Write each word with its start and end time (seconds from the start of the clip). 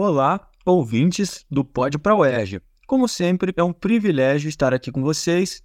Olá, 0.00 0.48
ouvintes 0.64 1.44
do 1.50 1.64
Pod 1.64 1.98
para 1.98 2.14
UERJ. 2.14 2.62
Como 2.86 3.08
sempre, 3.08 3.52
é 3.56 3.64
um 3.64 3.72
privilégio 3.72 4.48
estar 4.48 4.72
aqui 4.72 4.92
com 4.92 5.02
vocês. 5.02 5.60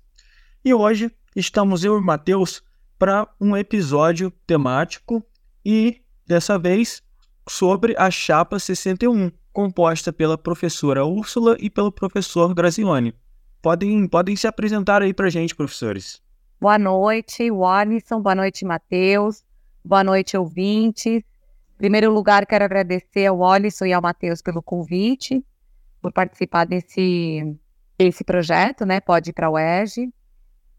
E 0.66 0.74
hoje 0.74 1.12
estamos 1.36 1.83
eu 1.83 2.00
e 2.00 2.02
Matheus 2.02 2.64
para 2.98 3.27
um 3.40 3.56
episódio 3.56 4.32
temático 4.48 5.24
e 5.64 6.01
dessa 6.25 6.58
vez 6.58 7.04
sobre 7.48 7.93
a 7.96 8.09
chapa 8.09 8.57
61, 8.57 9.32
composta 9.52 10.11
pela 10.11 10.36
professora 10.36 11.05
Úrsula 11.05 11.55
e 11.59 11.70
pelo 11.70 11.91
professor 11.91 12.55
Grazione. 12.55 13.13
Podem, 13.61 14.07
podem 14.07 14.36
se 14.36 14.47
apresentar 14.47 15.04
aí 15.04 15.13
para 15.13 15.29
gente, 15.29 15.54
professores. 15.54 16.23
Boa 16.59 16.79
noite, 16.79 17.52
Warnison. 17.52 18.20
Boa 18.20 18.34
noite, 18.34 18.65
Matheus. 18.65 19.43
Boa 19.86 20.04
noite, 20.04 20.36
ouvintes. 20.36 21.21
Primeiro 21.84 22.13
lugar, 22.13 22.45
quero 22.45 22.63
agradecer 22.63 23.25
ao 23.25 23.41
Olisson 23.41 23.83
e 23.83 23.91
ao 23.91 24.02
Matheus 24.02 24.41
pelo 24.41 24.63
convite, 24.63 25.45
por 26.01 26.14
participar 26.14 26.64
desse, 26.64 27.57
desse 28.00 28.23
projeto, 28.23 28.86
né? 28.86 29.01
Pode 29.01 29.32
ir 29.32 29.33
para 29.33 29.50
o 29.50 29.56
UERJ. 29.56 30.09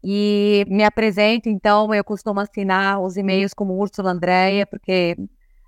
E 0.03 0.65
me 0.67 0.83
apresento, 0.83 1.47
então, 1.47 1.93
eu 1.93 2.03
costumo 2.03 2.39
assinar 2.39 2.99
os 2.99 3.17
e-mails 3.17 3.53
como 3.53 3.79
Úrsula 3.79 4.09
Andréia, 4.09 4.65
porque 4.65 5.15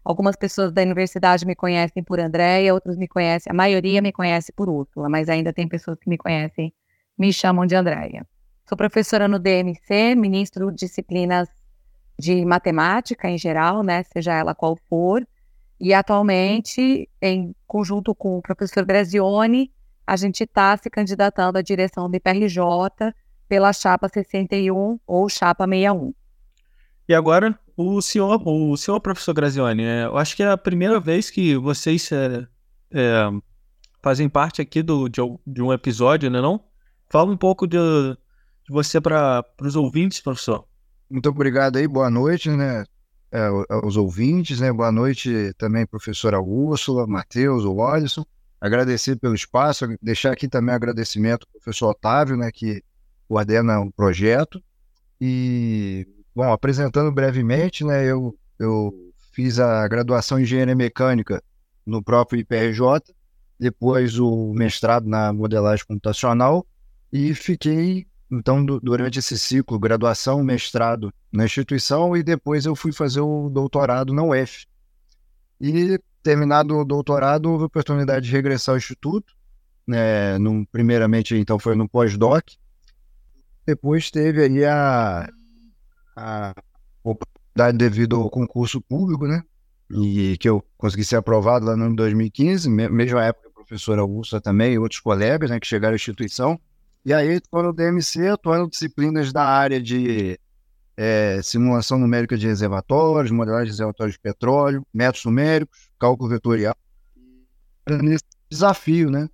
algumas 0.03 0.35
pessoas 0.35 0.71
da 0.71 0.81
universidade 0.81 1.45
me 1.45 1.55
conhecem 1.55 2.03
por 2.03 2.19
Andréia, 2.19 2.73
outros 2.73 2.97
me 2.97 3.07
conhecem, 3.07 3.51
a 3.51 3.53
maioria 3.53 4.01
me 4.01 4.11
conhece 4.11 4.51
por 4.51 4.67
Úrsula, 4.67 5.07
mas 5.07 5.29
ainda 5.29 5.53
tem 5.53 5.67
pessoas 5.67 5.99
que 5.99 6.09
me 6.09 6.17
conhecem, 6.17 6.73
me 7.15 7.31
chamam 7.31 7.67
de 7.67 7.75
Andréia. 7.75 8.25
Sou 8.67 8.75
professora 8.75 9.27
no 9.27 9.37
DMC, 9.37 10.15
ministro 10.15 10.71
disciplinas 10.71 11.47
de 12.17 12.45
matemática 12.45 13.29
em 13.29 13.37
geral, 13.37 13.83
né, 13.83 14.03
seja 14.03 14.33
ela 14.33 14.55
qual 14.55 14.75
for, 14.89 15.25
e 15.79 15.93
atualmente, 15.93 17.07
em 17.21 17.55
conjunto 17.67 18.15
com 18.15 18.37
o 18.37 18.41
professor 18.41 18.83
Grazioni, 18.83 19.71
a 20.05 20.15
gente 20.15 20.43
está 20.43 20.75
se 20.75 20.89
candidatando 20.89 21.57
à 21.57 21.61
direção 21.61 22.09
do 22.09 22.15
IPRJ 22.15 23.13
pela 23.47 23.71
chapa 23.71 24.09
61 24.09 24.99
ou 25.05 25.29
chapa 25.29 25.67
61. 25.67 26.13
E 27.07 27.13
agora, 27.13 27.57
o 27.75 28.01
senhor, 28.01 28.41
o 28.45 28.75
senhor 28.75 28.99
professor 28.99 29.33
Grazioni, 29.33 29.83
é, 29.83 30.05
eu 30.05 30.17
acho 30.17 30.35
que 30.35 30.43
é 30.43 30.49
a 30.49 30.57
primeira 30.57 30.99
vez 30.99 31.29
que 31.29 31.55
vocês 31.55 32.11
é, 32.11 32.47
é, 32.91 33.29
fazem 34.01 34.27
parte 34.27 34.61
aqui 34.61 34.81
do, 34.81 35.07
de, 35.07 35.21
de, 35.45 35.61
um 35.61 35.71
episódio, 35.71 36.29
né 36.29 36.41
não? 36.41 36.63
Fala 37.09 37.31
um 37.31 37.37
pouco 37.37 37.67
de, 37.67 37.77
de 37.77 38.69
você 38.69 38.99
para 38.99 39.45
os 39.61 39.75
ouvintes, 39.75 40.21
professor. 40.21 40.67
Muito 41.09 41.29
obrigado 41.29 41.77
aí, 41.77 41.87
boa 41.87 42.09
noite, 42.09 42.49
né, 42.49 42.83
é, 43.31 43.47
aos 43.69 43.95
ouvintes, 43.95 44.59
né, 44.59 44.73
boa 44.73 44.91
noite 44.91 45.53
também, 45.57 45.85
professora 45.85 46.41
Úrsula, 46.41 47.07
Matheus, 47.07 47.63
o 47.63 47.81
Alisson, 47.81 48.25
agradecer 48.59 49.15
pelo 49.15 49.33
espaço, 49.33 49.87
deixar 50.01 50.33
aqui 50.33 50.49
também 50.49 50.75
agradecimento 50.75 51.47
ao 51.47 51.61
professor 51.61 51.91
Otávio, 51.91 52.35
né, 52.35 52.51
que 52.51 52.83
coordena 53.25 53.79
o 53.79 53.89
projeto, 53.89 54.61
e, 55.19 56.05
bom, 56.35 56.51
apresentando 56.51 57.09
brevemente, 57.09 57.85
né, 57.85 58.03
eu, 58.05 58.37
eu 58.59 58.93
fiz 59.31 59.59
a 59.59 59.87
graduação 59.87 60.37
em 60.37 60.43
Engenharia 60.43 60.75
Mecânica 60.75 61.41
no 61.85 62.03
próprio 62.03 62.41
IPRJ, 62.41 62.83
depois 63.57 64.19
o 64.19 64.53
mestrado 64.53 65.07
na 65.07 65.31
modelagem 65.31 65.85
computacional, 65.85 66.67
e 67.13 67.33
fiquei 67.33 68.05
então, 68.29 68.63
do, 68.65 68.79
durante 68.79 69.19
esse 69.19 69.37
ciclo, 69.37 69.79
graduação, 69.79 70.43
mestrado 70.43 71.13
na 71.31 71.45
instituição, 71.45 72.15
e 72.15 72.21
depois 72.21 72.65
eu 72.65 72.75
fui 72.75 72.91
fazer 72.91 73.21
o 73.21 73.49
doutorado 73.49 74.13
na 74.13 74.23
UF. 74.23 74.65
E, 75.59 75.99
terminado 76.21 76.77
o 76.77 76.85
doutorado, 76.85 77.49
houve 77.49 77.63
a 77.63 77.67
oportunidade 77.67 78.25
de 78.25 78.31
regressar 78.31 78.73
ao 78.73 78.77
instituto, 78.77 79.33
né, 79.87 80.37
num, 80.37 80.65
primeiramente, 80.65 81.35
então, 81.35 81.57
foi 81.57 81.75
no 81.75 81.87
pós-doc. 81.87 82.43
Depois 83.65 84.11
teve 84.11 84.43
aí 84.43 84.65
a, 84.65 85.29
a 86.15 86.53
oportunidade 87.03 87.77
devido 87.77 88.17
ao 88.17 88.29
concurso 88.29 88.81
público, 88.81 89.25
né, 89.25 89.41
e 89.89 90.37
que 90.37 90.49
eu 90.49 90.61
consegui 90.77 91.05
ser 91.05 91.15
aprovado 91.15 91.65
lá 91.65 91.77
no 91.77 91.85
ano 91.85 91.95
2015, 91.95 92.69
mesma 92.69 93.23
época 93.23 93.47
a 93.47 93.53
professora 93.53 94.03
Ursa 94.03 94.41
também 94.41 94.73
e 94.73 94.79
outros 94.79 94.99
colegas, 94.99 95.49
né, 95.49 95.59
que 95.61 95.67
chegaram 95.67 95.93
à 95.93 95.95
instituição. 95.95 96.59
E 97.07 97.13
aí, 97.13 97.37
estou 97.37 97.63
no 97.63 97.71
DMC, 97.71 98.27
atuando 98.27 98.69
disciplinas 98.69 99.31
da 99.31 99.41
área 99.41 99.81
de 99.81 100.37
é, 100.97 101.39
simulação 101.41 101.97
numérica 101.97 102.37
de 102.37 102.45
reservatórios, 102.45 103.31
modelagem 103.31 103.67
de 103.67 103.71
reservatórios 103.71 104.15
de 104.15 104.19
petróleo, 104.19 104.85
métodos 104.93 105.23
numéricos, 105.23 105.89
cálculo 105.97 106.29
vetorial. 106.29 106.75
Nesse 108.03 108.25
desafio, 108.49 109.09
né? 109.09 109.29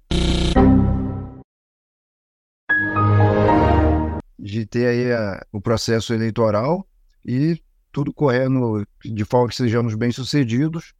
De 4.38 4.68
ter 4.68 4.86
aí 4.86 5.12
a, 5.12 5.44
o 5.52 5.60
processo 5.60 6.14
eleitoral 6.14 6.88
e 7.26 7.60
tudo 7.92 8.14
correndo 8.14 8.86
de 9.04 9.26
forma 9.26 9.50
que 9.50 9.56
sejamos 9.56 9.96
bem-sucedidos, 9.96 10.94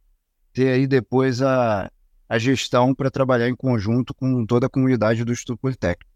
ter 0.52 0.72
aí 0.72 0.88
depois 0.88 1.40
a, 1.40 1.88
a 2.28 2.36
gestão 2.36 2.92
para 2.92 3.12
trabalhar 3.12 3.48
em 3.48 3.54
conjunto 3.54 4.12
com 4.12 4.44
toda 4.44 4.66
a 4.66 4.68
comunidade 4.68 5.24
do 5.24 5.30
Instituto 5.30 5.60
Politécnico. 5.60 6.13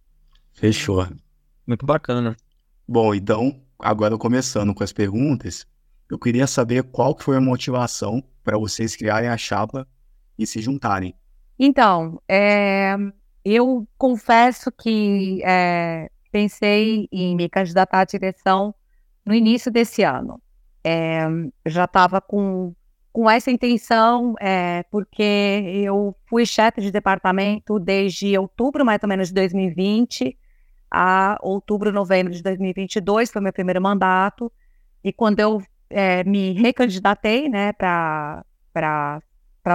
Fechou. 0.59 1.07
Muito 1.65 1.87
bacana. 1.87 2.37
Bom, 2.87 3.15
então, 3.15 3.61
agora 3.79 4.19
começando 4.19 4.75
com 4.75 4.83
as 4.83 4.93
perguntas, 4.93 5.65
eu 6.11 6.19
queria 6.19 6.49
saber 6.49 6.83
qual 6.83 7.15
que 7.15 7.23
foi 7.23 7.37
a 7.37 7.41
motivação 7.41 8.21
para 8.43 8.59
vocês 8.59 8.97
criarem 8.97 9.29
a 9.29 9.37
chapa 9.37 9.87
e 10.37 10.45
se 10.45 10.61
juntarem. 10.61 11.15
Então, 11.57 12.21
é, 12.29 12.97
eu 13.45 13.87
confesso 13.97 14.73
que 14.73 15.41
é, 15.45 16.11
pensei 16.33 17.07
em 17.13 17.37
me 17.37 17.49
candidatar 17.49 18.01
à 18.01 18.05
direção 18.05 18.75
no 19.25 19.35
início 19.35 19.71
desse 19.71 20.03
ano. 20.03 20.43
É, 20.83 21.25
já 21.67 21.85
estava 21.85 22.21
com, 22.21 22.75
com 23.13 23.31
essa 23.31 23.49
intenção, 23.49 24.35
é, 24.41 24.83
porque 24.91 25.23
eu 25.85 26.17
fui 26.27 26.45
chefe 26.45 26.81
de 26.81 26.91
departamento 26.91 27.79
desde 27.79 28.37
outubro, 28.37 28.85
mais 28.85 29.01
ou 29.05 29.09
menos, 29.09 29.29
de 29.29 29.35
2020, 29.35 30.37
a 30.91 31.39
outubro, 31.43 31.93
novembro 31.93 32.33
de 32.33 32.43
2022, 32.43 33.31
foi 33.31 33.43
meu 33.43 33.53
primeiro 33.53 33.81
mandato, 33.81 34.51
e 35.03 35.13
quando 35.13 35.41
eu 35.41 35.63
é, 35.91 36.25
me 36.25 36.53
recandidatei 36.53 37.49
né, 37.49 37.73
para 37.73 38.45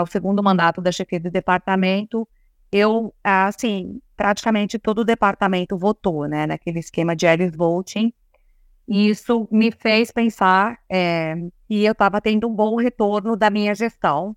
o 0.02 0.06
segundo 0.08 0.44
mandato 0.44 0.82
da 0.82 0.92
chefia 0.92 1.20
do 1.20 1.32
departamento, 1.32 2.28
eu, 2.72 3.14
assim, 3.24 4.02
praticamente 4.18 4.80
todo 4.80 5.00
o 5.00 5.06
departamento 5.06 5.78
votou, 5.78 6.28
né, 6.28 6.48
naquele 6.48 6.80
esquema 6.80 7.16
de 7.16 7.28
Alice 7.28 7.56
Voting, 7.56 8.12
e 8.88 9.10
isso 9.10 9.48
me 9.52 9.72
fez 9.72 10.12
pensar 10.12 10.78
é, 10.90 11.36
que 11.68 11.84
eu 11.84 11.94
estava 11.94 12.20
tendo 12.20 12.48
um 12.48 12.54
bom 12.54 12.76
retorno 12.76 13.36
da 13.36 13.50
minha 13.50 13.74
gestão 13.74 14.36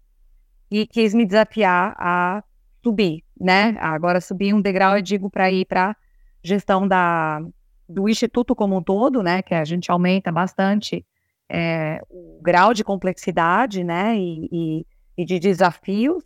e 0.71 0.87
quis 0.87 1.15
me 1.15 1.25
desafiar 1.25 1.97
a 1.99 2.45
subir, 2.83 3.25
né? 3.41 3.77
Agora 3.81 4.21
subir 4.21 4.55
um 4.55 4.61
degrau, 4.61 4.97
eu 4.97 5.03
digo, 5.03 5.29
para 5.29 5.51
ir 5.51 5.65
para 5.65 5.97
gestão 6.47 6.87
da, 6.87 7.41
do 7.89 8.09
Instituto 8.09 8.55
como 8.55 8.77
um 8.77 8.83
todo, 8.83 9.23
né, 9.23 9.43
que 9.43 9.55
a 9.55 9.65
gente 9.65 9.91
aumenta 9.91 10.31
bastante 10.31 11.05
é, 11.49 12.01
o 12.11 12.41
grau 12.43 12.75
de 12.75 12.85
complexidade, 12.85 13.85
né, 13.85 14.17
e, 14.17 14.49
e, 14.51 14.87
e 15.17 15.25
de 15.25 15.39
desafios, 15.39 16.25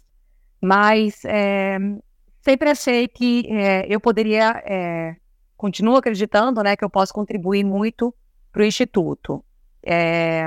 mas 0.61 1.25
é, 1.25 1.79
sempre 2.41 2.71
achei 2.71 3.09
que 3.09 3.47
é, 3.51 3.87
eu 3.89 4.01
poderia, 4.01 4.63
é, 4.65 5.17
continuo 5.57 5.97
acreditando, 5.97 6.63
né, 6.63 6.77
que 6.77 6.85
eu 6.85 6.91
posso 6.91 7.13
contribuir 7.13 7.65
muito 7.65 8.15
para 8.53 8.63
o 8.63 8.65
Instituto. 8.65 9.45
É, 9.83 10.45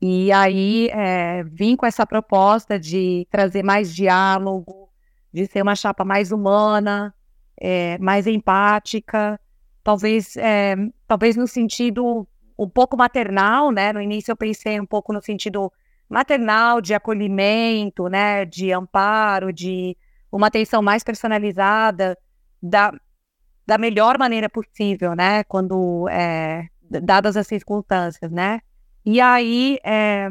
e 0.00 0.32
aí 0.32 0.88
é, 0.92 1.44
vim 1.44 1.76
com 1.76 1.86
essa 1.86 2.06
proposta 2.06 2.78
de 2.78 3.26
trazer 3.30 3.62
mais 3.62 3.94
diálogo, 3.94 4.88
de 5.32 5.46
ser 5.46 5.62
uma 5.62 5.76
chapa 5.76 6.04
mais 6.04 6.32
humana, 6.32 7.14
é, 7.60 7.98
mais 7.98 8.26
empática, 8.26 9.38
talvez, 9.84 10.36
é, 10.36 10.74
talvez 11.06 11.36
no 11.36 11.46
sentido 11.46 12.26
um 12.58 12.68
pouco 12.68 12.96
maternal, 12.96 13.70
né? 13.70 13.92
No 13.92 14.00
início 14.00 14.32
eu 14.32 14.36
pensei 14.36 14.78
um 14.80 14.86
pouco 14.86 15.12
no 15.12 15.22
sentido 15.22 15.72
maternal, 16.08 16.80
de 16.80 16.94
acolhimento, 16.94 18.08
né? 18.08 18.44
De 18.44 18.72
amparo, 18.72 19.52
de 19.52 19.96
uma 20.32 20.48
atenção 20.48 20.82
mais 20.82 21.02
personalizada, 21.02 22.16
da, 22.62 22.92
da 23.66 23.78
melhor 23.78 24.18
maneira 24.18 24.48
possível, 24.48 25.14
né? 25.14 25.44
Quando, 25.44 26.08
é, 26.08 26.66
dadas 26.82 27.36
as 27.36 27.46
circunstâncias, 27.46 28.30
né? 28.30 28.60
E 29.04 29.20
aí, 29.20 29.78
é, 29.82 30.28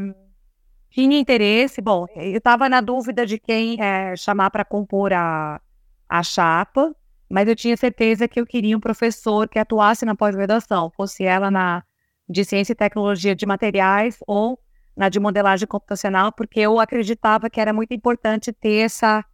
tinha 0.89 1.19
interesse, 1.19 1.81
bom, 1.81 2.05
eu 2.15 2.37
estava 2.37 2.69
na 2.69 2.81
dúvida 2.81 3.25
de 3.25 3.39
quem 3.39 3.81
é, 3.81 4.15
chamar 4.15 4.51
para 4.51 4.65
compor 4.65 5.13
a, 5.13 5.59
a 6.07 6.23
chapa, 6.23 6.95
mas 7.29 7.47
eu 7.47 7.55
tinha 7.55 7.77
certeza 7.77 8.27
que 8.27 8.39
eu 8.39 8.45
queria 8.45 8.75
um 8.75 8.79
professor 8.79 9.47
que 9.47 9.59
atuasse 9.59 10.05
na 10.05 10.15
pós-graduação, 10.15 10.91
fosse 10.95 11.23
ela 11.23 11.51
na 11.51 11.83
de 12.27 12.45
ciência 12.45 12.73
e 12.73 12.75
tecnologia 12.75 13.35
de 13.35 13.45
materiais 13.45 14.19
ou 14.27 14.59
na 14.95 15.09
de 15.09 15.19
modelagem 15.19 15.67
computacional, 15.67 16.31
porque 16.31 16.59
eu 16.59 16.79
acreditava 16.79 17.49
que 17.49 17.59
era 17.59 17.73
muito 17.73 17.93
importante 17.93 18.51
ter 18.51 18.85
essa 18.85 19.25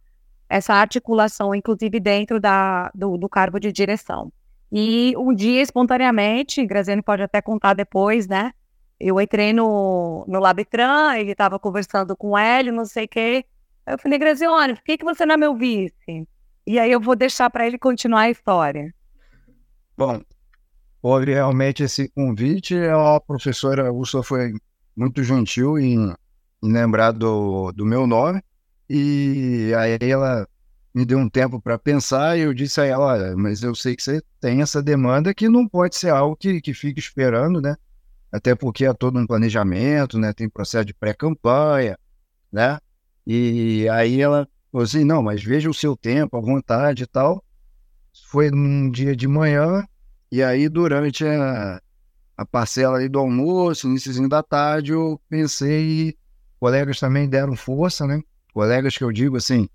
essa 0.48 0.74
articulação, 0.74 1.54
inclusive 1.54 1.98
dentro 1.98 2.38
da, 2.38 2.90
do, 2.94 3.16
do 3.18 3.28
cargo 3.28 3.58
de 3.58 3.72
direção. 3.72 4.32
E 4.70 5.12
um 5.16 5.34
dia, 5.34 5.60
espontaneamente, 5.60 6.64
Graziano 6.64 7.02
pode 7.02 7.22
até 7.22 7.40
contar 7.40 7.74
depois, 7.74 8.28
né? 8.28 8.52
Eu 8.98 9.20
entrei 9.20 9.52
no, 9.52 10.24
no 10.28 10.38
Labitran, 10.38 11.16
ele 11.16 11.32
estava 11.32 11.58
conversando 11.58 12.16
com 12.16 12.30
o 12.30 12.38
Hélio, 12.38 12.72
não 12.72 12.84
sei 12.84 13.04
o 13.04 13.08
quê. 13.08 13.44
Eu 13.86 13.98
falei, 13.98 14.18
Graziano, 14.18 14.74
por 14.74 14.82
que, 14.82 14.98
que 14.98 15.04
você 15.04 15.26
não 15.26 15.34
é 15.34 15.36
meu 15.36 15.54
vice? 15.54 16.26
E 16.66 16.78
aí 16.78 16.90
eu 16.90 17.00
vou 17.00 17.14
deixar 17.14 17.48
para 17.48 17.66
ele 17.66 17.78
continuar 17.78 18.22
a 18.22 18.30
história. 18.30 18.92
Bom, 19.96 20.20
houve 21.00 21.32
realmente 21.32 21.84
esse 21.84 22.08
convite. 22.08 22.76
A 22.76 23.20
professora 23.20 23.92
Úrsula 23.92 24.22
foi 24.22 24.52
muito 24.96 25.22
gentil 25.22 25.78
em 25.78 26.12
lembrar 26.62 27.12
do, 27.12 27.70
do 27.72 27.86
meu 27.86 28.06
nome. 28.06 28.42
E 28.90 29.72
aí 29.76 30.10
ela 30.10 30.46
me 30.94 31.04
deu 31.04 31.18
um 31.18 31.28
tempo 31.28 31.60
para 31.60 31.78
pensar 31.78 32.38
e 32.38 32.40
eu 32.40 32.54
disse 32.54 32.80
a 32.80 32.84
ela, 32.84 33.04
olha, 33.06 33.36
mas 33.36 33.62
eu 33.62 33.74
sei 33.74 33.94
que 33.94 34.02
você 34.02 34.22
tem 34.40 34.62
essa 34.62 34.82
demanda 34.82 35.34
que 35.34 35.48
não 35.48 35.68
pode 35.68 35.96
ser 35.96 36.10
algo 36.10 36.34
que, 36.34 36.60
que 36.60 36.72
fique 36.72 36.98
esperando, 36.98 37.60
né? 37.60 37.76
Até 38.32 38.54
porque 38.54 38.84
é 38.84 38.92
todo 38.92 39.18
um 39.18 39.26
planejamento, 39.26 40.18
né? 40.18 40.32
Tem 40.32 40.48
processo 40.48 40.86
de 40.86 40.94
pré-campanha, 40.94 41.98
né? 42.50 42.78
E 43.26 43.88
aí 43.90 44.20
ela 44.20 44.48
falou 44.76 44.84
assim, 44.84 45.04
não, 45.04 45.22
mas 45.22 45.42
veja 45.42 45.70
o 45.70 45.74
seu 45.74 45.96
tempo, 45.96 46.36
a 46.36 46.40
vontade 46.40 47.04
e 47.04 47.06
tal. 47.06 47.42
Foi 48.28 48.50
num 48.50 48.90
dia 48.90 49.16
de 49.16 49.26
manhã, 49.26 49.86
e 50.30 50.42
aí 50.42 50.68
durante 50.68 51.24
a, 51.24 51.80
a 52.36 52.44
parcela 52.44 52.98
ali 52.98 53.08
do 53.08 53.18
almoço, 53.18 53.86
início 53.86 54.28
da 54.28 54.42
tarde, 54.42 54.92
eu 54.92 55.18
pensei, 55.30 56.14
colegas 56.60 57.00
também 57.00 57.26
deram 57.26 57.56
força, 57.56 58.06
né? 58.06 58.20
Colegas 58.52 58.98
que 58.98 59.04
eu 59.04 59.10
digo 59.10 59.38
assim, 59.38 59.66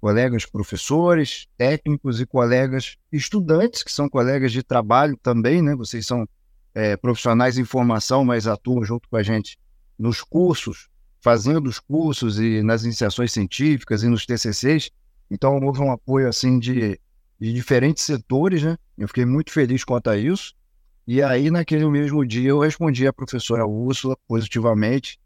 colegas 0.00 0.44
professores, 0.44 1.46
técnicos 1.56 2.20
e 2.20 2.26
colegas 2.26 2.96
estudantes, 3.12 3.84
que 3.84 3.92
são 3.92 4.08
colegas 4.08 4.50
de 4.50 4.64
trabalho 4.64 5.16
também, 5.16 5.62
né? 5.62 5.76
Vocês 5.76 6.04
são 6.04 6.28
é, 6.74 6.96
profissionais 6.96 7.56
em 7.56 7.64
formação, 7.64 8.24
mas 8.24 8.48
atuam 8.48 8.84
junto 8.84 9.08
com 9.08 9.16
a 9.16 9.22
gente 9.22 9.56
nos 9.96 10.22
cursos, 10.22 10.88
fazendo 11.20 11.68
os 11.68 11.78
cursos 11.78 12.38
e 12.38 12.62
nas 12.62 12.84
iniciações 12.84 13.32
científicas 13.32 14.02
e 14.02 14.08
nos 14.08 14.26
TCCs. 14.26 14.90
Então, 15.30 15.58
houve 15.60 15.80
um 15.80 15.92
apoio 15.92 16.28
assim 16.28 16.58
de, 16.58 16.98
de 17.38 17.52
diferentes 17.52 18.04
setores, 18.04 18.62
né? 18.62 18.76
Eu 18.98 19.08
fiquei 19.08 19.24
muito 19.24 19.52
feliz 19.52 19.84
quanto 19.84 20.10
a 20.10 20.16
isso. 20.16 20.54
E 21.06 21.22
aí, 21.22 21.50
naquele 21.50 21.86
mesmo 21.88 22.24
dia, 22.26 22.50
eu 22.50 22.60
respondi 22.60 23.06
à 23.06 23.12
professora 23.12 23.66
Úrsula 23.66 24.16
positivamente 24.28 25.18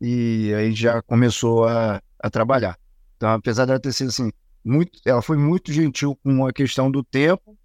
e 0.00 0.52
aí 0.54 0.72
já 0.72 1.00
começou 1.02 1.66
a 1.66 2.02
a 2.22 2.30
trabalhar. 2.30 2.78
Então, 3.16 3.30
apesar 3.30 3.66
dela 3.66 3.80
ter 3.80 3.92
sido 3.92 4.08
assim, 4.08 4.30
muito, 4.64 5.00
ela 5.04 5.20
foi 5.20 5.36
muito 5.36 5.72
gentil 5.72 6.16
com 6.22 6.46
a 6.46 6.52
questão 6.52 6.90
do 6.90 7.02
tempo, 7.02 7.58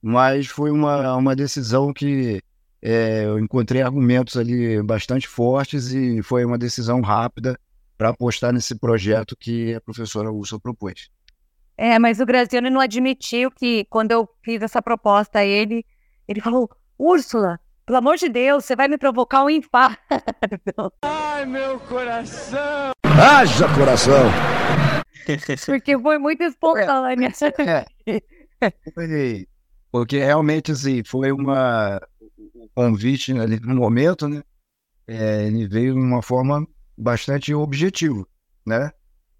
mas 0.00 0.46
foi 0.46 0.70
uma, 0.70 1.14
uma 1.16 1.36
decisão 1.36 1.92
que 1.92 2.40
é, 2.80 3.24
eu 3.24 3.38
encontrei 3.38 3.82
argumentos 3.82 4.36
ali 4.36 4.80
bastante 4.82 5.26
fortes 5.26 5.92
e 5.92 6.22
foi 6.22 6.44
uma 6.44 6.58
decisão 6.58 7.00
rápida 7.00 7.58
para 7.96 8.10
apostar 8.10 8.52
nesse 8.52 8.76
projeto 8.76 9.36
que 9.36 9.74
a 9.74 9.80
professora 9.80 10.30
Úrsula 10.30 10.60
propôs. 10.60 11.10
É, 11.76 11.98
mas 11.98 12.20
o 12.20 12.26
Graziano 12.26 12.70
não 12.70 12.80
admitiu 12.80 13.50
que 13.50 13.84
quando 13.90 14.12
eu 14.12 14.28
fiz 14.42 14.62
essa 14.62 14.80
proposta 14.80 15.40
a 15.40 15.44
ele, 15.44 15.84
ele 16.26 16.40
falou: 16.40 16.70
Úrsula, 16.98 17.60
pelo 17.86 17.98
amor 17.98 18.16
de 18.16 18.28
Deus, 18.28 18.64
você 18.64 18.76
vai 18.76 18.88
me 18.88 18.98
provocar 18.98 19.44
um 19.44 19.50
infarto. 19.50 19.98
Ai, 21.02 21.46
meu 21.46 21.78
coração! 21.80 22.92
Haja 23.04 23.66
coração! 23.74 24.28
Porque 25.66 25.98
foi 25.98 26.18
muito 26.18 26.42
espontânea. 26.42 27.32
É. 27.58 29.46
Porque 29.90 30.18
realmente, 30.18 30.72
assim, 30.72 31.02
foi 31.04 31.32
uma 31.32 32.00
um 32.58 32.68
convite 32.74 33.32
ali 33.38 33.58
no 33.60 33.76
momento, 33.76 34.28
né? 34.28 34.42
É, 35.06 35.46
ele 35.46 35.66
veio 35.66 35.94
de 35.94 36.00
uma 36.00 36.22
forma 36.22 36.66
bastante 36.96 37.54
objetiva, 37.54 38.26
né? 38.66 38.90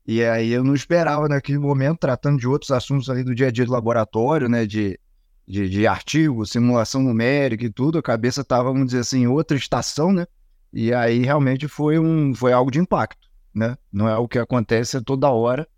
E 0.07 0.25
aí 0.25 0.51
eu 0.51 0.65
não 0.65 0.75
esperava 0.75 1.29
naquele 1.29 1.59
momento, 1.59 1.99
tratando 1.99 2.39
de 2.39 2.49
outros 2.49 2.71
assuntos 2.71 3.11
ali 3.11 3.23
do 3.23 3.35
dia 3.35 3.49
a 3.49 3.51
dia 3.51 3.67
do 3.67 3.73
laboratório, 3.73 4.49
né? 4.49 4.65
De, 4.65 4.99
de, 5.47 5.69
de 5.69 5.87
artigo, 5.87 6.47
simulação 6.47 7.03
numérica 7.03 7.65
e 7.65 7.71
tudo, 7.71 7.99
a 7.99 8.03
cabeça 8.03 8.41
estava, 8.41 8.73
vamos 8.73 8.87
dizer 8.87 9.01
assim, 9.01 9.23
em 9.23 9.27
outra 9.27 9.57
estação, 9.57 10.13
né? 10.13 10.27
E 10.73 10.93
aí 10.93 11.21
realmente 11.25 11.69
foi, 11.69 11.99
um, 11.99 12.35
foi 12.35 12.53
algo 12.53 12.71
de 12.71 12.79
impacto 12.79 13.29
né? 13.59 13.77
Não 13.93 14.09
é 14.09 14.17
o 14.17 14.29
que 14.29 14.39
acontece 14.39 15.01
toda 15.03 15.31
hora 15.31 15.69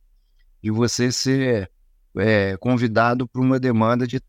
de 0.63 0.71
você 0.71 1.11
ser 1.11 1.71
é, 2.17 2.57
convidado 2.59 3.27
para 3.27 3.41
uma 3.41 3.59
demanda 3.59 4.07
de 4.07 4.21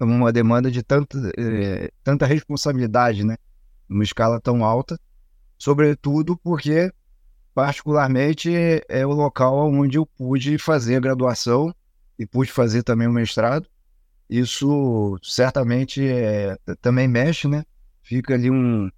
uma 0.00 0.32
demanda 0.32 0.70
de 0.70 0.82
tanta, 0.82 1.18
é, 1.36 1.90
tanta 2.02 2.26
responsabilidade, 2.26 3.24
né? 3.24 3.36
Numa 3.88 4.04
escala 4.04 4.40
tão 4.40 4.64
alta, 4.64 4.98
sobretudo 5.58 6.36
porque 6.36 6.92
particularmente 7.54 8.50
é 8.88 9.04
o 9.04 9.10
local 9.10 9.70
onde 9.70 9.98
eu 9.98 10.06
pude 10.06 10.56
fazer 10.56 10.96
a 10.96 11.00
graduação 11.00 11.74
e 12.18 12.26
pude 12.26 12.50
fazer 12.50 12.82
também 12.82 13.08
o 13.08 13.12
mestrado. 13.12 13.66
Isso 14.28 15.18
certamente 15.22 16.06
é, 16.06 16.56
também 16.80 17.08
mexe, 17.08 17.48
né? 17.48 17.64
Fica 18.02 18.34
ali 18.34 18.50
um, 18.50 18.88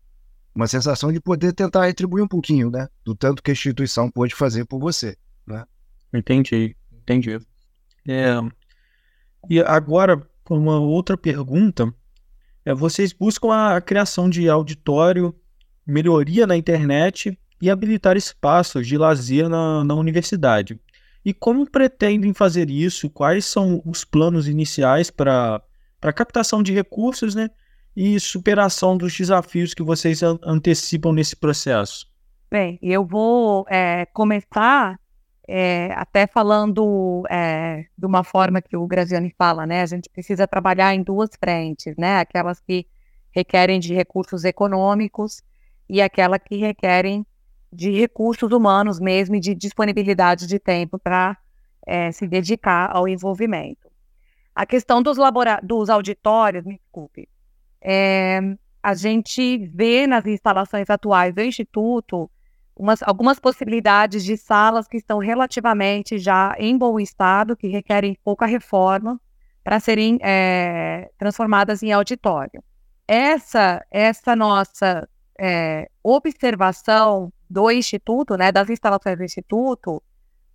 uma 0.54 0.66
sensação 0.66 1.10
de 1.10 1.20
poder 1.20 1.52
tentar 1.52 1.86
retribuir 1.86 2.22
um 2.22 2.28
pouquinho, 2.28 2.70
né? 2.70 2.88
Do 3.04 3.14
tanto 3.14 3.42
que 3.42 3.50
a 3.50 3.54
instituição 3.54 4.10
pode 4.10 4.34
fazer 4.34 4.66
por 4.66 4.78
você, 4.78 5.16
né? 5.46 5.64
Entendi, 6.12 6.76
entendi. 6.92 7.38
É, 8.06 8.34
e 9.48 9.60
agora, 9.60 10.20
uma 10.48 10.78
outra 10.78 11.16
pergunta. 11.16 11.92
É, 12.64 12.74
vocês 12.74 13.12
buscam 13.12 13.52
a 13.52 13.80
criação 13.80 14.28
de 14.28 14.48
auditório, 14.48 15.34
melhoria 15.86 16.46
na 16.46 16.56
internet 16.56 17.38
e 17.60 17.70
habilitar 17.70 18.16
espaços 18.16 18.86
de 18.86 18.96
lazer 18.96 19.48
na, 19.48 19.84
na 19.84 19.94
universidade. 19.94 20.80
E 21.24 21.32
como 21.32 21.70
pretendem 21.70 22.34
fazer 22.34 22.68
isso? 22.68 23.08
Quais 23.08 23.44
são 23.44 23.82
os 23.86 24.04
planos 24.04 24.48
iniciais 24.48 25.10
para 25.10 25.62
captação 26.14 26.62
de 26.62 26.72
recursos, 26.72 27.34
né? 27.34 27.50
e 27.96 28.18
superação 28.18 28.96
dos 28.96 29.16
desafios 29.16 29.74
que 29.74 29.82
vocês 29.82 30.22
antecipam 30.22 31.12
nesse 31.12 31.36
processo? 31.36 32.10
Bem, 32.50 32.78
eu 32.82 33.04
vou 33.04 33.64
é, 33.68 34.06
começar 34.06 34.98
é, 35.48 35.92
até 35.94 36.26
falando 36.26 37.24
é, 37.28 37.86
de 37.96 38.06
uma 38.06 38.22
forma 38.22 38.62
que 38.62 38.76
o 38.76 38.86
Graziani 38.86 39.34
fala, 39.36 39.66
né? 39.66 39.82
A 39.82 39.86
gente 39.86 40.08
precisa 40.08 40.46
trabalhar 40.46 40.94
em 40.94 41.02
duas 41.02 41.30
frentes, 41.38 41.96
né? 41.96 42.20
Aquelas 42.20 42.60
que 42.60 42.86
requerem 43.30 43.80
de 43.80 43.94
recursos 43.94 44.44
econômicos 44.44 45.42
e 45.88 46.00
aquela 46.00 46.38
que 46.38 46.56
requerem 46.56 47.26
de 47.72 47.90
recursos 47.90 48.52
humanos 48.52 49.00
mesmo 49.00 49.34
e 49.34 49.40
de 49.40 49.54
disponibilidade 49.54 50.46
de 50.46 50.58
tempo 50.58 50.98
para 50.98 51.36
é, 51.86 52.12
se 52.12 52.26
dedicar 52.26 52.94
ao 52.94 53.08
envolvimento. 53.08 53.90
A 54.54 54.66
questão 54.66 55.02
dos, 55.02 55.16
labora 55.16 55.58
dos 55.62 55.88
auditórios, 55.88 56.64
me 56.64 56.76
desculpe, 56.76 57.28
é, 57.80 58.40
a 58.82 58.94
gente 58.94 59.58
vê 59.74 60.06
nas 60.06 60.26
instalações 60.26 60.90
atuais 60.90 61.34
do 61.34 61.40
Instituto 61.40 62.30
umas, 62.76 63.02
algumas 63.02 63.38
possibilidades 63.38 64.24
de 64.24 64.36
salas 64.36 64.88
que 64.88 64.96
estão 64.96 65.18
relativamente 65.18 66.18
já 66.18 66.54
em 66.58 66.76
bom 66.76 66.98
estado, 66.98 67.56
que 67.56 67.68
requerem 67.68 68.16
pouca 68.24 68.46
reforma, 68.46 69.20
para 69.62 69.78
serem 69.78 70.18
é, 70.22 71.10
transformadas 71.18 71.82
em 71.82 71.92
auditório. 71.92 72.62
Essa, 73.06 73.84
essa 73.90 74.34
nossa 74.34 75.08
é, 75.38 75.88
observação 76.02 77.32
do 77.48 77.70
Instituto, 77.70 78.36
né, 78.36 78.50
das 78.50 78.70
instalações 78.70 79.16
do 79.16 79.24
Instituto, 79.24 80.02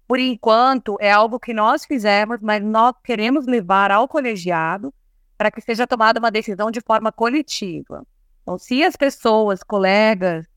por 0.07 0.19
enquanto 0.19 0.97
é 0.99 1.11
algo 1.11 1.39
que 1.39 1.53
nós 1.53 1.85
fizemos, 1.85 2.39
mas 2.41 2.63
nós 2.63 2.95
queremos 3.03 3.45
levar 3.45 3.91
ao 3.91 4.07
colegiado 4.07 4.93
para 5.37 5.51
que 5.51 5.61
seja 5.61 5.85
tomada 5.85 6.19
uma 6.19 6.31
decisão 6.31 6.71
de 6.71 6.81
forma 6.81 7.11
coletiva. 7.11 8.05
Então, 8.41 8.57
se 8.57 8.83
as 8.83 8.95
pessoas, 8.95 9.61
colegas 9.61 10.47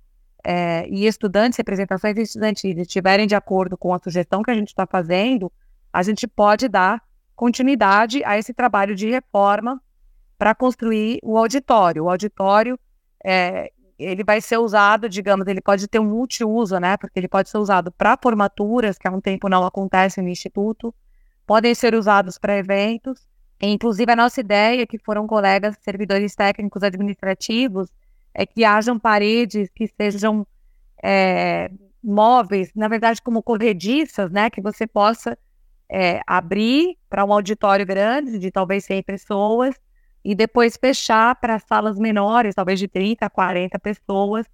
é, 0.44 0.86
e 0.88 1.06
estudantes, 1.06 1.56
representações 1.56 2.16
estudantis 2.16 2.76
estiverem 2.76 3.26
de 3.26 3.34
acordo 3.34 3.76
com 3.76 3.92
a 3.94 3.98
sugestão 3.98 4.42
que 4.42 4.50
a 4.50 4.54
gente 4.54 4.68
está 4.68 4.86
fazendo, 4.86 5.52
a 5.92 6.02
gente 6.02 6.26
pode 6.26 6.68
dar 6.68 7.02
continuidade 7.34 8.22
a 8.24 8.38
esse 8.38 8.52
trabalho 8.52 8.94
de 8.94 9.10
reforma 9.10 9.80
para 10.38 10.54
construir 10.54 11.18
o 11.22 11.36
auditório. 11.36 12.04
O 12.04 12.10
auditório 12.10 12.78
é, 13.24 13.70
ele 13.98 14.24
vai 14.24 14.40
ser 14.40 14.58
usado, 14.58 15.08
digamos, 15.08 15.46
ele 15.46 15.60
pode 15.60 15.86
ter 15.88 15.98
um 15.98 16.08
multiuso, 16.08 16.78
né? 16.78 16.96
Porque 16.96 17.18
ele 17.18 17.28
pode 17.28 17.48
ser 17.48 17.58
usado 17.58 17.92
para 17.92 18.18
formaturas, 18.20 18.98
que 18.98 19.06
há 19.06 19.10
um 19.10 19.20
tempo 19.20 19.48
não 19.48 19.64
acontece 19.64 20.22
no 20.22 20.28
instituto, 20.28 20.94
podem 21.46 21.74
ser 21.74 21.94
usados 21.94 22.38
para 22.38 22.56
eventos, 22.56 23.28
Inclusive, 23.60 24.10
a 24.10 24.16
nossa 24.16 24.40
ideia, 24.40 24.86
que 24.86 24.98
foram 24.98 25.26
colegas 25.26 25.76
servidores 25.82 26.34
técnicos 26.34 26.82
administrativos, 26.82 27.90
é 28.34 28.46
que 28.46 28.64
hajam 28.64 28.98
paredes 28.98 29.68
que 29.74 29.86
sejam 29.86 30.46
é, 31.02 31.70
móveis, 32.02 32.70
na 32.74 32.88
verdade, 32.88 33.20
como 33.22 33.42
corrediças, 33.42 34.30
né? 34.30 34.50
Que 34.50 34.60
você 34.60 34.86
possa 34.86 35.36
é, 35.88 36.20
abrir 36.26 36.96
para 37.08 37.24
um 37.24 37.32
auditório 37.32 37.84
grande, 37.84 38.38
de 38.38 38.50
talvez 38.50 38.84
100 38.84 39.02
pessoas, 39.02 39.74
e 40.24 40.34
depois 40.34 40.76
fechar 40.76 41.34
para 41.36 41.58
salas 41.58 41.98
menores, 41.98 42.54
talvez 42.54 42.78
de 42.78 42.86
30 42.86 43.26
a 43.26 43.30
40 43.30 43.78
pessoas, 43.78 44.46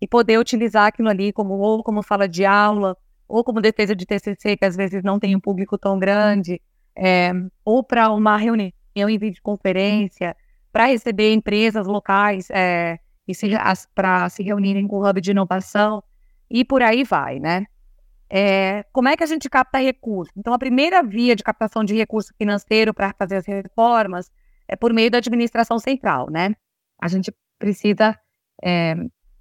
e 0.00 0.06
poder 0.06 0.38
utilizar 0.38 0.86
aquilo 0.86 1.08
ali 1.08 1.32
como 1.32 1.54
ou 1.58 1.82
como 1.82 2.02
sala 2.02 2.28
de 2.28 2.44
aula, 2.44 2.96
ou 3.26 3.44
como 3.44 3.60
defesa 3.60 3.94
de 3.94 4.06
TCC, 4.06 4.56
que 4.56 4.64
às 4.64 4.76
vezes 4.76 5.02
não 5.02 5.18
tem 5.18 5.36
um 5.36 5.40
público 5.40 5.76
tão 5.76 5.98
grande, 5.98 6.60
é, 6.96 7.32
ou 7.64 7.82
para 7.84 8.10
uma 8.10 8.36
reunião 8.36 8.72
em 8.96 9.18
videoconferência, 9.18 10.36
para 10.72 10.86
receber 10.86 11.32
empresas 11.32 11.86
locais 11.86 12.48
é, 12.50 12.98
para 13.94 14.28
se 14.28 14.42
reunirem 14.42 14.86
com 14.86 14.96
o 14.96 15.08
hub 15.08 15.20
de 15.20 15.30
inovação, 15.30 16.02
e 16.50 16.64
por 16.64 16.82
aí 16.82 17.04
vai, 17.04 17.38
né? 17.38 17.66
É, 18.30 18.84
como 18.92 19.08
é 19.08 19.16
que 19.16 19.24
a 19.24 19.26
gente 19.26 19.48
capta 19.48 19.78
recursos? 19.78 20.34
Então, 20.36 20.52
a 20.52 20.58
primeira 20.58 21.02
via 21.02 21.34
de 21.34 21.42
captação 21.42 21.82
de 21.82 21.94
recurso 21.94 22.32
financeiro 22.36 22.92
para 22.92 23.14
fazer 23.18 23.36
as 23.36 23.46
reformas 23.46 24.30
é 24.66 24.76
por 24.76 24.92
meio 24.92 25.10
da 25.10 25.18
administração 25.18 25.78
central, 25.78 26.30
né? 26.30 26.54
A 27.00 27.08
gente 27.08 27.32
precisa 27.58 28.18
é, 28.62 28.94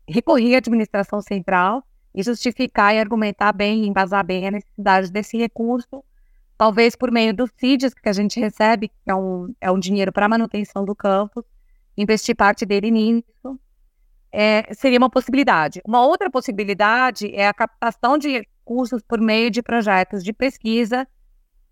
recorrer 0.07 0.55
à 0.55 0.57
administração 0.59 1.21
central 1.21 1.83
e 2.15 2.23
justificar 2.23 2.95
e 2.95 2.99
argumentar 2.99 3.51
bem, 3.51 3.85
embasar 3.85 4.25
bem 4.25 4.47
a 4.47 4.51
necessidade 4.51 5.11
desse 5.11 5.37
recurso, 5.37 6.03
talvez 6.57 6.95
por 6.95 7.11
meio 7.11 7.33
dos 7.33 7.51
CIDs 7.57 7.93
que 7.93 8.09
a 8.09 8.13
gente 8.13 8.39
recebe, 8.39 8.87
que 8.87 9.11
é 9.11 9.15
um, 9.15 9.53
é 9.59 9.69
um 9.69 9.77
dinheiro 9.77 10.11
para 10.11 10.29
manutenção 10.29 10.85
do 10.85 10.95
campus, 10.95 11.43
investir 11.97 12.35
parte 12.35 12.65
dele 12.65 12.89
nisso, 12.89 13.59
é, 14.39 14.71
seria 14.71 14.99
uma 14.99 15.09
possibilidade. 15.09 15.81
Uma 15.83 16.05
outra 16.05 16.29
possibilidade 16.29 17.33
é 17.33 17.47
a 17.47 17.53
captação 17.53 18.19
de 18.19 18.29
recursos 18.29 19.01
por 19.01 19.19
meio 19.19 19.49
de 19.49 19.63
projetos 19.63 20.23
de 20.23 20.31
pesquisa 20.31 21.07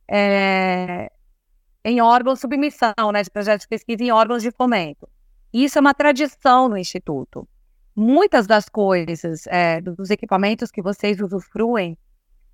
é, 0.09 1.11
em 1.83 2.01
órgãos 2.01 2.39
de 2.39 2.41
submissão, 2.41 3.11
né, 3.13 3.21
de 3.21 3.29
projetos 3.29 3.65
de 3.65 3.67
pesquisa 3.67 4.03
em 4.03 4.11
órgãos 4.11 4.41
de 4.41 4.49
fomento. 4.49 5.07
Isso 5.53 5.77
é 5.77 5.81
uma 5.81 5.93
tradição 5.93 6.67
no 6.67 6.75
Instituto. 6.75 7.47
Muitas 7.95 8.47
das 8.47 8.67
coisas, 8.67 9.45
é, 9.45 9.79
dos 9.79 10.09
equipamentos 10.09 10.71
que 10.71 10.81
vocês 10.81 11.21
usufruem, 11.21 11.95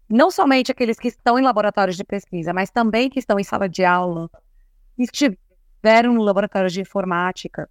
não 0.10 0.30
somente 0.30 0.74
aqueles 0.74 1.00
que 1.00 1.08
estão 1.08 1.40
em 1.40 1.42
laboratórios 1.42 1.96
de 1.96 2.04
pesquisa, 2.04 2.52
mas 2.52 2.70
também 2.70 3.10
que 3.10 3.20
estão 3.20 3.40
em 3.40 3.46
sala 3.46 3.70
de 3.70 3.86
aula, 3.86 4.30
estiveram 5.00 6.14
no 6.14 6.22
laboratório 6.22 6.70
de 6.70 6.82
informática, 6.82 7.70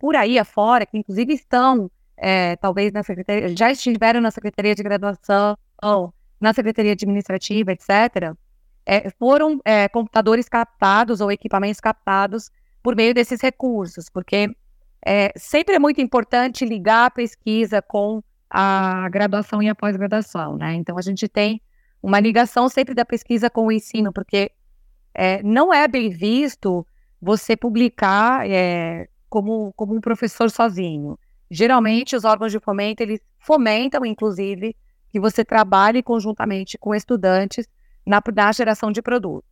por 0.00 0.16
aí 0.16 0.38
afora, 0.38 0.86
que 0.86 0.96
inclusive 0.96 1.34
estão, 1.34 1.90
é, 2.16 2.56
talvez, 2.56 2.90
na 2.90 3.02
secretaria, 3.02 3.54
já 3.54 3.70
estiveram 3.70 4.20
na 4.20 4.30
Secretaria 4.30 4.74
de 4.74 4.82
Graduação, 4.82 5.56
na 6.40 6.54
Secretaria 6.54 6.92
Administrativa, 6.92 7.70
etc., 7.70 8.34
é, 8.86 9.10
foram 9.10 9.60
é, 9.62 9.88
computadores 9.88 10.48
captados 10.48 11.20
ou 11.20 11.30
equipamentos 11.30 11.80
captados 11.80 12.50
por 12.82 12.96
meio 12.96 13.12
desses 13.12 13.40
recursos, 13.42 14.08
porque 14.08 14.50
é, 15.04 15.32
sempre 15.36 15.74
é 15.74 15.78
muito 15.78 16.00
importante 16.00 16.64
ligar 16.64 17.06
a 17.06 17.10
pesquisa 17.10 17.82
com 17.82 18.22
a 18.48 19.06
graduação 19.10 19.62
e 19.62 19.68
a 19.68 19.74
pós-graduação, 19.74 20.56
né? 20.56 20.74
Então 20.74 20.96
a 20.98 21.02
gente 21.02 21.28
tem 21.28 21.60
uma 22.02 22.18
ligação 22.18 22.70
sempre 22.70 22.94
da 22.94 23.04
pesquisa 23.04 23.50
com 23.50 23.66
o 23.66 23.72
ensino, 23.72 24.12
porque 24.14 24.50
é, 25.14 25.42
não 25.42 25.72
é 25.72 25.86
bem 25.86 26.08
visto 26.08 26.86
você 27.20 27.54
publicar 27.54 28.48
é, 28.48 29.09
como, 29.30 29.72
como 29.74 29.94
um 29.94 30.00
professor 30.00 30.50
sozinho. 30.50 31.18
Geralmente 31.50 32.14
os 32.14 32.24
órgãos 32.24 32.52
de 32.52 32.60
fomento 32.60 33.02
eles 33.02 33.20
fomentam, 33.38 34.04
inclusive, 34.04 34.76
que 35.08 35.18
você 35.18 35.44
trabalhe 35.44 36.02
conjuntamente 36.02 36.76
com 36.76 36.94
estudantes 36.94 37.66
na, 38.06 38.22
na 38.34 38.52
geração 38.52 38.92
de 38.92 39.00
produtos. 39.00 39.48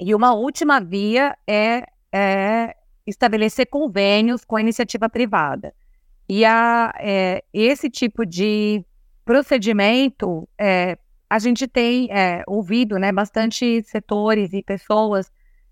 E 0.00 0.14
uma 0.14 0.34
última 0.34 0.80
via 0.80 1.36
é, 1.46 1.84
é 2.12 2.74
estabelecer 3.06 3.66
convênios 3.66 4.44
com 4.44 4.56
a 4.56 4.60
iniciativa 4.60 5.08
privada. 5.08 5.74
E 6.28 6.44
a, 6.44 6.92
é, 6.98 7.44
esse 7.52 7.88
tipo 7.88 8.26
de 8.26 8.84
procedimento, 9.24 10.48
é, 10.58 10.98
a 11.28 11.38
gente 11.38 11.66
tem 11.66 12.08
é, 12.10 12.42
ouvido 12.46 12.98
né, 12.98 13.12
bastante 13.12 13.82
setores 13.82 14.52
e 14.52 14.62
pessoas 14.62 15.30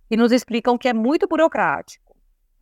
que 0.08 0.16
nos 0.16 0.32
explicam 0.32 0.78
que 0.78 0.88
é 0.88 0.92
muito 0.92 1.26
burocrático. 1.26 2.03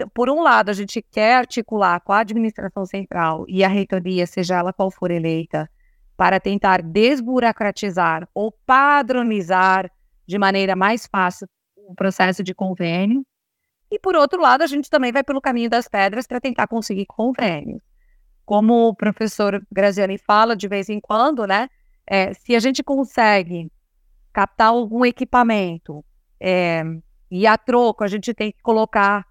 Por 0.08 0.30
um 0.30 0.42
lado, 0.42 0.70
a 0.70 0.72
gente 0.72 1.02
quer 1.02 1.36
articular 1.36 2.00
com 2.00 2.12
a 2.12 2.20
administração 2.20 2.84
central 2.86 3.44
e 3.48 3.64
a 3.64 3.68
reitoria, 3.68 4.26
seja 4.26 4.58
ela 4.58 4.72
qual 4.72 4.90
for 4.90 5.10
eleita, 5.10 5.68
para 6.16 6.38
tentar 6.38 6.82
desburocratizar 6.82 8.28
ou 8.34 8.52
padronizar 8.66 9.90
de 10.26 10.38
maneira 10.38 10.76
mais 10.76 11.06
fácil 11.06 11.48
o 11.76 11.94
processo 11.94 12.42
de 12.42 12.54
convênio. 12.54 13.24
E, 13.90 13.98
por 13.98 14.16
outro 14.16 14.40
lado, 14.40 14.62
a 14.62 14.66
gente 14.66 14.88
também 14.88 15.12
vai 15.12 15.22
pelo 15.22 15.40
caminho 15.40 15.68
das 15.68 15.86
pedras 15.86 16.26
para 16.26 16.40
tentar 16.40 16.66
conseguir 16.66 17.06
convênios. 17.06 17.82
Como 18.44 18.88
o 18.88 18.94
professor 18.94 19.62
Graziani 19.70 20.16
fala 20.16 20.56
de 20.56 20.66
vez 20.66 20.88
em 20.88 21.00
quando, 21.00 21.46
né? 21.46 21.68
É, 22.06 22.32
se 22.34 22.56
a 22.56 22.60
gente 22.60 22.82
consegue 22.82 23.70
captar 24.32 24.68
algum 24.68 25.04
equipamento 25.04 26.04
é, 26.40 26.82
e 27.30 27.46
a 27.46 27.56
troco 27.56 28.02
a 28.02 28.08
gente 28.08 28.32
tem 28.34 28.50
que 28.50 28.62
colocar 28.62 29.26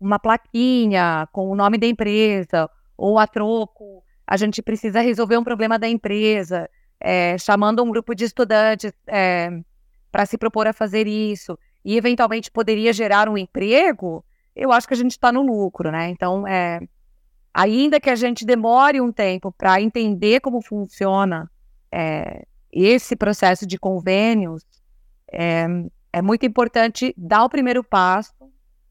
uma 0.00 0.18
plaquinha 0.18 1.28
com 1.32 1.50
o 1.50 1.54
nome 1.54 1.78
da 1.78 1.86
empresa, 1.86 2.68
ou 2.96 3.18
a 3.18 3.26
troco 3.26 4.02
a 4.26 4.36
gente 4.36 4.60
precisa 4.60 5.00
resolver 5.00 5.38
um 5.38 5.44
problema 5.44 5.78
da 5.78 5.88
empresa, 5.88 6.68
é, 7.00 7.38
chamando 7.38 7.82
um 7.82 7.90
grupo 7.90 8.14
de 8.14 8.24
estudantes 8.24 8.92
é, 9.06 9.48
para 10.12 10.26
se 10.26 10.36
propor 10.36 10.66
a 10.66 10.72
fazer 10.74 11.06
isso, 11.06 11.58
e 11.82 11.96
eventualmente 11.96 12.50
poderia 12.50 12.92
gerar 12.92 13.26
um 13.28 13.38
emprego, 13.38 14.22
eu 14.54 14.70
acho 14.70 14.86
que 14.86 14.92
a 14.92 14.96
gente 14.96 15.12
está 15.12 15.32
no 15.32 15.40
lucro, 15.40 15.90
né? 15.90 16.10
Então, 16.10 16.46
é, 16.46 16.80
ainda 17.54 17.98
que 17.98 18.10
a 18.10 18.14
gente 18.14 18.44
demore 18.44 19.00
um 19.00 19.10
tempo 19.10 19.50
para 19.50 19.80
entender 19.80 20.40
como 20.40 20.60
funciona 20.60 21.50
é, 21.90 22.44
esse 22.70 23.16
processo 23.16 23.66
de 23.66 23.78
convênios, 23.78 24.62
é, 25.32 25.66
é 26.12 26.20
muito 26.20 26.44
importante 26.44 27.14
dar 27.16 27.44
o 27.44 27.48
primeiro 27.48 27.82
passo, 27.82 28.34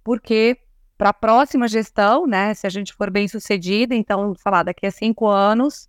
porque 0.03 0.57
para 0.97 1.09
a 1.09 1.13
próxima 1.13 1.67
gestão, 1.67 2.25
né, 2.25 2.53
se 2.53 2.65
a 2.65 2.69
gente 2.69 2.93
for 2.93 3.11
bem 3.11 3.27
sucedida, 3.27 3.93
então, 3.93 4.33
falar 4.35 4.63
daqui 4.63 4.85
a 4.85 4.91
cinco 4.91 5.27
anos, 5.27 5.87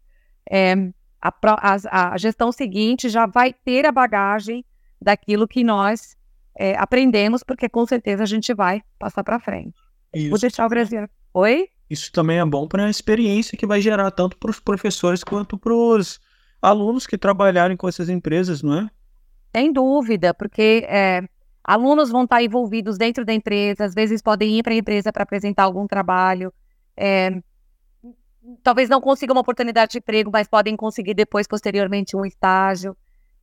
é, 0.50 0.74
a, 1.20 1.32
a, 1.42 2.12
a, 2.12 2.18
gestão 2.18 2.52
seguinte 2.52 3.08
já 3.08 3.26
vai 3.26 3.52
ter 3.52 3.86
a 3.86 3.92
bagagem 3.92 4.64
daquilo 5.00 5.48
que 5.48 5.64
nós 5.64 6.16
é, 6.56 6.76
aprendemos, 6.76 7.42
porque 7.42 7.68
com 7.68 7.86
certeza 7.86 8.22
a 8.22 8.26
gente 8.26 8.52
vai 8.52 8.82
passar 8.98 9.24
para 9.24 9.40
frente. 9.40 9.78
Isso. 10.14 10.30
Vou 10.30 10.38
deixar 10.38 10.66
o 10.66 10.68
Brasil. 10.68 11.08
Oi? 11.32 11.68
Isso 11.88 12.12
também 12.12 12.38
é 12.38 12.44
bom 12.44 12.68
para 12.68 12.84
a 12.84 12.90
experiência 12.90 13.56
que 13.56 13.66
vai 13.66 13.80
gerar 13.80 14.10
tanto 14.10 14.36
para 14.36 14.50
os 14.50 14.60
professores 14.60 15.24
quanto 15.24 15.56
para 15.56 15.72
os 15.72 16.20
alunos 16.60 17.06
que 17.06 17.16
trabalharem 17.16 17.76
com 17.76 17.88
essas 17.88 18.08
empresas, 18.08 18.62
não 18.62 18.80
é? 18.80 18.90
Sem 19.56 19.72
dúvida, 19.72 20.34
porque 20.34 20.84
é, 20.86 21.22
Alunos 21.68 22.08
vão 22.08 22.24
estar 22.24 22.42
envolvidos 22.42 22.96
dentro 22.96 23.26
da 23.26 23.34
empresa, 23.34 23.84
às 23.84 23.92
vezes 23.92 24.22
podem 24.22 24.58
ir 24.58 24.62
para 24.62 24.72
a 24.72 24.76
empresa 24.76 25.12
para 25.12 25.22
apresentar 25.22 25.64
algum 25.64 25.86
trabalho. 25.86 26.50
É, 26.96 27.42
talvez 28.62 28.88
não 28.88 29.02
consigam 29.02 29.36
uma 29.36 29.42
oportunidade 29.42 29.92
de 29.92 29.98
emprego, 29.98 30.30
mas 30.32 30.48
podem 30.48 30.74
conseguir 30.74 31.12
depois, 31.12 31.46
posteriormente, 31.46 32.16
um 32.16 32.24
estágio. 32.24 32.96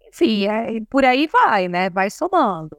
Enfim, 0.08 0.48
é, 0.48 0.82
por 0.90 1.06
aí 1.06 1.28
vai, 1.28 1.68
né? 1.68 1.88
Vai 1.92 2.10
somando. 2.10 2.76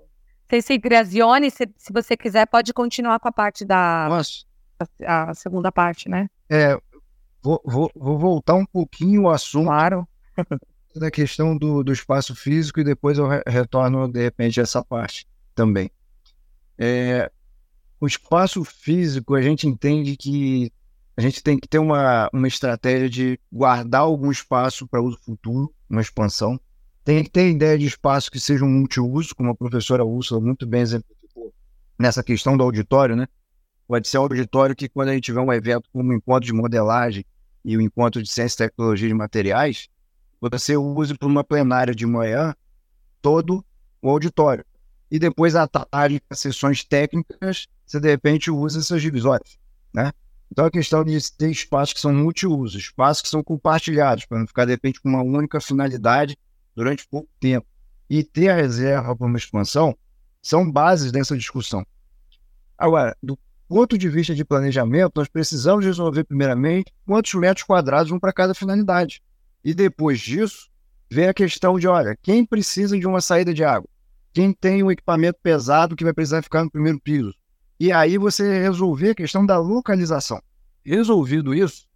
se 0.50 0.78
Grazione, 0.78 1.48
se, 1.48 1.72
se 1.78 1.92
você 1.92 2.16
quiser, 2.16 2.46
pode 2.46 2.74
continuar 2.74 3.20
com 3.20 3.28
a 3.28 3.32
parte 3.32 3.64
da. 3.64 4.08
Nossa. 4.08 4.44
A, 5.06 5.30
a 5.30 5.34
segunda 5.34 5.70
parte, 5.70 6.08
né? 6.08 6.28
É, 6.50 6.76
vou, 7.40 7.62
vou, 7.64 7.88
vou 7.94 8.18
voltar 8.18 8.54
um 8.54 8.66
pouquinho 8.66 9.28
ao 9.28 9.34
assunto. 9.34 9.66
Claro. 9.66 10.08
da 10.96 11.10
questão 11.10 11.56
do, 11.56 11.84
do 11.84 11.92
espaço 11.92 12.34
físico 12.34 12.80
e 12.80 12.84
depois 12.84 13.18
eu 13.18 13.28
retorno, 13.46 14.08
de 14.08 14.22
repente, 14.22 14.58
a 14.58 14.62
essa 14.62 14.82
parte 14.82 15.26
também. 15.56 15.90
É, 16.78 17.32
o 17.98 18.06
espaço 18.06 18.62
físico, 18.62 19.34
a 19.34 19.42
gente 19.42 19.66
entende 19.66 20.16
que 20.16 20.70
a 21.16 21.22
gente 21.22 21.42
tem 21.42 21.58
que 21.58 21.66
ter 21.66 21.78
uma, 21.78 22.28
uma 22.32 22.46
estratégia 22.46 23.08
de 23.08 23.40
guardar 23.50 24.02
algum 24.02 24.30
espaço 24.30 24.86
para 24.86 25.00
uso 25.00 25.18
futuro, 25.24 25.74
uma 25.88 26.02
expansão. 26.02 26.60
Tem 27.02 27.24
que 27.24 27.30
ter 27.30 27.48
ideia 27.48 27.78
de 27.78 27.86
espaço 27.86 28.30
que 28.30 28.38
seja 28.38 28.64
um 28.64 28.68
multiuso, 28.68 29.34
como 29.34 29.50
a 29.50 29.54
professora 29.54 30.04
Úrsula 30.04 30.40
muito 30.40 30.66
bem 30.66 30.82
exemplificou 30.82 31.54
nessa 31.98 32.22
questão 32.22 32.56
do 32.56 32.62
auditório, 32.62 33.16
né? 33.16 33.26
Pode 33.88 34.08
ser 34.08 34.18
um 34.18 34.22
auditório 34.22 34.76
que, 34.76 34.88
quando 34.88 35.08
a 35.08 35.14
gente 35.14 35.24
tiver 35.24 35.40
um 35.40 35.52
evento 35.52 35.88
como 35.90 36.10
o 36.10 36.12
um 36.12 36.16
encontro 36.16 36.44
de 36.44 36.52
modelagem 36.52 37.24
e 37.64 37.76
o 37.76 37.80
um 37.80 37.82
encontro 37.82 38.22
de 38.22 38.28
ciência 38.28 38.64
e 38.64 38.68
tecnologia 38.68 39.08
de 39.08 39.14
materiais, 39.14 39.88
você 40.38 40.76
use 40.76 41.16
para 41.16 41.28
uma 41.28 41.42
plenária 41.42 41.94
de 41.94 42.04
manhã 42.04 42.54
todo 43.22 43.64
o 44.02 44.10
auditório 44.10 44.64
e 45.10 45.18
depois 45.18 45.54
à 45.54 45.66
tarde, 45.66 46.20
sessões 46.32 46.84
técnicas, 46.84 47.66
você 47.86 48.00
de 48.00 48.08
repente 48.08 48.50
usa 48.50 48.80
essas 48.80 49.00
divisórias, 49.00 49.58
né? 49.94 50.12
Então 50.50 50.64
a 50.64 50.70
questão 50.70 51.04
de 51.04 51.18
ter 51.32 51.50
espaços 51.50 51.94
que 51.94 52.00
são 52.00 52.12
multiusos, 52.12 52.80
espaços 52.82 53.22
que 53.22 53.28
são 53.28 53.42
compartilhados, 53.42 54.24
para 54.26 54.38
não 54.38 54.46
ficar 54.46 54.64
de 54.64 54.72
repente 54.72 55.00
com 55.00 55.08
uma 55.08 55.22
única 55.22 55.60
finalidade 55.60 56.38
durante 56.74 57.06
pouco 57.08 57.28
tempo. 57.40 57.66
e 58.08 58.22
ter 58.22 58.48
a 58.48 58.54
reserva 58.54 59.16
para 59.16 59.26
uma 59.26 59.36
expansão 59.36 59.96
são 60.40 60.70
bases 60.70 61.10
dessa 61.10 61.36
discussão. 61.36 61.84
Agora, 62.78 63.16
do 63.22 63.38
ponto 63.68 63.98
de 63.98 64.08
vista 64.08 64.34
de 64.34 64.44
planejamento, 64.44 65.12
nós 65.16 65.28
precisamos 65.28 65.84
resolver, 65.84 66.24
primeiramente, 66.24 66.92
quantos 67.04 67.34
metros 67.34 67.64
quadrados 67.64 68.10
vão 68.10 68.20
para 68.20 68.32
cada 68.32 68.54
finalidade. 68.54 69.22
E 69.64 69.74
depois 69.74 70.20
disso, 70.20 70.70
vem 71.10 71.26
a 71.26 71.34
questão 71.34 71.78
de, 71.78 71.88
olha, 71.88 72.16
quem 72.22 72.44
precisa 72.44 72.96
de 72.98 73.06
uma 73.06 73.20
saída 73.20 73.52
de 73.52 73.64
água? 73.64 73.88
Quem 74.36 74.52
tem 74.52 74.82
um 74.82 74.90
equipamento 74.90 75.38
pesado 75.42 75.96
que 75.96 76.04
vai 76.04 76.12
precisar 76.12 76.42
ficar 76.42 76.62
no 76.62 76.70
primeiro 76.70 77.00
piso? 77.00 77.34
E 77.80 77.90
aí 77.90 78.18
você 78.18 78.60
resolver 78.60 79.12
a 79.12 79.14
questão 79.14 79.46
da 79.46 79.58
localização. 79.58 80.42
Resolvido 80.84 81.54
isso, 81.54 81.86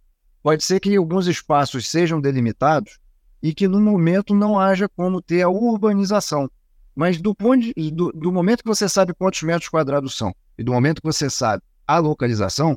pode 0.41 0.63
ser 0.63 0.79
que 0.79 0.95
alguns 0.95 1.27
espaços 1.27 1.87
sejam 1.87 2.19
delimitados 2.19 2.97
e 3.43 3.53
que 3.53 3.67
no 3.67 3.79
momento 3.79 4.33
não 4.33 4.59
haja 4.59 4.89
como 4.89 5.21
ter 5.21 5.43
a 5.43 5.49
urbanização. 5.49 6.49
Mas 6.95 7.21
do, 7.21 7.35
ponto 7.35 7.59
de, 7.61 7.91
do, 7.91 8.11
do 8.11 8.31
momento 8.31 8.63
que 8.63 8.69
você 8.69 8.89
sabe 8.89 9.13
quantos 9.13 9.43
metros 9.43 9.69
quadrados 9.69 10.17
são 10.17 10.33
e 10.57 10.63
do 10.63 10.71
momento 10.71 10.99
que 10.99 11.07
você 11.07 11.29
sabe 11.29 11.61
a 11.85 11.99
localização, 11.99 12.75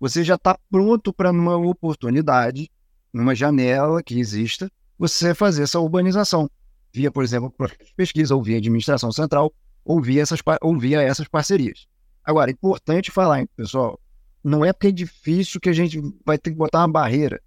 você 0.00 0.24
já 0.24 0.34
está 0.34 0.58
pronto 0.68 1.12
para 1.12 1.32
numa 1.32 1.56
oportunidade, 1.56 2.68
numa 3.12 3.32
janela 3.32 4.02
que 4.02 4.18
exista, 4.18 4.68
você 4.98 5.32
fazer 5.36 5.62
essa 5.62 5.78
urbanização 5.78 6.50
via, 6.94 7.10
por 7.10 7.24
exemplo, 7.24 7.52
pesquisa 7.96 8.34
ou 8.34 8.42
via 8.42 8.58
administração 8.58 9.10
central 9.10 9.52
ou 9.84 10.00
via 10.00 10.22
essas, 10.22 10.40
ou 10.62 10.78
via 10.78 11.02
essas 11.02 11.26
parcerias. 11.26 11.86
Agora, 12.24 12.50
importante 12.50 13.10
falar, 13.10 13.40
hein, 13.40 13.48
pessoal, 13.56 14.00
não 14.42 14.64
é 14.64 14.72
porque 14.72 14.86
é 14.86 14.92
difícil 14.92 15.60
que 15.60 15.68
a 15.68 15.72
gente 15.72 16.00
vai 16.24 16.38
ter 16.38 16.50
que 16.50 16.56
botar 16.56 16.78
uma 16.78 16.88
barreira. 16.92 17.42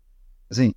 Assim, 0.50 0.74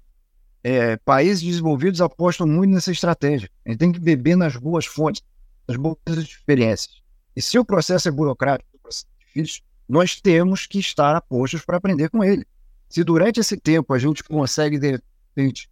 é, 0.62 0.96
países 0.98 1.42
desenvolvidos 1.42 2.00
apostam 2.00 2.46
muito 2.46 2.72
nessa 2.72 2.92
estratégia. 2.92 3.50
A 3.66 3.70
gente 3.70 3.78
tem 3.78 3.92
que 3.92 4.00
beber 4.00 4.36
nas 4.36 4.56
boas 4.56 4.86
fontes, 4.86 5.22
nas 5.66 5.76
boas 5.76 5.98
experiências. 6.16 7.02
E 7.34 7.42
se 7.42 7.58
o 7.58 7.64
processo 7.64 8.08
é 8.08 8.10
burocrático, 8.10 8.68
é 8.86 9.24
difícil, 9.24 9.62
nós 9.88 10.20
temos 10.20 10.66
que 10.66 10.78
estar 10.78 11.16
apostos 11.16 11.64
para 11.64 11.76
aprender 11.76 12.08
com 12.08 12.22
ele. 12.22 12.46
Se 12.88 13.02
durante 13.02 13.40
esse 13.40 13.56
tempo 13.56 13.92
a 13.92 13.98
gente 13.98 14.22
consegue, 14.22 14.78
de 14.78 15.00
repente, 15.36 15.68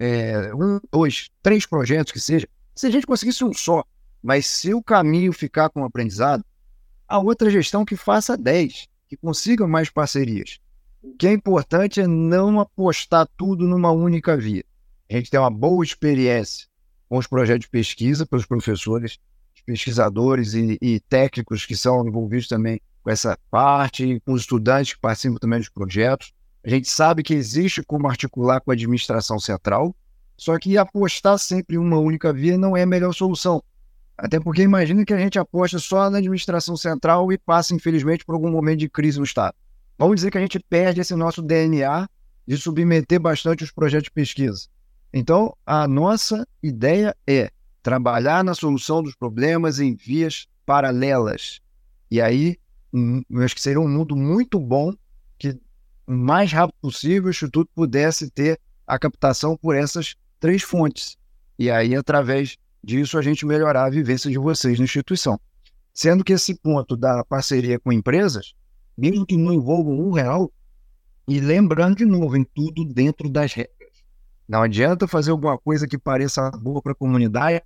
é, 0.00 0.54
um, 0.54 0.80
dois, 0.90 1.28
três 1.42 1.66
projetos 1.66 2.10
que 2.10 2.18
seja, 2.18 2.48
se 2.74 2.86
a 2.86 2.90
gente 2.90 3.06
conseguisse 3.06 3.44
um 3.44 3.52
só, 3.52 3.84
mas 4.22 4.46
se 4.46 4.72
o 4.72 4.82
caminho 4.82 5.30
ficar 5.32 5.68
com 5.68 5.84
aprendizado, 5.84 6.42
a 7.06 7.18
outra 7.18 7.50
gestão 7.50 7.84
que 7.84 7.96
faça 7.96 8.36
dez, 8.36 8.88
que 9.06 9.16
consiga 9.16 9.66
mais 9.68 9.90
parcerias. 9.90 10.58
O 11.02 11.14
que 11.16 11.26
é 11.26 11.32
importante 11.32 12.00
é 12.00 12.06
não 12.06 12.58
apostar 12.60 13.28
tudo 13.36 13.66
numa 13.66 13.90
única 13.90 14.36
via. 14.36 14.64
A 15.10 15.16
gente 15.16 15.30
tem 15.30 15.38
uma 15.38 15.50
boa 15.50 15.84
experiência 15.84 16.66
com 17.08 17.18
os 17.18 17.26
projetos 17.26 17.66
de 17.66 17.70
pesquisa, 17.70 18.24
pelos 18.24 18.46
professores, 18.46 19.18
pesquisadores 19.66 20.54
e, 20.54 20.78
e 20.80 21.00
técnicos 21.00 21.66
que 21.66 21.76
são 21.76 22.06
envolvidos 22.06 22.48
também 22.48 22.80
com 23.02 23.10
essa 23.10 23.38
parte, 23.50 24.20
com 24.24 24.32
os 24.32 24.42
estudantes 24.42 24.94
que 24.94 25.00
participam 25.00 25.36
também 25.36 25.58
dos 25.58 25.68
projetos. 25.68 26.32
A 26.64 26.68
gente 26.68 26.88
sabe 26.88 27.22
que 27.22 27.32
existe 27.32 27.82
como 27.82 28.06
articular 28.06 28.60
com 28.60 28.70
a 28.70 28.74
administração 28.74 29.38
central, 29.38 29.94
só 30.36 30.58
que 30.58 30.76
apostar 30.76 31.38
sempre 31.38 31.76
em 31.76 31.78
uma 31.78 31.98
única 31.98 32.32
via 32.32 32.58
não 32.58 32.76
é 32.76 32.82
a 32.82 32.86
melhor 32.86 33.12
solução. 33.12 33.62
Até 34.16 34.38
porque 34.38 34.62
imagina 34.62 35.04
que 35.04 35.14
a 35.14 35.18
gente 35.18 35.38
aposta 35.38 35.78
só 35.78 36.10
na 36.10 36.18
administração 36.18 36.76
central 36.76 37.32
e 37.32 37.38
passa, 37.38 37.74
infelizmente, 37.74 38.24
por 38.24 38.34
algum 38.34 38.50
momento 38.50 38.80
de 38.80 38.88
crise 38.88 39.18
no 39.18 39.24
Estado. 39.24 39.54
Vamos 39.98 40.16
dizer 40.16 40.30
que 40.30 40.36
a 40.36 40.40
gente 40.40 40.60
perde 40.60 41.00
esse 41.00 41.14
nosso 41.14 41.40
DNA 41.40 42.06
de 42.46 42.56
submeter 42.58 43.18
bastante 43.18 43.64
os 43.64 43.70
projetos 43.70 44.04
de 44.04 44.10
pesquisa. 44.10 44.66
Então, 45.12 45.56
a 45.64 45.88
nossa 45.88 46.46
ideia 46.62 47.16
é 47.26 47.50
trabalhar 47.82 48.44
na 48.44 48.54
solução 48.54 49.02
dos 49.02 49.14
problemas 49.14 49.80
em 49.80 49.94
vias 49.94 50.46
paralelas. 50.66 51.60
E 52.10 52.20
aí, 52.20 52.58
eu 52.92 53.42
acho 53.42 53.54
que 53.54 53.62
seria 53.62 53.80
um 53.80 53.88
mundo 53.88 54.14
muito 54.14 54.60
bom 54.60 54.92
mais 56.10 56.52
rápido 56.52 56.76
possível, 56.80 57.28
o 57.28 57.30
Instituto 57.30 57.70
pudesse 57.74 58.30
ter 58.30 58.60
a 58.86 58.98
captação 58.98 59.56
por 59.56 59.76
essas 59.76 60.14
três 60.38 60.62
fontes. 60.62 61.16
E 61.58 61.70
aí, 61.70 61.94
através 61.94 62.56
disso, 62.82 63.18
a 63.18 63.22
gente 63.22 63.46
melhorar 63.46 63.84
a 63.84 63.90
vivência 63.90 64.30
de 64.30 64.38
vocês 64.38 64.78
na 64.78 64.84
instituição. 64.84 65.38
Sendo 65.92 66.24
que 66.24 66.32
esse 66.32 66.54
ponto 66.54 66.96
da 66.96 67.24
parceria 67.24 67.78
com 67.78 67.92
empresas 67.92 68.54
mesmo 69.00 69.24
que 69.24 69.36
não 69.36 69.54
envolva 69.54 69.88
um 69.88 70.10
real, 70.10 70.52
e 71.26 71.40
lembrando 71.40 71.96
de 71.96 72.04
novo, 72.04 72.36
em 72.36 72.44
tudo 72.44 72.84
dentro 72.84 73.30
das 73.30 73.54
regras. 73.54 74.04
Não 74.46 74.62
adianta 74.62 75.08
fazer 75.08 75.30
alguma 75.30 75.56
coisa 75.56 75.86
que 75.86 75.96
pareça 75.96 76.50
boa 76.50 76.82
para 76.82 76.92
a 76.92 76.94
comunidade 76.94 77.62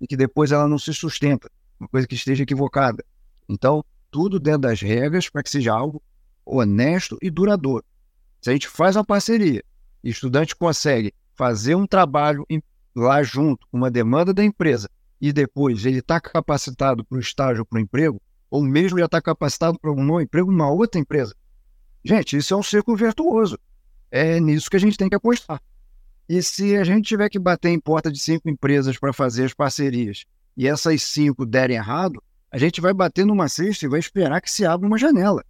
e 0.00 0.06
que 0.06 0.16
depois 0.16 0.52
ela 0.52 0.68
não 0.68 0.78
se 0.78 0.94
sustenta, 0.94 1.50
uma 1.80 1.88
coisa 1.88 2.06
que 2.06 2.14
esteja 2.14 2.44
equivocada. 2.44 3.04
Então, 3.48 3.84
tudo 4.10 4.38
dentro 4.38 4.60
das 4.60 4.80
regras 4.80 5.28
para 5.28 5.42
que 5.42 5.50
seja 5.50 5.72
algo 5.72 6.00
honesto 6.48 7.18
e 7.20 7.30
duradouro. 7.30 7.84
Se 8.40 8.50
a 8.50 8.52
gente 8.52 8.68
faz 8.68 8.96
uma 8.96 9.04
parceria 9.04 9.62
e 10.02 10.08
o 10.08 10.12
estudante 10.12 10.56
consegue 10.56 11.12
fazer 11.34 11.74
um 11.74 11.86
trabalho 11.86 12.46
lá 12.94 13.22
junto 13.22 13.66
com 13.70 13.76
uma 13.76 13.90
demanda 13.90 14.32
da 14.32 14.44
empresa 14.44 14.88
e 15.20 15.32
depois 15.32 15.84
ele 15.84 15.98
está 15.98 16.20
capacitado 16.20 17.04
para 17.04 17.16
o 17.16 17.20
estágio, 17.20 17.64
para 17.64 17.76
o 17.76 17.80
emprego, 17.80 18.20
ou 18.50 18.62
mesmo 18.62 18.98
já 18.98 19.06
está 19.06 19.20
capacitado 19.20 19.78
para 19.78 19.92
um 19.92 20.02
novo 20.02 20.20
emprego 20.20 20.50
numa 20.50 20.70
outra 20.70 21.00
empresa. 21.00 21.34
Gente, 22.04 22.36
isso 22.36 22.54
é 22.54 22.56
um 22.56 22.62
círculo 22.62 22.96
virtuoso. 22.96 23.58
É 24.10 24.40
nisso 24.40 24.70
que 24.70 24.76
a 24.76 24.80
gente 24.80 24.96
tem 24.96 25.08
que 25.08 25.14
apostar. 25.14 25.60
E 26.28 26.42
se 26.42 26.76
a 26.76 26.84
gente 26.84 27.06
tiver 27.06 27.28
que 27.28 27.38
bater 27.38 27.70
em 27.70 27.80
porta 27.80 28.10
de 28.10 28.18
cinco 28.18 28.48
empresas 28.48 28.98
para 28.98 29.12
fazer 29.12 29.44
as 29.44 29.54
parcerias 29.54 30.24
e 30.56 30.66
essas 30.66 31.02
cinco 31.02 31.44
derem 31.44 31.76
errado, 31.76 32.22
a 32.50 32.58
gente 32.58 32.80
vai 32.80 32.92
bater 32.92 33.26
numa 33.26 33.48
cesta 33.48 33.84
e 33.84 33.88
vai 33.88 34.00
esperar 34.00 34.40
que 34.40 34.50
se 34.50 34.64
abra 34.64 34.86
uma 34.86 34.98
janela. 34.98 35.44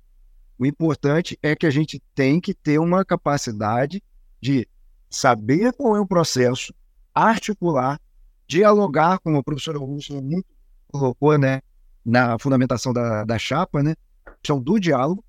O 0.59 0.67
importante 0.67 1.39
é 1.43 1.55
que 1.55 1.67
a 1.67 1.71
gente 1.71 2.03
tem 2.15 2.41
que 2.41 2.53
ter 2.53 2.79
uma 2.79 3.05
capacidade 3.05 4.03
de 4.41 4.69
saber 5.09 5.73
qual 5.73 5.97
é 5.97 6.01
o 6.01 6.07
processo, 6.07 6.75
articular, 7.15 8.01
dialogar, 8.47 9.19
como 9.21 9.39
a 9.39 9.43
professora 9.43 9.79
Russo 9.79 10.21
muito 10.21 10.47
colocou, 10.91 11.39
né? 11.39 11.61
na 12.09 12.39
fundamentação 12.39 12.93
da, 12.93 13.23
da 13.25 13.39
chapa, 13.39 13.83
né? 13.83 13.95
Questão 14.43 14.59
do 14.59 14.79
diálogo 14.79 15.23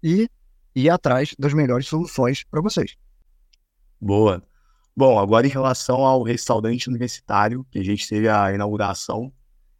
e 0.00 0.28
ir 0.74 0.88
atrás 0.88 1.34
das 1.36 1.52
melhores 1.52 1.88
soluções 1.88 2.44
para 2.44 2.60
vocês. 2.60 2.94
Boa. 4.00 4.40
Bom, 4.96 5.18
agora 5.18 5.46
em 5.46 5.50
relação 5.50 6.04
ao 6.04 6.22
restaurante 6.22 6.88
universitário, 6.88 7.66
que 7.70 7.78
a 7.78 7.84
gente 7.84 8.08
teve 8.08 8.28
a 8.28 8.52
inauguração, 8.52 9.32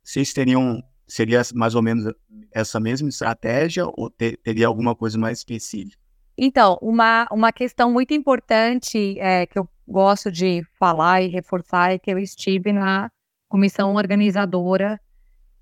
vocês 0.03 0.33
teriam, 0.33 0.83
seria 1.13 1.43
mais 1.55 1.75
ou 1.75 1.83
menos 1.83 2.13
essa 2.51 2.81
mesma 2.81 3.09
estratégia 3.09 3.85
ou 3.87 4.09
ter, 4.09 4.39
teria 4.39 4.67
alguma 4.67 4.95
coisa 4.95 5.19
mais 5.19 5.39
específica? 5.39 6.01
Então, 6.37 6.79
uma, 6.81 7.29
uma 7.31 7.53
questão 7.53 7.93
muito 7.93 8.15
importante 8.15 9.19
é, 9.19 9.47
que 9.47 9.59
eu 9.59 9.69
gosto 9.87 10.33
de 10.33 10.65
falar 10.79 11.21
e 11.21 11.29
reforçar 11.29 11.93
é 11.93 11.99
que 11.99 12.11
eu 12.11 12.19
estive 12.19 12.73
na 12.73 13.11
comissão 13.47 13.95
organizadora 13.95 14.99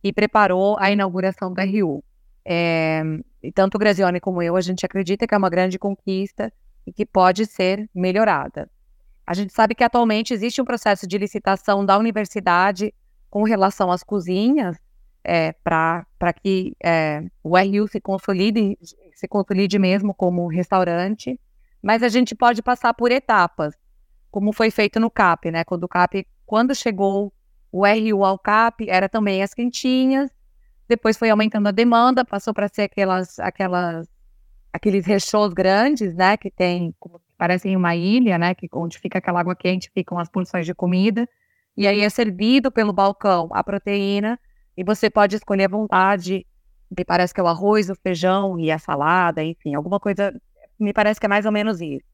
e 0.05 0.13
preparou 0.13 0.79
a 0.79 0.91
inauguração 0.91 1.53
da 1.53 1.65
RU. 1.65 2.03
É, 2.45 3.03
e 3.43 3.51
tanto 3.51 3.75
o 3.75 3.79
Grazione 3.79 4.21
como 4.21 4.41
eu, 4.41 4.55
a 4.55 4.61
gente 4.61 4.87
acredita 4.87 5.27
que 5.27 5.35
é 5.35 5.39
uma 5.39 5.51
grande 5.51 5.79
conquista 5.79 6.53
e 6.87 6.93
que 6.93 7.05
pode 7.05 7.45
ser 7.45 7.91
melhorada. 7.93 8.71
A 9.27 9.35
gente 9.35 9.53
sabe 9.53 9.75
que 9.75 9.83
atualmente 9.83 10.33
existe 10.33 10.63
um 10.63 10.65
processo 10.65 11.07
de 11.07 11.19
licitação 11.19 11.85
da 11.85 11.99
universidade 11.99 12.95
com 13.29 13.43
relação 13.43 13.91
às 13.91 14.03
cozinhas, 14.03 14.77
é, 15.25 15.53
para 15.53 16.33
que 16.43 16.75
é, 16.83 17.23
o 17.43 17.57
RU 17.57 17.89
se 17.89 18.01
consolide, 18.01 18.79
se 19.15 19.29
consolide 19.29 19.79
mesmo 19.79 20.15
como 20.15 20.47
restaurante, 20.47 21.39
mas 21.83 22.03
a 22.03 22.09
gente 22.09 22.35
pode 22.35 22.63
passar 22.63 22.95
por 22.95 23.11
etapas, 23.11 23.75
como 24.31 24.53
foi 24.53 24.71
feito 24.71 25.01
no 25.01 25.11
CAP, 25.11 25.51
né? 25.51 25.65
Quando 25.65 25.85
o 25.85 25.89
CAP, 25.89 26.27
quando 26.47 26.75
chegou 26.75 27.33
o 27.73 27.87
RU 27.87 28.25
ao 28.25 28.39
CAP 28.39 28.89
era 28.89 29.09
também 29.09 29.43
as 29.43 29.55
quentinhas, 29.55 30.31
depois 30.89 31.17
foi 31.17 31.31
aumentando 31.31 31.69
a 31.69 31.71
demanda, 31.71 32.25
passou 32.25 32.53
para 32.53 32.69
ser 32.69 32.83
aquelas, 32.83 33.39
aquelas, 33.39 34.09
aqueles 34.73 35.07
rechôs 35.07 35.53
grandes, 35.53 36.15
né, 36.17 36.37
que 36.37 36.51
tem, 36.51 36.93
como 36.99 37.21
parecem 37.39 37.77
uma 37.77 37.95
ilha, 37.95 38.37
né, 38.37 38.55
que, 38.55 38.69
onde 38.73 38.99
fica 38.99 39.19
aquela 39.19 39.41
água 39.41 39.55
quente, 39.55 39.91
ficam 39.95 40.19
as 40.19 40.29
porções 40.29 40.67
de 40.67 40.75
comida, 40.75 41.29
e 41.77 41.87
aí 41.87 42.01
é 42.01 42.11
servido 42.11 42.73
pelo 42.73 42.93
balcão 42.93 43.49
a 43.53 43.63
proteína, 43.63 44.39
e 44.81 44.83
você 44.83 45.11
pode 45.11 45.37
escolher 45.37 45.65
à 45.65 45.69
vontade, 45.69 46.47
me 46.91 47.05
parece 47.05 47.35
que 47.35 47.41
é 47.41 47.45
o 47.45 47.47
arroz, 47.47 47.91
o 47.91 47.95
feijão 47.95 48.59
e 48.59 48.71
a 48.71 48.79
salada, 48.79 49.45
enfim, 49.45 49.75
alguma 49.75 50.01
coisa, 50.01 50.35
me 50.79 50.91
parece 50.95 51.21
que 51.21 51.27
é 51.27 51.29
mais 51.29 51.45
ou 51.45 51.53
menos 51.53 51.83
isso. 51.83 52.09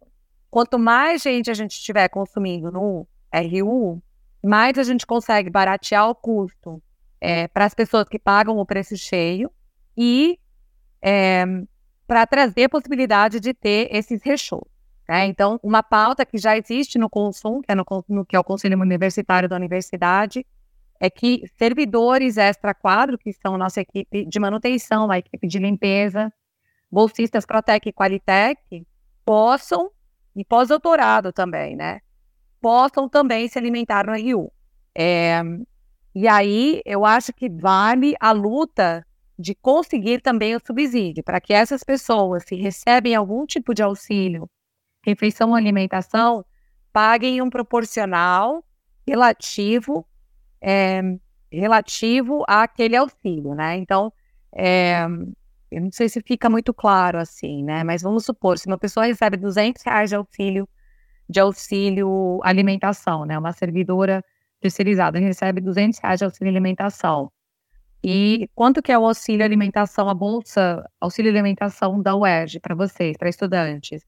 Quanto 0.51 0.77
mais 0.77 1.23
gente 1.23 1.49
a 1.49 1.55
gente 1.55 1.77
estiver 1.77 2.09
consumindo 2.09 2.73
no 2.73 3.07
RU, 3.33 4.03
mais 4.45 4.77
a 4.79 4.83
gente 4.83 5.07
consegue 5.07 5.49
baratear 5.49 6.11
o 6.11 6.15
custo 6.17 6.83
é, 7.21 7.47
para 7.47 7.67
as 7.67 7.73
pessoas 7.73 8.09
que 8.09 8.19
pagam 8.19 8.59
o 8.59 8.67
preço 8.67 8.97
cheio 8.97 9.49
e 9.97 10.37
é, 11.01 11.45
para 12.05 12.27
trazer 12.27 12.65
a 12.65 12.69
possibilidade 12.69 13.39
de 13.39 13.55
ter 13.55 13.89
esses 13.93 14.21
rechôs. 14.25 14.67
Né? 15.09 15.27
Então, 15.27 15.61
uma 15.63 15.85
pauta 15.85 16.27
que 16.27 16.37
já 16.37 16.59
existe 16.59 16.99
no 16.99 17.09
Consum, 17.09 17.61
que 17.63 17.71
é, 17.71 17.77
no, 17.77 17.85
no, 18.09 18.27
que 18.27 18.35
é 18.35 18.41
o 18.41 18.43
Conselho 18.43 18.77
Universitário 18.77 19.49
da 19.49 19.55
Universidade, 19.55 20.45
é 21.01 21.11
que 21.11 21.43
servidores 21.59 22.37
extra-quadro, 22.37 23.19
que 23.19 23.33
são 23.33 23.59
nossa 23.59 23.81
equipe 23.81 24.25
de 24.25 24.41
manutenção, 24.41 25.11
a 25.11 25.19
equipe 25.19 25.47
de 25.47 25.59
limpeza, 25.59 26.33
bolsistas 26.91 27.45
Protec 27.45 27.89
e 27.89 27.93
Qualitec, 27.93 28.87
possam, 29.25 29.91
e 30.35 30.45
pós-doutorado 30.45 31.33
também, 31.33 31.77
né? 31.77 32.01
Possam 32.61 33.09
também 33.09 33.49
se 33.49 33.59
alimentar 33.59 34.07
no 34.07 34.13
RU. 34.13 34.53
É, 34.95 35.43
e 36.15 36.27
aí, 36.27 36.81
eu 36.85 37.05
acho 37.05 37.33
que 37.33 37.49
vale 37.49 38.15
a 38.19 38.33
luta 38.33 39.07
de 39.39 39.55
conseguir 39.55 40.23
também 40.23 40.57
o 40.57 40.61
subsídio, 40.65 41.23
para 41.23 41.41
que 41.41 41.53
essas 41.53 41.85
pessoas, 41.85 42.45
se 42.47 42.55
recebem 42.57 43.15
algum 43.15 43.45
tipo 43.45 43.75
de 43.75 43.83
auxílio, 43.83 44.49
refeição 45.05 45.51
ou 45.51 45.55
alimentação, 45.55 46.45
paguem 46.93 47.43
um 47.43 47.51
proporcional 47.51 48.65
relativo 49.07 50.07
é, 50.61 51.03
relativo 51.51 52.45
àquele 52.49 52.97
auxílio, 52.97 53.55
né? 53.55 53.77
Então, 53.77 54.13
é, 54.55 55.05
eu 55.71 55.81
não 55.83 55.91
sei 55.93 56.09
se 56.09 56.21
fica 56.23 56.49
muito 56.49 56.73
claro 56.73 57.19
assim, 57.19 57.63
né? 57.63 57.85
Mas 57.85 58.03
vamos 58.03 58.25
supor, 58.25 58.59
se 58.59 58.67
uma 58.67 58.79
pessoa 58.79 59.07
recebe 59.07 59.37
200 59.37 59.83
reais 59.83 60.11
de 60.11 60.17
auxílio, 60.17 60.69
de 61.29 61.41
auxílio 61.41 62.41
alimentação, 62.43 63.25
né? 63.25 63.39
Uma 63.39 63.53
servidora 63.53 64.25
terceirizada 64.61 65.19
recebe 65.19 65.61
200 65.61 65.99
reais 65.99 66.19
de 66.19 66.25
auxílio 66.25 66.51
alimentação. 66.51 67.31
E 68.03 68.49
quanto 68.55 68.83
que 68.83 68.93
é 68.93 68.99
o 68.99 69.07
auxílio 69.07 69.45
alimentação, 69.45 70.09
a 70.09 70.15
bolsa 70.15 70.89
auxílio 71.01 71.31
alimentação 71.31 72.01
da 72.01 72.15
UERJ 72.15 72.61
para 72.61 72.75
vocês, 72.75 73.17
para 73.17 73.29
estudantes? 73.29 74.03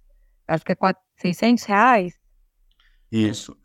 Acho 0.47 0.65
que 0.65 0.73
é 0.73 0.77
600 1.17 1.65
reais. 1.65 2.15
Isso. 3.11 3.57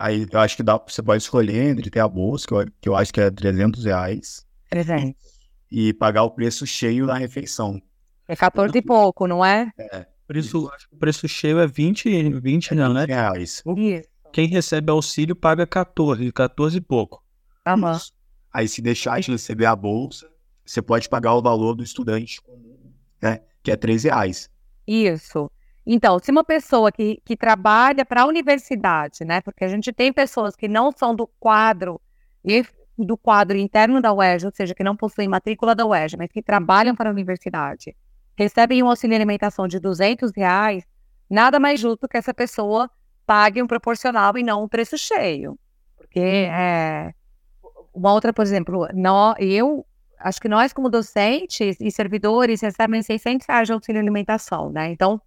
Aí 0.00 0.26
eu 0.32 0.40
acho 0.40 0.56
que 0.56 0.62
dá, 0.62 0.78
você 0.78 1.02
pode 1.02 1.22
escolher 1.22 1.62
entre 1.72 1.90
ter 1.90 2.00
a 2.00 2.08
bolsa, 2.08 2.46
que 2.48 2.54
eu, 2.54 2.66
que 2.80 2.88
eu 2.88 2.96
acho 2.96 3.12
que 3.12 3.20
é 3.20 3.30
300 3.30 3.84
reais. 3.84 4.46
300. 4.70 5.14
E 5.70 5.92
pagar 5.92 6.22
o 6.22 6.30
preço 6.30 6.66
cheio 6.66 7.06
da 7.06 7.14
refeição. 7.14 7.78
É 8.26 8.34
14 8.34 8.78
e 8.78 8.80
pouco, 8.80 9.26
não 9.26 9.44
é? 9.44 9.70
É. 9.78 10.06
Preço, 10.26 10.70
acho 10.72 10.88
que 10.88 10.94
o 10.94 10.98
preço 10.98 11.28
cheio 11.28 11.58
é 11.58 11.66
20, 11.66 12.30
20 12.40 12.72
É 12.72 12.88
né? 12.88 13.04
reais. 13.04 13.62
Isso. 13.76 14.02
Quem 14.32 14.48
recebe 14.48 14.90
auxílio 14.90 15.36
paga 15.36 15.66
14, 15.66 16.32
14 16.32 16.78
e 16.78 16.80
pouco. 16.80 17.22
Aham. 17.66 18.00
Aí 18.50 18.66
se 18.66 18.80
deixar 18.80 19.20
de 19.20 19.30
receber 19.32 19.66
a 19.66 19.76
bolsa, 19.76 20.30
você 20.64 20.80
pode 20.80 21.10
pagar 21.10 21.34
o 21.34 21.42
valor 21.42 21.74
do 21.74 21.84
estudante 21.84 22.40
comum, 22.40 22.78
né? 23.20 23.40
Que 23.62 23.70
é 23.70 23.76
13 23.76 24.08
reais. 24.08 24.48
Isso. 24.86 25.50
Então, 25.86 26.18
se 26.18 26.30
uma 26.30 26.44
pessoa 26.44 26.92
que, 26.92 27.20
que 27.24 27.36
trabalha 27.36 28.04
para 28.04 28.22
a 28.22 28.26
universidade, 28.26 29.24
né? 29.24 29.40
Porque 29.40 29.64
a 29.64 29.68
gente 29.68 29.92
tem 29.92 30.12
pessoas 30.12 30.54
que 30.54 30.68
não 30.68 30.92
são 30.92 31.14
do 31.14 31.26
quadro 31.26 32.00
e 32.44 32.64
do 32.98 33.16
quadro 33.16 33.56
interno 33.56 34.00
da 34.00 34.12
UERJ, 34.12 34.46
ou 34.46 34.52
seja, 34.54 34.74
que 34.74 34.84
não 34.84 34.96
possuem 34.96 35.28
matrícula 35.28 35.74
da 35.74 35.86
UERJ, 35.86 36.16
mas 36.18 36.30
que 36.30 36.42
trabalham 36.42 36.94
para 36.94 37.08
a 37.08 37.12
universidade, 37.12 37.96
recebem 38.36 38.82
um 38.82 38.88
auxílio 38.88 39.16
alimentação 39.16 39.66
de 39.66 39.78
200 39.78 40.32
reais, 40.36 40.84
nada 41.28 41.58
mais 41.58 41.80
justo 41.80 42.08
que 42.08 42.16
essa 42.16 42.34
pessoa 42.34 42.90
pague 43.26 43.62
um 43.62 43.66
proporcional 43.66 44.36
e 44.36 44.42
não 44.42 44.64
um 44.64 44.68
preço 44.68 44.98
cheio. 44.98 45.58
Porque 45.96 46.20
é, 46.20 47.12
uma 47.94 48.12
outra, 48.12 48.32
por 48.32 48.42
exemplo, 48.42 48.88
nó, 48.92 49.34
eu 49.38 49.86
acho 50.18 50.40
que 50.40 50.48
nós, 50.48 50.72
como 50.72 50.90
docentes 50.90 51.80
e 51.80 51.90
servidores, 51.90 52.60
recebem 52.60 53.02
600 53.02 53.46
reais 53.46 53.66
de 53.66 53.72
auxílio 53.72 54.00
alimentação, 54.00 54.70
né? 54.70 54.90
Então, 54.90 55.20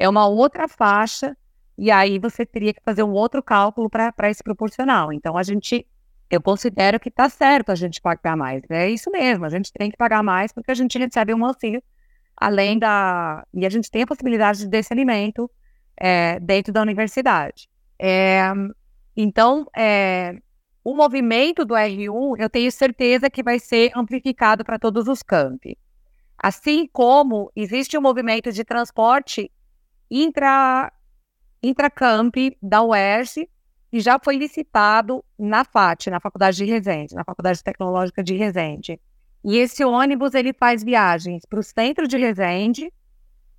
é 0.00 0.08
uma 0.08 0.26
outra 0.26 0.66
faixa, 0.66 1.36
e 1.76 1.90
aí 1.90 2.18
você 2.18 2.46
teria 2.46 2.72
que 2.72 2.80
fazer 2.82 3.02
um 3.02 3.12
outro 3.12 3.42
cálculo 3.42 3.90
para 3.90 4.30
esse 4.30 4.42
proporcional. 4.42 5.12
Então, 5.12 5.36
a 5.36 5.42
gente, 5.42 5.86
eu 6.30 6.40
considero 6.40 6.98
que 6.98 7.10
está 7.10 7.28
certo 7.28 7.70
a 7.70 7.74
gente 7.74 8.00
pagar 8.00 8.34
mais. 8.34 8.62
É 8.70 8.88
isso 8.88 9.10
mesmo, 9.10 9.44
a 9.44 9.50
gente 9.50 9.70
tem 9.70 9.90
que 9.90 9.98
pagar 9.98 10.22
mais 10.22 10.52
porque 10.52 10.70
a 10.70 10.74
gente 10.74 10.98
recebe 10.98 11.34
um 11.34 11.44
auxílio 11.44 11.82
além 12.34 12.78
da. 12.78 13.46
E 13.52 13.66
a 13.66 13.68
gente 13.68 13.90
tem 13.90 14.02
a 14.02 14.06
possibilidade 14.06 14.66
desse 14.66 14.90
alimento 14.90 15.50
é, 15.94 16.40
dentro 16.40 16.72
da 16.72 16.80
universidade. 16.80 17.68
É, 17.98 18.50
então, 19.14 19.66
é, 19.76 20.34
o 20.82 20.94
movimento 20.94 21.62
do 21.66 21.74
R1, 21.74 22.38
eu 22.38 22.48
tenho 22.48 22.72
certeza 22.72 23.28
que 23.28 23.42
vai 23.42 23.58
ser 23.58 23.92
amplificado 23.94 24.64
para 24.64 24.78
todos 24.78 25.08
os 25.08 25.22
campi. 25.22 25.76
Assim 26.38 26.88
como 26.90 27.52
existe 27.54 27.98
um 27.98 28.00
movimento 28.00 28.50
de 28.50 28.64
transporte 28.64 29.52
intra, 30.10 30.92
intracamp 31.62 32.34
da 32.62 32.82
UERJ, 32.82 33.48
que 33.90 34.00
já 34.00 34.18
foi 34.22 34.36
licitado 34.36 35.24
na 35.38 35.64
FAT, 35.64 36.08
na 36.08 36.20
Faculdade 36.20 36.56
de 36.56 36.64
Resende, 36.64 37.14
na 37.14 37.24
Faculdade 37.24 37.62
Tecnológica 37.62 38.22
de 38.22 38.34
Resende. 38.34 39.00
E 39.44 39.56
esse 39.56 39.84
ônibus 39.84 40.34
ele 40.34 40.52
faz 40.52 40.84
viagens 40.84 41.44
para 41.46 41.58
o 41.58 41.62
centro 41.62 42.06
de 42.06 42.16
Resende, 42.16 42.92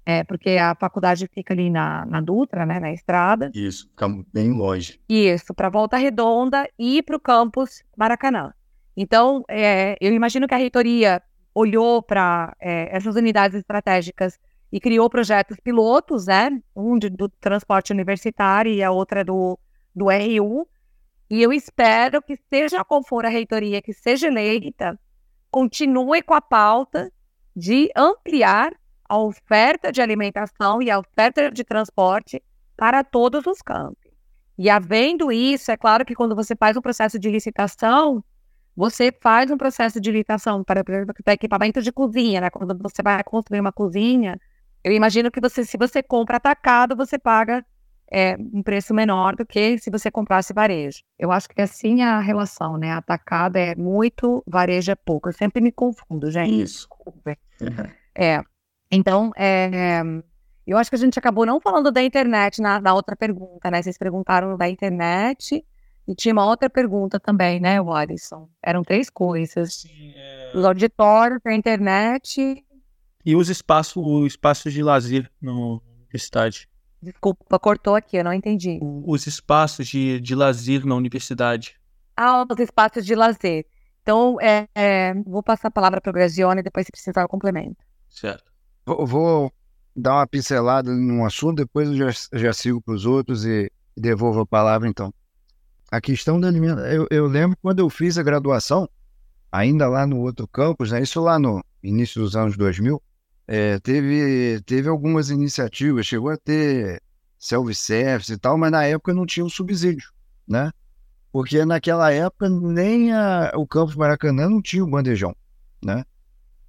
é, 0.06 0.24
porque 0.24 0.52
a 0.52 0.76
faculdade 0.76 1.28
fica 1.34 1.54
ali 1.54 1.70
na, 1.70 2.06
na 2.06 2.22
Dutra, 2.22 2.66
né, 2.66 2.80
na 2.80 2.92
estrada. 2.92 3.52
Isso, 3.54 3.88
fica 3.90 4.08
bem 4.34 4.52
longe. 4.52 5.00
Isso, 5.08 5.54
para 5.54 5.70
Volta 5.70 5.98
Redonda 5.98 6.68
e 6.78 7.02
para 7.04 7.16
o 7.16 7.20
campus 7.20 7.84
Maracanã. 7.96 8.54
Então, 8.96 9.44
é, 9.50 9.96
eu 10.02 10.14
imagino 10.14 10.48
que 10.48 10.54
a 10.54 10.58
reitoria 10.58 11.22
olhou 11.54 12.02
para 12.02 12.56
é, 12.60 12.96
essas 12.96 13.16
unidades 13.16 13.58
estratégicas 13.58 14.40
e 14.72 14.80
criou 14.80 15.10
projetos 15.10 15.58
pilotos, 15.60 16.28
né? 16.28 16.50
Um 16.76 16.98
de, 16.98 17.10
do 17.10 17.28
transporte 17.28 17.92
universitário 17.92 18.72
e 18.72 18.82
a 18.82 18.92
outra 18.92 19.24
do, 19.24 19.60
do 19.94 20.06
RU. 20.06 20.68
E 21.30 21.42
eu 21.42 21.52
espero 21.52 22.22
que, 22.22 22.38
seja 22.50 22.84
qual 22.84 23.04
for 23.04 23.26
a 23.26 23.30
reitoria 23.30 23.82
que 23.82 23.94
seja 23.94 24.28
eleita, 24.28 25.00
continue 25.50 26.22
com 26.22 26.34
a 26.34 26.42
pauta 26.42 27.12
de 27.56 27.90
ampliar 27.96 28.74
a 29.08 29.18
oferta 29.18 29.92
de 29.92 30.02
alimentação 30.02 30.82
e 30.82 30.90
a 30.90 31.00
oferta 31.00 31.52
de 31.52 31.64
transporte 31.64 32.42
para 32.78 33.04
todos 33.04 33.46
os 33.46 33.62
campos. 33.62 34.12
E 34.58 34.70
havendo 34.70 35.32
isso, 35.32 35.72
é 35.72 35.78
claro 35.78 36.06
que 36.06 36.16
quando 36.16 36.36
você 36.36 36.56
faz 36.56 36.78
um 36.78 36.82
processo 36.82 37.20
de 37.20 37.30
licitação, 37.30 38.24
você 38.76 39.12
faz 39.22 39.52
um 39.52 39.58
processo 39.58 40.00
de 40.00 40.12
licitação 40.12 40.64
para, 40.64 40.84
para 40.84 41.34
equipamento 41.34 41.82
de 41.82 41.92
cozinha, 41.92 42.42
né? 42.42 42.50
Quando 42.50 42.78
você 42.78 43.02
vai 43.04 43.22
construir 43.24 43.60
uma 43.60 43.72
cozinha, 43.72 44.40
eu 44.84 44.92
imagino 44.92 45.32
que 45.32 45.40
você, 45.40 45.64
se 45.64 45.78
você 45.78 46.02
compra 46.02 46.38
atacado, 46.38 46.96
você 46.96 47.18
paga 47.20 47.66
é, 48.12 48.36
um 48.54 48.62
preço 48.62 48.94
menor 48.94 49.36
do 49.36 49.46
que 49.46 49.78
se 49.78 49.90
você 49.90 50.12
comprasse 50.12 50.54
varejo. 50.54 51.00
Eu 51.18 51.32
acho 51.32 51.48
que 51.48 51.62
assim 51.62 52.02
é 52.02 52.06
a 52.06 52.20
relação, 52.20 52.78
né? 52.78 52.92
Atacado 52.92 53.56
é 53.56 53.74
muito, 53.76 54.44
varejo 54.46 54.92
é 54.92 54.96
pouco. 54.96 55.30
Eu 55.30 55.34
sempre 55.34 55.62
me 55.62 55.72
confundo, 55.72 56.30
gente. 56.30 56.62
Isso. 56.62 56.88
Desculpe. 56.90 57.38
É. 58.14 58.42
Então, 58.92 59.32
é, 59.38 60.02
eu 60.68 60.78
acho 60.78 60.90
que 60.90 60.96
a 60.96 61.00
gente 61.00 61.18
acabou 61.18 61.46
não 61.46 61.62
falando 61.62 61.92
da 61.92 62.04
internet 62.04 62.62
na, 62.62 62.82
na 62.82 62.94
outra 62.94 63.16
pergunta, 63.16 63.72
né? 63.72 63.82
Vocês 63.82 63.98
perguntaram 63.98 64.58
da 64.58 64.68
internet 64.68 65.64
e 66.08 66.16
tinha 66.16 66.34
uma 66.34 66.46
outra 66.46 66.70
pergunta 66.70 67.20
também, 67.20 67.60
né, 67.60 67.80
Warison? 67.80 68.50
Eram 68.62 68.84
três 68.84 69.10
coisas. 69.10 69.76
Sim, 69.76 70.14
é... 70.16 70.52
Os 70.54 70.66
auditórios, 70.66 71.40
a 71.46 71.54
internet. 71.54 72.66
E 73.26 73.36
os 73.36 73.50
espaços, 73.50 73.96
os 73.96 74.28
espaços 74.28 74.74
de 74.74 74.82
lazer 74.82 75.30
na 75.42 75.52
universidade. 75.52 76.68
Desculpa, 77.02 77.58
cortou 77.58 77.96
aqui, 77.96 78.18
eu 78.18 78.24
não 78.24 78.34
entendi. 78.34 78.80
Os 78.82 79.26
espaços 79.26 79.88
de, 79.88 80.20
de 80.20 80.36
lazer 80.36 80.86
na 80.86 80.96
universidade. 80.96 81.76
Ah, 82.16 82.46
os 82.48 82.60
espaços 82.60 83.06
de 83.06 83.16
lazer. 83.16 83.66
Então, 84.02 84.38
é, 84.42 84.68
é, 84.76 85.14
vou 85.26 85.42
passar 85.44 85.70
a 85.70 85.72
palavra 85.72 86.02
para 86.02 86.10
o 86.10 86.14
Grazione, 86.14 86.62
depois 86.62 86.86
se 86.86 86.92
precisar 86.92 87.22
eu 87.22 87.28
complemento. 87.28 87.84
Certo. 88.10 88.52
Vou, 88.86 89.06
vou 89.06 89.54
dar 89.96 90.16
uma 90.16 90.28
pincelada 90.28 90.92
num 90.92 91.26
assunto, 91.26 91.58
depois 91.58 91.90
eu 91.90 92.12
já, 92.12 92.28
já 92.34 92.54
sigo 92.54 92.82
para 92.82 92.94
os 92.94 93.06
outros 93.06 93.46
e 93.46 93.72
devolvo 93.96 94.42
a 94.42 94.46
palavra 94.46 94.88
então. 94.88 95.14
A 95.92 96.00
questão 96.00 96.40
da 96.40 96.48
alimentação. 96.48 96.86
Eu, 96.86 97.08
eu 97.12 97.28
lembro 97.28 97.58
quando 97.62 97.80
eu 97.80 97.90
fiz 97.90 98.18
a 98.18 98.24
graduação, 98.24 98.90
ainda 99.52 99.88
lá 99.88 100.08
no 100.08 100.20
outro 100.20 100.48
campus, 100.48 100.92
né, 100.92 101.02
isso 101.02 101.20
lá 101.22 101.38
no 101.38 101.64
início 101.84 102.22
dos 102.22 102.36
anos 102.36 102.56
2000, 102.58 103.02
é, 103.54 103.78
teve, 103.80 104.62
teve 104.62 104.88
algumas 104.88 105.30
iniciativas, 105.30 106.06
chegou 106.06 106.32
a 106.32 106.38
ter 106.38 107.04
self-service 107.38 108.32
e 108.32 108.38
tal, 108.38 108.58
mas 108.58 108.72
na 108.72 108.86
época 108.86 109.14
não 109.14 109.26
tinha 109.26 109.46
um 109.46 109.50
subsídio, 109.50 110.10
né? 110.48 110.72
Porque 111.34 111.66
naquela 111.66 112.14
época 112.14 112.48
nem 112.48 113.12
a, 113.12 113.52
o 113.56 113.68
campus 113.68 113.94
Maracanã 113.98 114.50
não 114.50 114.62
tinha 114.62 114.82
o 114.82 114.90
bandejão, 114.90 115.36
né? 115.84 116.06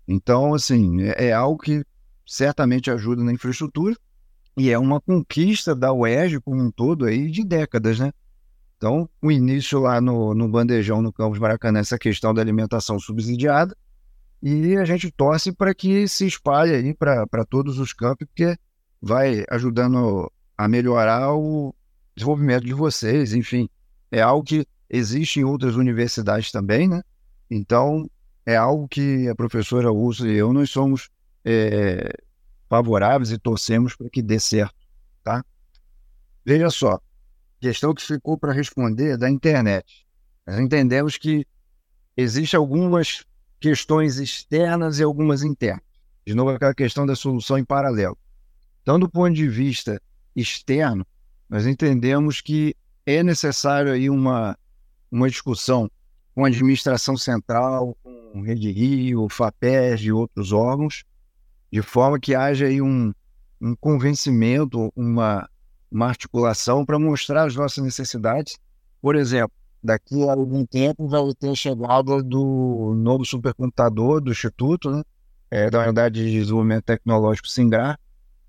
Então, 0.08 0.54
assim, 0.54 1.02
é, 1.02 1.26
é 1.26 1.32
algo 1.32 1.62
que 1.62 1.84
certamente 2.26 2.90
ajuda 2.90 3.22
na 3.22 3.32
infraestrutura 3.32 3.96
e 4.56 4.68
é 4.68 4.76
uma 4.76 5.00
conquista 5.00 5.76
da 5.76 5.92
UERJ 5.92 6.40
como 6.40 6.60
um 6.60 6.70
todo 6.72 7.04
aí 7.04 7.30
de 7.30 7.44
décadas, 7.44 8.00
né? 8.00 8.10
Então, 8.76 9.08
o 9.22 9.30
início 9.30 9.78
lá 9.78 10.00
no, 10.00 10.34
no 10.34 10.48
bandejão 10.48 11.00
no 11.00 11.12
campus 11.12 11.38
Maracanã, 11.38 11.78
essa 11.78 11.96
questão 11.96 12.34
da 12.34 12.42
alimentação 12.42 12.98
subsidiada, 12.98 13.76
e 14.42 14.76
a 14.76 14.84
gente 14.84 15.10
torce 15.10 15.52
para 15.52 15.72
que 15.72 16.08
se 16.08 16.26
espalhe 16.26 16.74
aí 16.74 16.92
para 16.94 17.44
todos 17.48 17.78
os 17.78 17.92
campos, 17.92 18.26
porque 18.26 18.58
vai 19.00 19.44
ajudando 19.48 20.30
a 20.58 20.66
melhorar 20.66 21.32
o 21.32 21.72
desenvolvimento 22.16 22.64
de 22.64 22.74
vocês, 22.74 23.32
enfim. 23.32 23.68
É 24.10 24.20
algo 24.20 24.44
que 24.44 24.66
existe 24.90 25.38
em 25.38 25.44
outras 25.44 25.76
universidades 25.76 26.50
também, 26.50 26.88
né? 26.88 27.02
Então, 27.48 28.10
é 28.44 28.56
algo 28.56 28.88
que 28.88 29.28
a 29.28 29.34
professora 29.34 29.92
Úrsula 29.92 30.30
e 30.30 30.36
eu, 30.36 30.52
nós 30.52 30.70
somos 30.70 31.08
é, 31.44 32.12
favoráveis 32.68 33.30
e 33.30 33.38
torcemos 33.38 33.94
para 33.94 34.10
que 34.10 34.20
dê 34.20 34.40
certo, 34.40 34.74
tá? 35.22 35.44
Veja 36.44 36.68
só, 36.68 37.00
questão 37.60 37.94
que 37.94 38.02
ficou 38.02 38.36
para 38.36 38.52
responder 38.52 39.16
da 39.16 39.30
internet. 39.30 40.04
Nós 40.44 40.58
entendemos 40.58 41.16
que 41.16 41.46
existem 42.16 42.58
algumas 42.58 43.24
questões 43.62 44.18
externas 44.18 44.98
e 44.98 45.04
algumas 45.04 45.44
internas. 45.44 45.84
De 46.26 46.34
novo, 46.34 46.50
aquela 46.50 46.74
questão 46.74 47.06
da 47.06 47.14
solução 47.14 47.56
em 47.56 47.64
paralelo. 47.64 48.18
Então, 48.82 48.98
do 48.98 49.08
ponto 49.08 49.32
de 49.32 49.48
vista 49.48 50.02
externo, 50.34 51.06
nós 51.48 51.64
entendemos 51.64 52.40
que 52.40 52.74
é 53.06 53.22
necessário 53.22 53.92
aí 53.92 54.10
uma, 54.10 54.58
uma 55.10 55.30
discussão 55.30 55.88
com 56.34 56.44
a 56.44 56.48
administração 56.48 57.16
central, 57.16 57.96
com 58.02 58.42
Rede 58.42 58.72
Rio, 58.72 59.28
FAPES 59.28 60.00
e 60.00 60.12
outros 60.12 60.50
órgãos, 60.50 61.04
de 61.70 61.82
forma 61.82 62.18
que 62.18 62.34
haja 62.34 62.66
aí 62.66 62.82
um, 62.82 63.12
um 63.60 63.76
convencimento, 63.76 64.92
uma, 64.96 65.48
uma 65.90 66.08
articulação 66.08 66.84
para 66.84 66.98
mostrar 66.98 67.44
as 67.44 67.54
nossas 67.54 67.84
necessidades. 67.84 68.58
Por 69.00 69.14
exemplo, 69.14 69.52
daqui 69.82 70.22
a 70.28 70.32
algum 70.32 70.64
tempo 70.64 71.08
vai 71.08 71.22
ter 71.38 71.50
a 71.50 71.54
chegada 71.54 72.22
do 72.22 72.94
novo 72.96 73.24
supercomputador 73.24 74.20
do 74.20 74.30
Instituto, 74.30 74.90
né? 74.90 75.02
É, 75.50 75.68
da 75.68 75.82
Unidade 75.82 76.24
de 76.24 76.30
Desenvolvimento 76.30 76.84
Tecnológico 76.84 77.48
SINGRAR, 77.48 77.98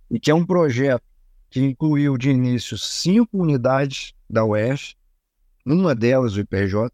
e 0.09 0.19
que 0.19 0.31
é 0.31 0.35
um 0.35 0.45
projeto 0.45 1.03
que 1.49 1.59
incluiu 1.61 2.17
de 2.17 2.29
início 2.29 2.77
cinco 2.77 3.37
unidades 3.37 4.13
da 4.29 4.45
UES, 4.45 4.95
uma 5.65 5.93
delas 5.93 6.35
o 6.35 6.39
IPJ, 6.39 6.89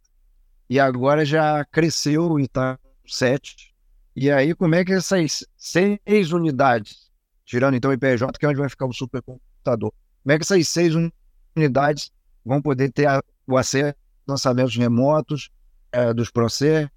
e 0.69 0.80
agora 0.80 1.23
já 1.23 1.63
cresceu 1.65 2.39
e 2.39 2.43
está 2.43 2.80
sete. 3.08 3.73
E 4.15 4.32
aí, 4.32 4.56
como 4.56 4.75
é 4.75 4.84
que 4.84 4.93
essas 4.93 5.45
seis 5.56 6.32
unidades, 6.32 7.12
tirando 7.45 7.75
então 7.75 7.91
o 7.91 7.93
IPJ, 7.93 8.32
que 8.39 8.45
é 8.45 8.49
onde 8.49 8.60
vai 8.60 8.69
ficar 8.69 8.86
o 8.86 8.93
supercomputador, 8.93 9.93
como 10.23 10.34
é 10.34 10.38
que 10.38 10.43
essas 10.43 10.67
seis 10.67 10.93
unidades 11.56 12.12
vão 12.43 12.62
poder 12.62 12.91
ter 12.91 13.08
a, 13.08 13.23
o 13.47 13.58
acesso 13.58 13.95
lançamentos 14.29 14.75
remotos 14.75 15.49
é, 15.91 16.13
dos 16.13 16.29
processos, 16.31 16.91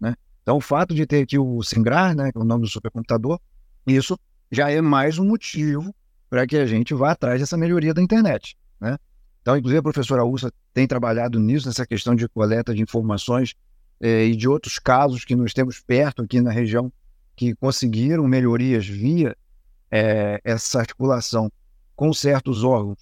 né? 0.00 0.14
Então, 0.42 0.58
o 0.58 0.60
fato 0.60 0.94
de 0.94 1.04
ter 1.06 1.24
aqui 1.24 1.36
o 1.38 1.60
Singrar, 1.62 2.14
né, 2.14 2.30
que 2.30 2.38
é 2.38 2.40
o 2.40 2.44
nome 2.44 2.62
do 2.62 2.68
supercomputador, 2.68 3.40
isso 3.84 4.16
já 4.50 4.70
é 4.70 4.80
mais 4.80 5.18
um 5.18 5.24
motivo 5.24 5.92
para 6.30 6.46
que 6.46 6.56
a 6.56 6.66
gente 6.66 6.94
vá 6.94 7.10
atrás 7.10 7.40
dessa 7.40 7.56
melhoria 7.56 7.92
da 7.92 8.00
internet, 8.00 8.56
né? 8.80 8.96
Então, 9.42 9.56
inclusive, 9.56 9.78
a 9.78 9.82
professora 9.82 10.24
Ursa 10.24 10.52
tem 10.74 10.86
trabalhado 10.86 11.38
nisso, 11.38 11.66
nessa 11.68 11.86
questão 11.86 12.14
de 12.14 12.28
coleta 12.28 12.74
de 12.74 12.82
informações 12.82 13.54
eh, 14.00 14.26
e 14.26 14.36
de 14.36 14.48
outros 14.48 14.78
casos 14.78 15.24
que 15.24 15.36
nós 15.36 15.52
temos 15.52 15.80
perto 15.80 16.22
aqui 16.22 16.40
na 16.40 16.50
região 16.50 16.92
que 17.36 17.54
conseguiram 17.54 18.26
melhorias 18.26 18.86
via 18.86 19.36
eh, 19.90 20.40
essa 20.42 20.80
articulação 20.80 21.50
com 21.94 22.12
certos 22.12 22.64
órgãos 22.64 22.98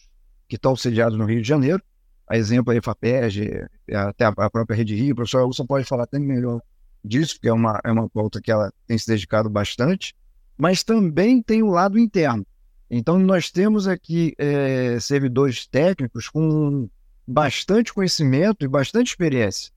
que 0.48 0.56
estão 0.56 0.76
sediados 0.76 1.16
no 1.16 1.24
Rio 1.24 1.40
de 1.40 1.48
Janeiro. 1.48 1.82
A 2.28 2.36
exemplo 2.36 2.72
aí, 2.72 2.80
FAPEG, 2.80 3.66
até 3.92 4.24
a 4.24 4.50
própria 4.50 4.76
Rede 4.76 4.94
Rio. 4.94 5.12
A 5.12 5.16
professora 5.16 5.46
Ursa 5.46 5.64
pode 5.64 5.84
falar 5.84 6.04
até 6.04 6.18
melhor 6.18 6.60
disso, 7.04 7.34
porque 7.34 7.48
é 7.48 7.52
uma, 7.52 7.80
é 7.84 7.92
uma 7.92 8.08
pauta 8.08 8.40
que 8.40 8.50
ela 8.50 8.72
tem 8.86 8.96
se 8.96 9.06
dedicado 9.06 9.50
bastante, 9.50 10.14
mas 10.56 10.82
também 10.82 11.42
tem 11.42 11.62
o 11.62 11.70
lado 11.70 11.98
interno. 11.98 12.46
Então, 12.90 13.18
nós 13.18 13.50
temos 13.50 13.86
aqui 13.86 14.34
é, 14.38 14.98
servidores 15.00 15.66
técnicos 15.66 16.28
com 16.28 16.88
bastante 17.26 17.92
conhecimento 17.92 18.64
e 18.64 18.68
bastante 18.68 19.08
experiência, 19.08 19.72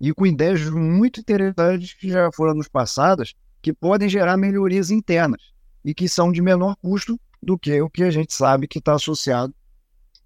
e 0.00 0.12
com 0.12 0.26
ideias 0.26 0.68
muito 0.68 1.20
interessantes 1.20 1.94
que 1.94 2.08
já 2.08 2.30
foram 2.32 2.54
nos 2.54 2.68
passadas, 2.68 3.34
que 3.62 3.72
podem 3.72 4.08
gerar 4.08 4.36
melhorias 4.36 4.90
internas 4.90 5.52
e 5.84 5.94
que 5.94 6.08
são 6.08 6.32
de 6.32 6.40
menor 6.40 6.76
custo 6.76 7.18
do 7.42 7.58
que 7.58 7.80
o 7.80 7.88
que 7.88 8.02
a 8.02 8.10
gente 8.10 8.34
sabe 8.34 8.66
que 8.66 8.78
está 8.78 8.94
associado 8.94 9.54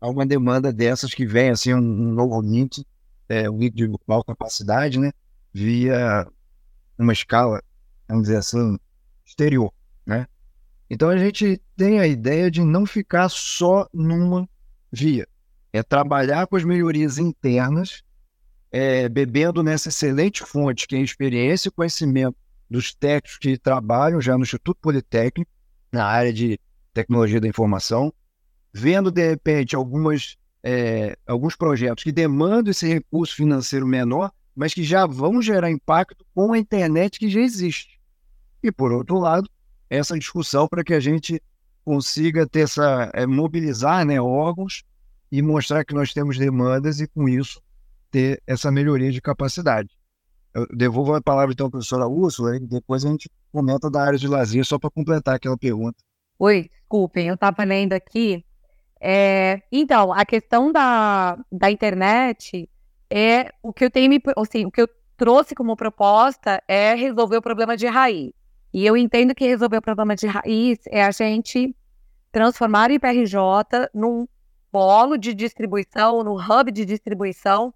a 0.05 0.11
uma 0.11 0.27
demanda 0.27 0.71
dessas 0.71 1.15
que 1.15 1.25
vem 1.25 1.49
assim 1.49 1.73
um, 1.73 1.81
novo 1.81 2.43
NIT, 2.43 2.87
é, 3.27 3.49
um 3.49 3.57
NIT 3.57 3.75
de 3.75 3.85
igual 3.85 4.23
capacidade, 4.23 4.99
né, 4.99 5.11
via 5.51 6.29
uma 6.99 7.15
escala, 7.15 7.63
vamos 8.07 8.25
dizer 8.25 8.37
assim, 8.37 8.79
exterior, 9.25 9.73
né? 10.05 10.27
Então 10.91 11.09
a 11.09 11.17
gente 11.17 11.59
tem 11.75 12.01
a 12.01 12.07
ideia 12.07 12.51
de 12.51 12.63
não 12.63 12.85
ficar 12.85 13.31
só 13.31 13.89
numa 13.95 14.47
via, 14.93 15.27
é 15.73 15.83
trabalhar 15.83 16.47
com 16.47 16.57
as 16.57 16.65
melhorias 16.65 17.17
internas, 17.17 18.03
é, 18.71 19.09
bebendo 19.09 19.63
nessa 19.63 19.89
excelente 19.89 20.45
fonte 20.45 20.87
que 20.87 20.97
é 20.97 20.99
a 20.99 21.03
experiência 21.03 21.69
e 21.69 21.73
conhecimento 21.73 22.37
dos 22.69 22.95
técnicos 22.95 23.39
que 23.39 23.57
trabalham 23.57 24.21
já 24.21 24.37
no 24.37 24.43
Instituto 24.43 24.77
Politécnico, 24.83 25.51
na 25.91 26.05
área 26.05 26.33
de 26.33 26.61
tecnologia 26.93 27.41
da 27.41 27.49
informação, 27.49 28.13
vendo 28.75 29.13
de 29.13 29.31
repente 29.31 29.77
algumas, 29.77 30.37
é, 30.61 31.17
alguns 31.25 31.55
projetos 31.55 32.03
que 32.03 32.11
demandam 32.11 32.73
esse 32.73 32.89
recurso 32.89 33.37
financeiro 33.37 33.87
menor, 33.87 34.33
mas 34.55 34.75
que 34.75 34.83
já 34.83 35.07
vão 35.07 35.41
gerar 35.41 35.71
impacto 35.71 36.27
com 36.35 36.53
a 36.53 36.59
internet 36.59 37.21
que 37.21 37.29
já 37.29 37.41
existe. 37.41 38.01
E 38.61 38.73
por 38.73 38.91
outro 38.91 39.19
lado, 39.19 39.49
essa 39.89 40.19
discussão 40.19 40.67
para 40.67 40.83
que 40.83 40.93
a 40.93 40.99
gente 40.99 41.41
consiga 41.85 42.49
ter 42.49 42.61
essa 42.61 43.11
é, 43.15 43.27
mobilizar 43.27 44.05
né, 44.05 44.21
órgãos 44.21 44.83
e 45.31 45.41
mostrar 45.41 45.85
que 45.85 45.95
nós 45.95 46.13
temos 46.13 46.37
demandas 46.37 47.01
e 47.01 47.07
com 47.07 47.29
isso 47.29 47.63
ter 48.11 48.43
essa 48.47 48.73
melhoria 48.73 49.13
de 49.13 49.21
capacidade. 49.21 49.91
Eu 50.53 50.67
devolvo 50.69 51.15
a 51.15 51.23
palavra 51.23 51.53
então 51.53 51.67
à 51.67 51.71
professora 51.71 52.07
Úrsula 52.07 52.57
e 52.57 52.61
depois 52.61 53.05
a 53.05 53.09
gente 53.09 53.31
comenta 53.53 53.91
da 53.91 54.03
área 54.03 54.19
de 54.19 54.27
lazer 54.27 54.65
só 54.65 54.79
para 54.79 54.91
completar 54.91 55.37
aquela 55.37 55.59
pergunta. 55.59 55.99
Oi, 56.39 56.69
desculpem, 56.71 57.29
eu 57.29 57.35
estava 57.35 57.63
lendo 57.65 57.93
aqui. 57.93 58.45
É, 59.07 59.61
então, 59.71 60.15
a 60.15 60.25
questão 60.25 60.73
da, 60.73 61.39
da 61.53 61.71
internet 61.71 62.67
é 63.11 63.53
o 63.63 63.71
que 63.71 63.85
eu 63.85 63.91
tenho 63.91 64.09
me, 64.09 64.19
assim, 64.35 64.65
o 64.65 64.71
que 64.71 64.81
eu 64.81 64.89
trouxe 65.15 65.55
como 65.55 65.77
proposta 65.77 66.63
é 66.67 66.95
resolver 66.95 67.37
o 67.37 67.43
problema 67.43 67.77
de 67.77 67.87
raiz. 67.87 68.33
E 68.73 68.87
eu 68.87 68.97
entendo 68.97 69.35
que 69.35 69.47
resolver 69.47 69.77
o 69.77 69.83
problema 69.83 70.17
de 70.17 70.27
raiz 70.27 70.79
é 70.87 71.05
a 71.05 71.11
gente 71.11 71.77
transformar 72.33 72.89
o 72.89 72.95
IPRJ 72.95 73.91
num 73.93 74.27
polo 74.73 75.19
de 75.19 75.35
distribuição, 75.35 76.25
no 76.25 76.37
hub 76.41 76.73
de 76.73 76.87
distribuição 76.87 77.75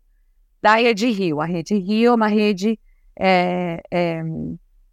da 0.63 0.77
Rede 0.77 1.11
Rio. 1.11 1.43
A 1.43 1.45
Rede 1.45 1.75
Rio 1.75 2.13
é 2.13 2.15
uma 2.15 2.29
rede 2.29 2.81
é, 3.15 3.83
é, 3.91 4.23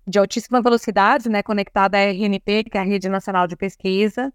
de 0.06 0.20
altíssima 0.20 0.62
velocidade, 0.62 1.30
né, 1.30 1.42
conectada 1.42 1.98
à 1.98 2.02
RNP, 2.02 2.66
que 2.66 2.78
é 2.78 2.82
a 2.82 2.84
Rede 2.84 3.08
Nacional 3.08 3.48
de 3.48 3.56
Pesquisa, 3.56 4.34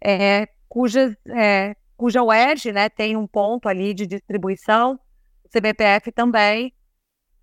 é, 0.00 0.48
cuja, 0.72 1.14
é, 1.28 1.76
cuja 1.98 2.22
UERJ 2.22 2.72
né, 2.72 2.88
tem 2.88 3.14
um 3.14 3.26
ponto 3.26 3.68
ali 3.68 3.92
de 3.92 4.06
distribuição, 4.06 4.98
o 5.44 5.48
CBPF 5.50 6.10
também, 6.10 6.72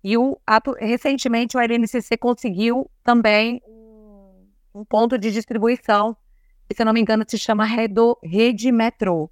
e 0.02 0.18
o, 0.18 0.36
recentemente 0.80 1.56
o 1.56 1.60
LNCC 1.60 2.16
conseguiu 2.16 2.90
também 3.04 3.62
um, 4.74 4.84
ponto 4.84 5.16
de 5.16 5.30
distribuição, 5.30 6.16
que, 6.68 6.74
se 6.74 6.82
eu 6.82 6.86
não 6.86 6.92
me 6.92 7.00
engano, 7.00 7.24
se 7.24 7.38
chama 7.38 7.64
Redo, 7.64 8.18
Rede 8.20 8.72
Metro, 8.72 9.30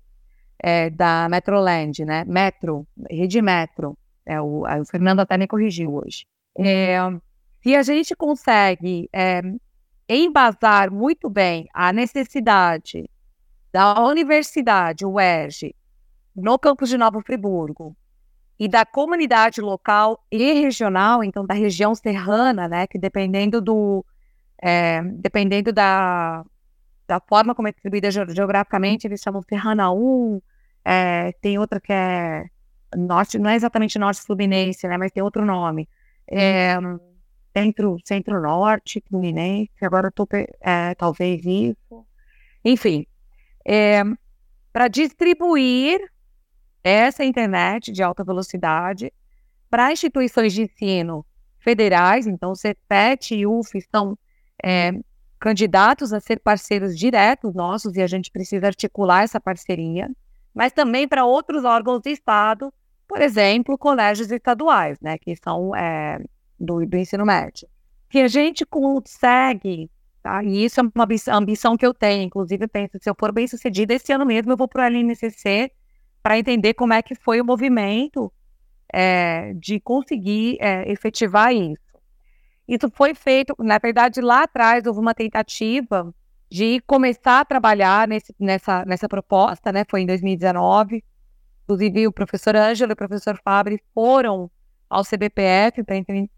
é, 0.63 0.91
da 0.91 1.29
Metroland, 1.29 2.05
né? 2.05 2.25
Metro, 2.25 2.87
Rede 3.11 3.43
Metro. 3.43 3.99
É, 4.25 4.41
o, 4.41 4.63
o 4.63 4.85
Fernando 4.85 5.21
até 5.21 5.37
me 5.37 5.49
corrigiu 5.49 5.95
hoje. 5.95 6.25
É, 6.57 6.99
se 7.63 7.75
a 7.75 7.83
gente 7.83 8.15
consegue 8.15 9.09
é, 9.13 9.43
embasar 10.09 10.89
muito 10.93 11.29
bem 11.29 11.67
a 11.75 11.93
necessidade 11.93 13.09
da 13.73 14.01
universidade, 14.05 15.05
UERJ, 15.05 15.75
no 16.35 16.59
campus 16.59 16.89
de 16.89 16.97
Nova 16.97 17.21
Friburgo, 17.23 17.97
e 18.59 18.69
da 18.69 18.85
comunidade 18.85 19.61
local 19.61 20.25
e 20.31 20.53
regional, 20.53 21.23
então 21.23 21.47
da 21.47 21.55
região 21.55 21.95
serrana, 21.95 22.67
né, 22.67 22.87
que 22.87 22.99
dependendo 22.99 23.61
do 23.61 24.05
é, 24.61 25.01
dependendo 25.03 25.73
da, 25.73 26.45
da 27.07 27.21
forma 27.21 27.55
como 27.55 27.69
é 27.69 27.73
distribuída 27.73 28.11
geograficamente, 28.11 29.07
eles 29.07 29.21
chamam 29.21 29.41
Serrana 29.43 29.93
1, 29.93 30.41
é, 30.85 31.33
tem 31.41 31.59
outra 31.59 31.81
que 31.81 31.93
é 31.93 32.47
norte, 32.97 33.39
não 33.39 33.51
é 33.51 33.57
exatamente 33.57 33.99
norte 33.99 34.23
fluminense, 34.23 34.89
né, 34.89 34.97
mas 34.97 35.13
tem 35.13 35.23
outro 35.23 35.45
nome. 35.45 35.89
É, 36.27 36.77
centro, 37.57 37.97
centro-norte 38.05 39.03
fluminense, 39.09 39.71
agora 39.83 40.09
eu 40.09 40.13
tô, 40.13 40.27
é, 40.61 40.95
talvez 40.97 41.45
isso. 41.45 42.07
Enfim, 42.65 43.07
é, 43.69 44.03
para 44.73 44.89
distribuir 44.89 46.01
essa 46.83 47.25
internet 47.25 47.93
de 47.93 48.03
alta 48.03 48.25
velocidade 48.25 49.13
para 49.69 49.93
instituições 49.93 50.53
de 50.53 50.63
ensino 50.63 51.27
federais, 51.59 52.27
então 52.27 52.55
CEPET 52.55 53.35
e 53.35 53.47
UF 53.47 53.77
estão 53.77 54.19
é, 54.65 54.93
candidatos 55.39 56.13
a 56.13 56.21
ser 56.21 56.41
parceiros 56.41 56.99
diretos 56.99 57.55
nossos 57.55 57.95
e 57.97 58.01
a 58.01 58.07
gente 58.07 58.31
precisa 58.31 58.67
articular 58.67 59.25
essa 59.25 59.39
parceria, 59.39 60.11
mas 60.55 60.73
também 60.73 61.07
para 61.07 61.27
outros 61.27 61.65
órgãos 61.65 62.01
do 62.01 62.09
Estado 62.09 62.73
por 63.09 63.23
exemplo, 63.23 63.79
colégios 63.79 64.31
estaduais, 64.31 65.01
né, 65.01 65.17
que 65.17 65.35
são 65.35 65.75
é, 65.75 66.19
do, 66.61 66.85
do 66.85 66.97
ensino 66.99 67.25
médio. 67.25 67.67
Que 68.11 68.21
a 68.21 68.29
gente 68.29 68.67
consegue 68.67 69.91
Tá? 70.29 70.45
E 70.45 70.63
isso 70.63 70.79
é 70.79 70.83
uma 70.83 71.09
ambição 71.39 71.75
que 71.75 71.87
eu 71.87 71.95
tenho. 71.95 72.23
Inclusive, 72.23 72.67
eu 72.67 72.69
penso, 72.69 72.99
se 73.01 73.09
eu 73.09 73.15
for 73.19 73.33
bem 73.33 73.47
sucedida, 73.47 73.95
esse 73.95 74.13
ano 74.13 74.27
mesmo 74.27 74.53
eu 74.53 74.59
vou 74.59 74.69
para 74.69 74.83
o 74.83 74.87
LNCC 74.87 75.73
para 76.23 76.39
entender 76.39 76.75
como 76.75 76.93
é 76.93 77.01
que 77.01 77.15
foi 77.15 77.41
o 77.41 77.45
movimento 77.45 78.31
é, 78.93 79.55
de 79.55 79.81
conseguir 79.81 80.59
é, 80.61 80.91
efetivar 80.93 81.55
isso. 81.55 81.81
Isso 82.69 82.91
foi 82.91 83.15
feito, 83.15 83.55
na 83.59 83.79
verdade, 83.79 84.21
lá 84.21 84.43
atrás 84.43 84.85
houve 84.85 85.01
uma 85.01 85.15
tentativa 85.15 86.15
de 86.51 86.83
começar 86.87 87.41
a 87.41 87.45
trabalhar 87.47 88.07
nesse, 88.07 88.35
nessa, 88.39 88.85
nessa 88.85 89.09
proposta, 89.09 89.73
né? 89.73 89.85
Foi 89.89 90.03
em 90.03 90.07
2019. 90.07 91.03
Inclusive, 91.65 92.07
o 92.07 92.13
professor 92.13 92.55
Ângelo 92.55 92.93
e 92.93 92.95
o 92.95 92.97
professor 92.97 93.41
Fabre 93.43 93.83
foram 93.95 94.51
ao 94.91 95.03
CBPF 95.05 95.83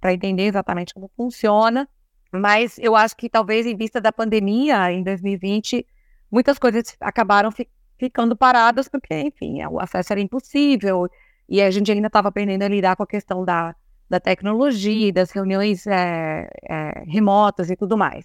para 0.01 0.13
entender 0.13 0.45
exatamente 0.45 0.95
como 0.95 1.11
funciona. 1.17 1.89
Mas 2.33 2.79
eu 2.79 2.95
acho 2.95 3.17
que 3.17 3.29
talvez 3.29 3.67
em 3.67 3.77
vista 3.77 4.01
da 4.01 4.13
pandemia 4.13 4.93
em 4.93 5.03
2020, 5.03 5.87
muitas 6.31 6.59
coisas 6.59 6.97
acabaram 7.01 7.51
fi 7.51 7.69
ficando 7.99 8.35
paradas 8.35 8.89
porque, 8.89 9.15
enfim, 9.15 9.63
o 9.67 9.79
acesso 9.79 10.15
era 10.15 10.23
impossível 10.23 11.07
e 11.47 11.61
a 11.61 11.71
gente 11.71 11.93
ainda 11.93 12.07
estava 12.07 12.29
aprendendo 12.29 12.63
a 12.63 12.69
lidar 12.69 12.97
com 12.97 13.03
a 13.03 13.07
questão 13.07 13.45
da, 13.45 13.77
da 14.09 14.19
tecnologia, 14.19 15.13
das 15.13 15.31
reuniões 15.31 15.87
é, 15.87 16.49
é, 16.63 17.05
remotas 17.07 17.69
e 17.69 17.77
tudo 17.77 17.99
mais. 17.99 18.25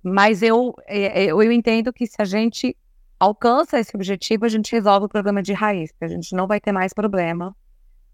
Mas 0.00 0.42
eu, 0.42 0.74
é, 0.86 1.24
eu, 1.24 1.42
eu 1.42 1.50
entendo 1.50 1.92
que 1.92 2.06
se 2.06 2.16
a 2.20 2.24
gente 2.24 2.76
alcança 3.18 3.80
esse 3.80 3.94
objetivo, 3.94 4.46
a 4.46 4.48
gente 4.48 4.72
resolve 4.72 5.06
o 5.06 5.08
problema 5.08 5.42
de 5.42 5.52
raiz, 5.52 5.90
porque 5.92 6.06
a 6.06 6.08
gente 6.08 6.34
não 6.34 6.46
vai 6.46 6.60
ter 6.60 6.72
mais 6.72 6.92
problema 6.92 7.54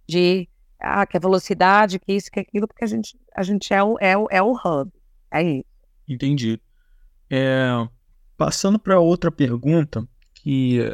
de 0.08 0.48
ah, 0.80 1.06
que 1.06 1.16
a 1.16 1.20
velocidade, 1.20 1.98
que 1.98 2.12
isso, 2.12 2.30
que 2.30 2.40
aquilo, 2.40 2.66
porque 2.66 2.84
a 2.84 2.88
gente, 2.88 3.18
a 3.34 3.42
gente 3.42 3.72
é, 3.72 3.82
o, 3.82 3.96
é, 4.00 4.16
o, 4.16 4.26
é 4.30 4.42
o 4.42 4.52
hub. 4.52 4.90
É 5.30 5.42
isso. 5.42 5.64
Entendi. 6.08 6.60
É, 7.28 7.68
passando 8.36 8.78
para 8.78 9.00
outra 9.00 9.30
pergunta, 9.30 10.06
que 10.34 10.92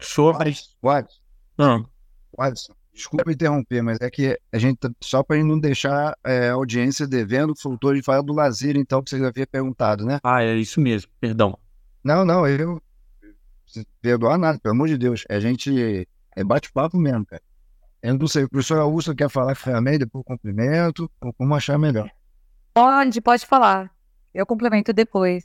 sobre. 0.00 0.54
Watson, 0.82 1.20
ah. 1.58 1.84
Watson, 2.36 2.74
desculpa 2.92 3.30
interromper, 3.30 3.82
mas 3.82 3.98
é 4.00 4.10
que 4.10 4.38
a 4.52 4.58
gente, 4.58 4.78
tá, 4.78 4.90
só 5.02 5.22
para 5.22 5.42
não 5.44 5.58
deixar 5.58 6.16
é, 6.24 6.48
a 6.48 6.54
audiência 6.54 7.06
devendo, 7.06 7.54
faltou 7.54 7.94
de 7.94 8.02
falar 8.02 8.22
do 8.22 8.32
lazer, 8.32 8.76
então, 8.76 9.02
que 9.02 9.10
você 9.10 9.18
já 9.18 9.28
havia 9.28 9.46
perguntado, 9.46 10.04
né? 10.04 10.18
Ah, 10.22 10.42
é 10.42 10.56
isso 10.56 10.80
mesmo, 10.80 11.10
perdão. 11.20 11.58
Não, 12.02 12.24
não, 12.24 12.46
eu. 12.46 12.80
Perdoar 14.00 14.38
nada, 14.38 14.58
pelo 14.58 14.74
amor 14.74 14.88
de 14.88 14.96
Deus. 14.96 15.24
A 15.28 15.38
gente. 15.40 16.08
É 16.34 16.44
bate-papo 16.44 16.96
mesmo, 16.98 17.26
cara. 17.26 17.42
Eu 18.02 18.16
não 18.16 18.28
sei, 18.28 18.44
o 18.44 18.48
professor 18.48 18.78
Augusto 18.78 19.14
quer 19.14 19.28
falar 19.28 19.56
também, 19.56 19.98
depois 19.98 20.24
cumprimento, 20.24 21.10
ou 21.20 21.32
como 21.32 21.54
achar 21.54 21.78
melhor. 21.78 22.08
Pode, 22.76 23.22
pode 23.22 23.46
falar. 23.46 23.90
Eu 24.34 24.44
complemento 24.44 24.92
depois, 24.92 25.44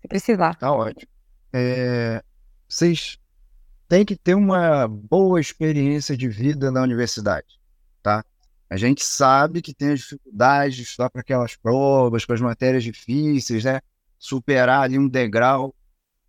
se 0.00 0.06
precisar. 0.06 0.54
Tá 0.54 0.72
ótimo. 0.72 1.10
É, 1.52 2.22
vocês 2.68 3.18
têm 3.88 4.04
que 4.04 4.14
ter 4.14 4.36
uma 4.36 4.86
boa 4.86 5.40
experiência 5.40 6.16
de 6.16 6.28
vida 6.28 6.70
na 6.70 6.80
universidade, 6.80 7.58
tá? 8.00 8.24
A 8.70 8.76
gente 8.76 9.02
sabe 9.02 9.60
que 9.60 9.74
tem 9.74 9.90
as 9.90 10.00
dificuldades 10.02 10.76
de 10.76 10.82
estudar 10.84 11.10
para 11.10 11.20
aquelas 11.20 11.56
provas, 11.56 12.24
para 12.24 12.36
as 12.36 12.40
matérias 12.40 12.84
difíceis, 12.84 13.64
né? 13.64 13.80
Superar 14.16 14.82
ali 14.82 15.00
um 15.00 15.08
degrau, 15.08 15.74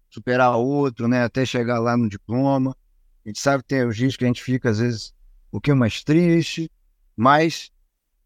superar 0.09 0.57
outro, 0.57 1.07
né? 1.07 1.21
Até 1.21 1.45
chegar 1.45 1.77
lá 1.77 1.95
no 1.95 2.09
diploma. 2.09 2.75
A 3.23 3.29
gente 3.29 3.39
sabe 3.39 3.61
que 3.61 3.69
tem 3.69 3.85
os 3.85 3.95
dias 3.95 4.17
que 4.17 4.23
a 4.23 4.27
gente 4.27 4.41
fica, 4.41 4.71
às 4.71 4.79
vezes, 4.79 5.13
um 5.49 5.51
pouquinho 5.51 5.77
mais 5.77 6.03
triste, 6.03 6.71
mas 7.15 7.71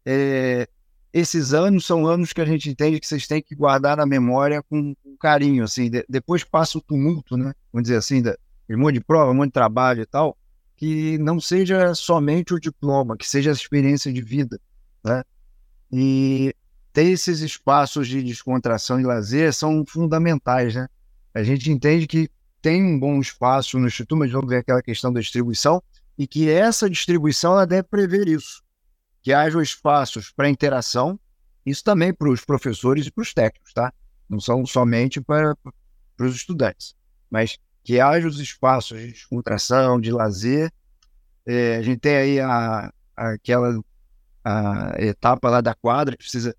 é, 0.06 0.66
esses 1.14 1.54
anos 1.54 1.86
são 1.86 2.08
anos 2.08 2.32
que 2.32 2.40
a 2.40 2.44
gente 2.44 2.68
entende 2.68 2.98
que 2.98 3.06
vocês 3.06 3.24
têm 3.24 3.40
que 3.40 3.54
guardar 3.54 3.96
na 3.96 4.04
memória 4.04 4.60
com, 4.64 4.96
com 4.96 5.16
carinho, 5.16 5.62
assim, 5.62 5.88
de, 5.88 6.04
depois 6.08 6.42
passa 6.42 6.76
o 6.76 6.80
tumulto, 6.80 7.36
né? 7.36 7.54
Vamos 7.72 7.84
dizer 7.84 7.98
assim, 7.98 8.20
da, 8.20 8.36
um 8.68 8.76
monte 8.76 8.94
de 8.94 9.00
prova, 9.00 9.30
um 9.30 9.34
monte 9.34 9.50
de 9.50 9.52
trabalho 9.52 10.02
e 10.02 10.06
tal, 10.06 10.36
que 10.76 11.16
não 11.18 11.38
seja 11.38 11.94
somente 11.94 12.52
o 12.52 12.58
diploma, 12.58 13.16
que 13.16 13.28
seja 13.28 13.50
a 13.50 13.52
experiência 13.52 14.12
de 14.12 14.20
vida, 14.20 14.60
né? 15.04 15.22
E 15.92 16.52
ter 16.92 17.04
esses 17.04 17.38
espaços 17.42 18.08
de 18.08 18.20
descontração 18.20 18.98
e 18.98 19.04
lazer 19.04 19.54
são 19.54 19.84
fundamentais, 19.86 20.74
né? 20.74 20.88
A 21.32 21.44
gente 21.44 21.70
entende 21.70 22.08
que 22.08 22.28
tem 22.60 22.82
um 22.82 22.98
bom 22.98 23.20
espaço 23.20 23.78
no 23.78 23.86
Instituto, 23.86 24.18
mas 24.18 24.32
vamos 24.32 24.48
ver 24.48 24.56
aquela 24.56 24.82
questão 24.82 25.12
da 25.12 25.20
distribuição, 25.20 25.80
e 26.18 26.26
que 26.26 26.50
essa 26.50 26.90
distribuição 26.90 27.52
ela 27.52 27.66
deve 27.66 27.84
prever 27.84 28.26
isso 28.26 28.63
que 29.24 29.32
hajam 29.32 29.62
espaços 29.62 30.30
para 30.30 30.50
interação, 30.50 31.18
isso 31.64 31.82
também 31.82 32.12
para 32.12 32.28
os 32.28 32.44
professores 32.44 33.06
e 33.06 33.10
para 33.10 33.22
os 33.22 33.32
técnicos, 33.32 33.72
tá? 33.72 33.90
Não 34.28 34.38
são 34.38 34.66
somente 34.66 35.18
para, 35.18 35.56
os 36.20 36.36
estudantes, 36.36 36.94
mas 37.30 37.58
que 37.82 37.98
haja 37.98 38.28
os 38.28 38.38
espaços 38.38 39.00
de 39.00 39.12
descontração, 39.12 39.98
de 39.98 40.12
lazer. 40.12 40.70
É, 41.46 41.76
a 41.76 41.82
gente 41.82 42.00
tem 42.00 42.16
aí 42.16 42.40
a, 42.40 42.92
a, 43.16 43.30
aquela 43.30 43.82
a 44.44 44.92
etapa 44.98 45.48
lá 45.48 45.62
da 45.62 45.74
quadra 45.74 46.16
que 46.16 46.22
precisa 46.22 46.54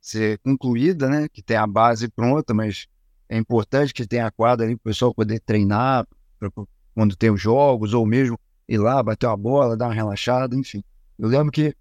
ser 0.00 0.38
concluída, 0.40 1.08
né? 1.08 1.28
Que 1.28 1.40
tem 1.40 1.56
a 1.56 1.68
base 1.68 2.08
pronta, 2.08 2.52
mas 2.52 2.88
é 3.28 3.38
importante 3.38 3.94
que 3.94 4.04
tenha 4.04 4.26
a 4.26 4.32
quadra 4.32 4.66
ali 4.66 4.74
para 4.74 4.90
o 4.90 4.92
pessoal 4.92 5.14
poder 5.14 5.38
treinar 5.38 6.04
pra, 6.36 6.50
quando 6.96 7.14
tem 7.14 7.30
os 7.30 7.40
jogos, 7.40 7.94
ou 7.94 8.04
mesmo 8.04 8.38
ir 8.68 8.78
lá, 8.78 9.00
bater 9.04 9.26
uma 9.26 9.36
bola, 9.36 9.76
dar 9.76 9.86
uma 9.86 9.94
relaxada, 9.94 10.56
enfim. 10.56 10.82
Eu 11.16 11.28
lembro 11.28 11.52
que 11.52 11.76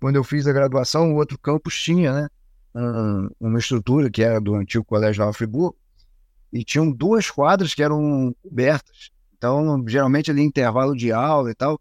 quando 0.00 0.16
eu 0.16 0.24
fiz 0.24 0.46
a 0.46 0.52
graduação, 0.52 1.12
o 1.12 1.16
outro 1.16 1.38
campus 1.38 1.80
tinha, 1.80 2.12
né? 2.12 2.28
Uma 3.40 3.58
estrutura 3.58 4.10
que 4.10 4.22
era 4.22 4.40
do 4.40 4.54
antigo 4.54 4.84
Colégio 4.84 5.20
Nova 5.20 5.32
Friburgo, 5.32 5.76
e 6.52 6.64
tinham 6.64 6.90
duas 6.90 7.30
quadras 7.30 7.74
que 7.74 7.82
eram 7.82 8.34
cobertas. 8.42 9.10
Então, 9.36 9.84
geralmente 9.86 10.30
ali 10.30 10.42
intervalo 10.42 10.96
de 10.96 11.12
aula 11.12 11.50
e 11.50 11.54
tal, 11.54 11.74
o 11.74 11.80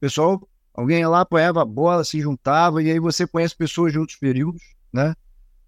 pessoal, 0.00 0.48
alguém 0.72 1.04
lá, 1.06 1.20
apoiava 1.22 1.62
a 1.62 1.64
bola, 1.64 2.04
se 2.04 2.20
juntava, 2.20 2.82
e 2.82 2.90
aí 2.90 3.00
você 3.00 3.26
conhece 3.26 3.56
pessoas 3.56 3.92
de 3.92 3.98
outros 3.98 4.18
períodos, 4.18 4.62
né? 4.92 5.14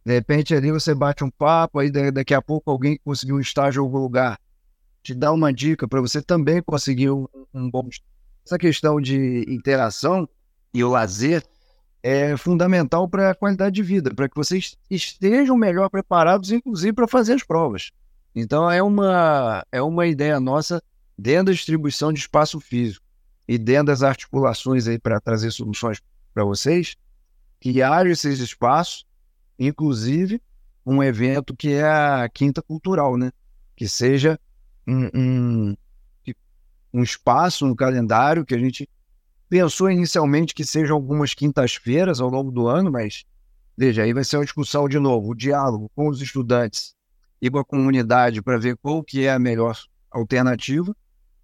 De 0.05 0.14
repente 0.14 0.55
ali 0.55 0.70
você 0.70 0.94
bate 0.94 1.24
um 1.24 1.31
papo, 1.31 1.79
aí 1.79 1.90
daqui 2.12 2.33
a 2.33 2.40
pouco 2.40 2.70
alguém 2.70 2.98
conseguiu 3.05 3.37
um 3.37 3.40
estágio 3.40 3.81
em 3.81 3.85
algum 3.85 3.98
lugar, 3.98 4.38
te 5.03 5.14
dá 5.14 5.33
uma 5.33 5.53
dica 5.53 5.87
para 5.87 6.01
você 6.01 6.22
também 6.22 6.62
conseguir 6.62 7.11
um 7.11 7.70
bom. 7.70 7.88
Essa 8.46 8.59
questão 8.59 9.01
de 9.01 9.44
interação 9.48 10.29
e 10.72 10.83
o 10.83 10.88
lazer 10.88 11.42
é 12.09 12.35
fundamental 12.38 13.07
para 13.07 13.33
a 13.33 13.35
qualidade 13.35 13.75
de 13.75 13.83
vida, 13.83 14.14
para 14.14 14.31
que 14.31 14.35
vocês 14.35 14.79
estejam 14.88 15.55
melhor 15.59 15.90
preparados, 15.90 16.51
inclusive 16.51 16.94
para 16.94 17.07
fazer 17.07 17.35
as 17.35 17.42
provas. 17.42 17.90
Então 18.35 18.71
é 18.71 18.83
uma, 18.83 19.62
é 19.71 19.83
uma 19.83 20.07
ideia 20.07 20.40
nossa 20.40 20.83
dentro 21.18 21.47
da 21.47 21.53
distribuição 21.53 22.11
de 22.11 22.21
espaço 22.21 22.59
físico 22.61 23.05
e 23.47 23.59
dentro 23.59 23.87
das 23.87 24.03
articulações 24.03 24.88
aí 24.88 24.99
para 24.99 25.21
trazer 25.21 25.51
soluções 25.51 26.01
para 26.33 26.44
vocês, 26.44 26.97
que 27.61 27.83
haja 27.83 28.11
esses 28.11 28.38
espaços, 28.38 29.05
inclusive 29.59 30.40
um 30.87 31.03
evento 31.03 31.55
que 31.55 31.75
é 31.75 31.85
a 31.85 32.27
Quinta 32.33 32.62
Cultural, 32.62 33.18
né? 33.18 33.31
Que 33.77 33.87
seja 33.87 34.40
um, 34.87 35.11
um, 35.14 35.77
um 36.94 37.03
espaço 37.03 37.66
no 37.66 37.77
calendário 37.77 38.47
que 38.47 38.55
a 38.55 38.59
gente 38.59 38.88
pensou 39.49 39.91
inicialmente 39.91 40.55
que 40.55 40.65
sejam 40.65 40.97
algumas 40.97 41.35
quintas-feiras 41.35 42.21
ao 42.21 42.29
longo 42.29 42.51
do 42.51 42.69
ano, 42.69 42.91
mas 42.91 43.25
veja, 43.77 44.03
aí 44.03 44.13
vai 44.13 44.25
ser 44.25 44.37
uma 44.37 44.45
discussão 44.45 44.89
de 44.89 44.99
novo, 44.99 45.31
o 45.31 45.35
diálogo 45.35 45.91
com 45.95 46.09
os 46.09 46.21
estudantes 46.21 46.95
e 47.41 47.51
com 47.51 47.59
a 47.59 47.65
comunidade 47.65 48.43
para 48.43 48.59
ver 48.59 48.77
qual 48.77 49.03
que 49.03 49.25
é 49.25 49.33
a 49.33 49.39
melhor 49.39 49.79
alternativa, 50.11 50.95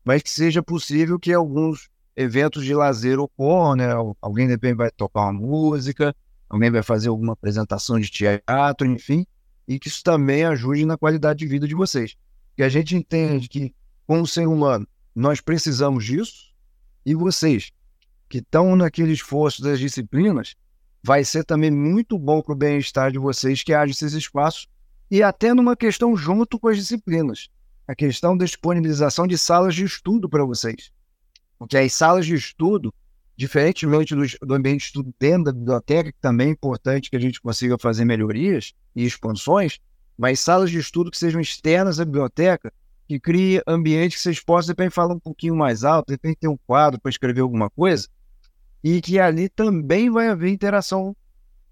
mas 0.05 0.23
que 0.23 0.31
seja 0.31 0.62
possível 0.62 1.18
que 1.18 1.33
alguns 1.33 1.89
eventos 2.16 2.64
de 2.64 2.74
lazer 2.74 3.18
ocorram, 3.18 3.76
né? 3.76 3.89
Alguém 4.20 4.47
de 4.47 4.53
repente 4.53 4.76
vai 4.76 4.91
tocar 4.91 5.22
uma 5.22 5.33
música, 5.33 6.14
alguém 6.49 6.70
vai 6.70 6.83
fazer 6.83 7.09
alguma 7.09 7.33
apresentação 7.33 7.99
de 7.99 8.11
teatro, 8.11 8.87
enfim, 8.87 9.26
e 9.66 9.78
que 9.78 9.89
isso 9.89 10.03
também 10.03 10.45
ajude 10.45 10.85
na 10.85 10.97
qualidade 10.97 11.39
de 11.39 11.47
vida 11.47 11.66
de 11.66 11.74
vocês. 11.74 12.16
Que 12.57 12.62
a 12.62 12.68
gente 12.68 12.95
entende 12.95 13.49
que, 13.49 13.74
como 14.07 14.26
ser 14.26 14.47
humano, 14.47 14.87
nós 15.14 15.41
precisamos 15.41 16.05
disso, 16.05 16.53
e 17.05 17.14
vocês, 17.14 17.72
que 18.35 18.39
estão 18.39 18.74
naquele 18.74 19.12
esforço 19.12 19.62
das 19.62 19.78
disciplinas, 19.78 20.57
vai 21.01 21.22
ser 21.22 21.45
também 21.45 21.70
muito 21.70 22.18
bom 22.18 22.43
para 22.43 22.53
o 22.53 22.57
bem-estar 22.57 23.12
de 23.12 23.16
vocês 23.16 23.62
que 23.62 23.72
haja 23.72 23.93
esses 23.93 24.12
espaços 24.12 24.66
e 25.09 25.22
até 25.22 25.55
numa 25.55 25.76
questão 25.76 26.16
junto 26.16 26.59
com 26.59 26.66
as 26.66 26.76
disciplinas, 26.76 27.49
a 27.87 27.95
questão 27.95 28.37
da 28.37 28.45
disponibilização 28.45 29.28
de 29.28 29.39
salas 29.39 29.72
de 29.72 29.85
estudo 29.85 30.28
para 30.28 30.45
vocês. 30.45 30.91
Porque 31.57 31.76
as 31.76 31.93
salas 31.93 32.26
de 32.26 32.35
estudo, 32.35 32.93
diferentemente 33.37 34.16
do, 34.16 34.26
do 34.45 34.55
ambiente 34.55 34.80
de 34.80 34.87
estudo 34.87 35.14
dentro 35.16 35.45
da 35.45 35.53
biblioteca, 35.53 36.11
que 36.11 36.20
também 36.20 36.49
é 36.49 36.51
importante 36.51 37.11
que 37.11 37.16
a 37.16 37.20
gente 37.20 37.41
consiga 37.41 37.78
fazer 37.78 38.05
melhorias 38.05 38.72
e 38.97 39.05
expansões, 39.05 39.78
mas 40.18 40.41
salas 40.41 40.72
de 40.72 40.78
estudo 40.80 41.09
que 41.09 41.18
sejam 41.18 41.41
externas 41.41 42.01
à 42.01 42.05
biblioteca, 42.05 42.72
que 43.07 43.20
crie 43.20 43.62
ambiente 43.64 44.16
que 44.16 44.22
vocês 44.22 44.41
possam, 44.41 44.74
de 44.74 44.80
repente, 44.80 44.93
falar 44.93 45.14
um 45.14 45.20
pouquinho 45.20 45.55
mais 45.55 45.85
alto, 45.85 46.09
de 46.09 46.14
repente 46.14 46.39
ter 46.41 46.49
um 46.49 46.59
quadro 46.66 47.01
para 47.01 47.11
escrever 47.11 47.41
alguma 47.41 47.70
coisa, 47.70 48.09
e 48.85 49.01
que 49.01 49.18
ali 49.18 49.49
também 49.49 50.11
vai 50.11 50.28
haver 50.28 50.53
interação 50.53 51.16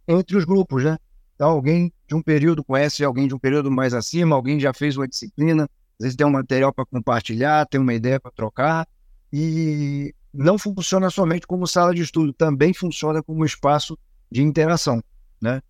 entre 0.08 0.34
os 0.34 0.46
grupos, 0.46 0.82
né? 0.82 0.96
Então, 1.34 1.50
alguém 1.50 1.92
de 2.08 2.14
um 2.14 2.22
período 2.22 2.64
conhece 2.64 3.04
alguém 3.04 3.28
de 3.28 3.34
um 3.34 3.38
período 3.38 3.70
mais 3.70 3.92
acima, 3.92 4.34
alguém 4.34 4.58
já 4.58 4.72
fez 4.72 4.96
uma 4.96 5.06
disciplina, 5.06 5.64
às 5.64 6.04
vezes 6.04 6.16
tem 6.16 6.26
um 6.26 6.30
material 6.30 6.72
para 6.72 6.86
compartilhar, 6.86 7.66
tem 7.66 7.78
uma 7.78 7.92
ideia 7.92 8.18
para 8.18 8.30
trocar, 8.30 8.88
e 9.30 10.14
não 10.32 10.58
funciona 10.58 11.10
somente 11.10 11.46
como 11.46 11.66
sala 11.66 11.94
de 11.94 12.00
estudo, 12.00 12.32
também 12.32 12.72
funciona 12.72 13.22
como 13.22 13.44
espaço 13.44 13.98
de 14.30 14.42
interação, 14.42 15.02
né? 15.38 15.60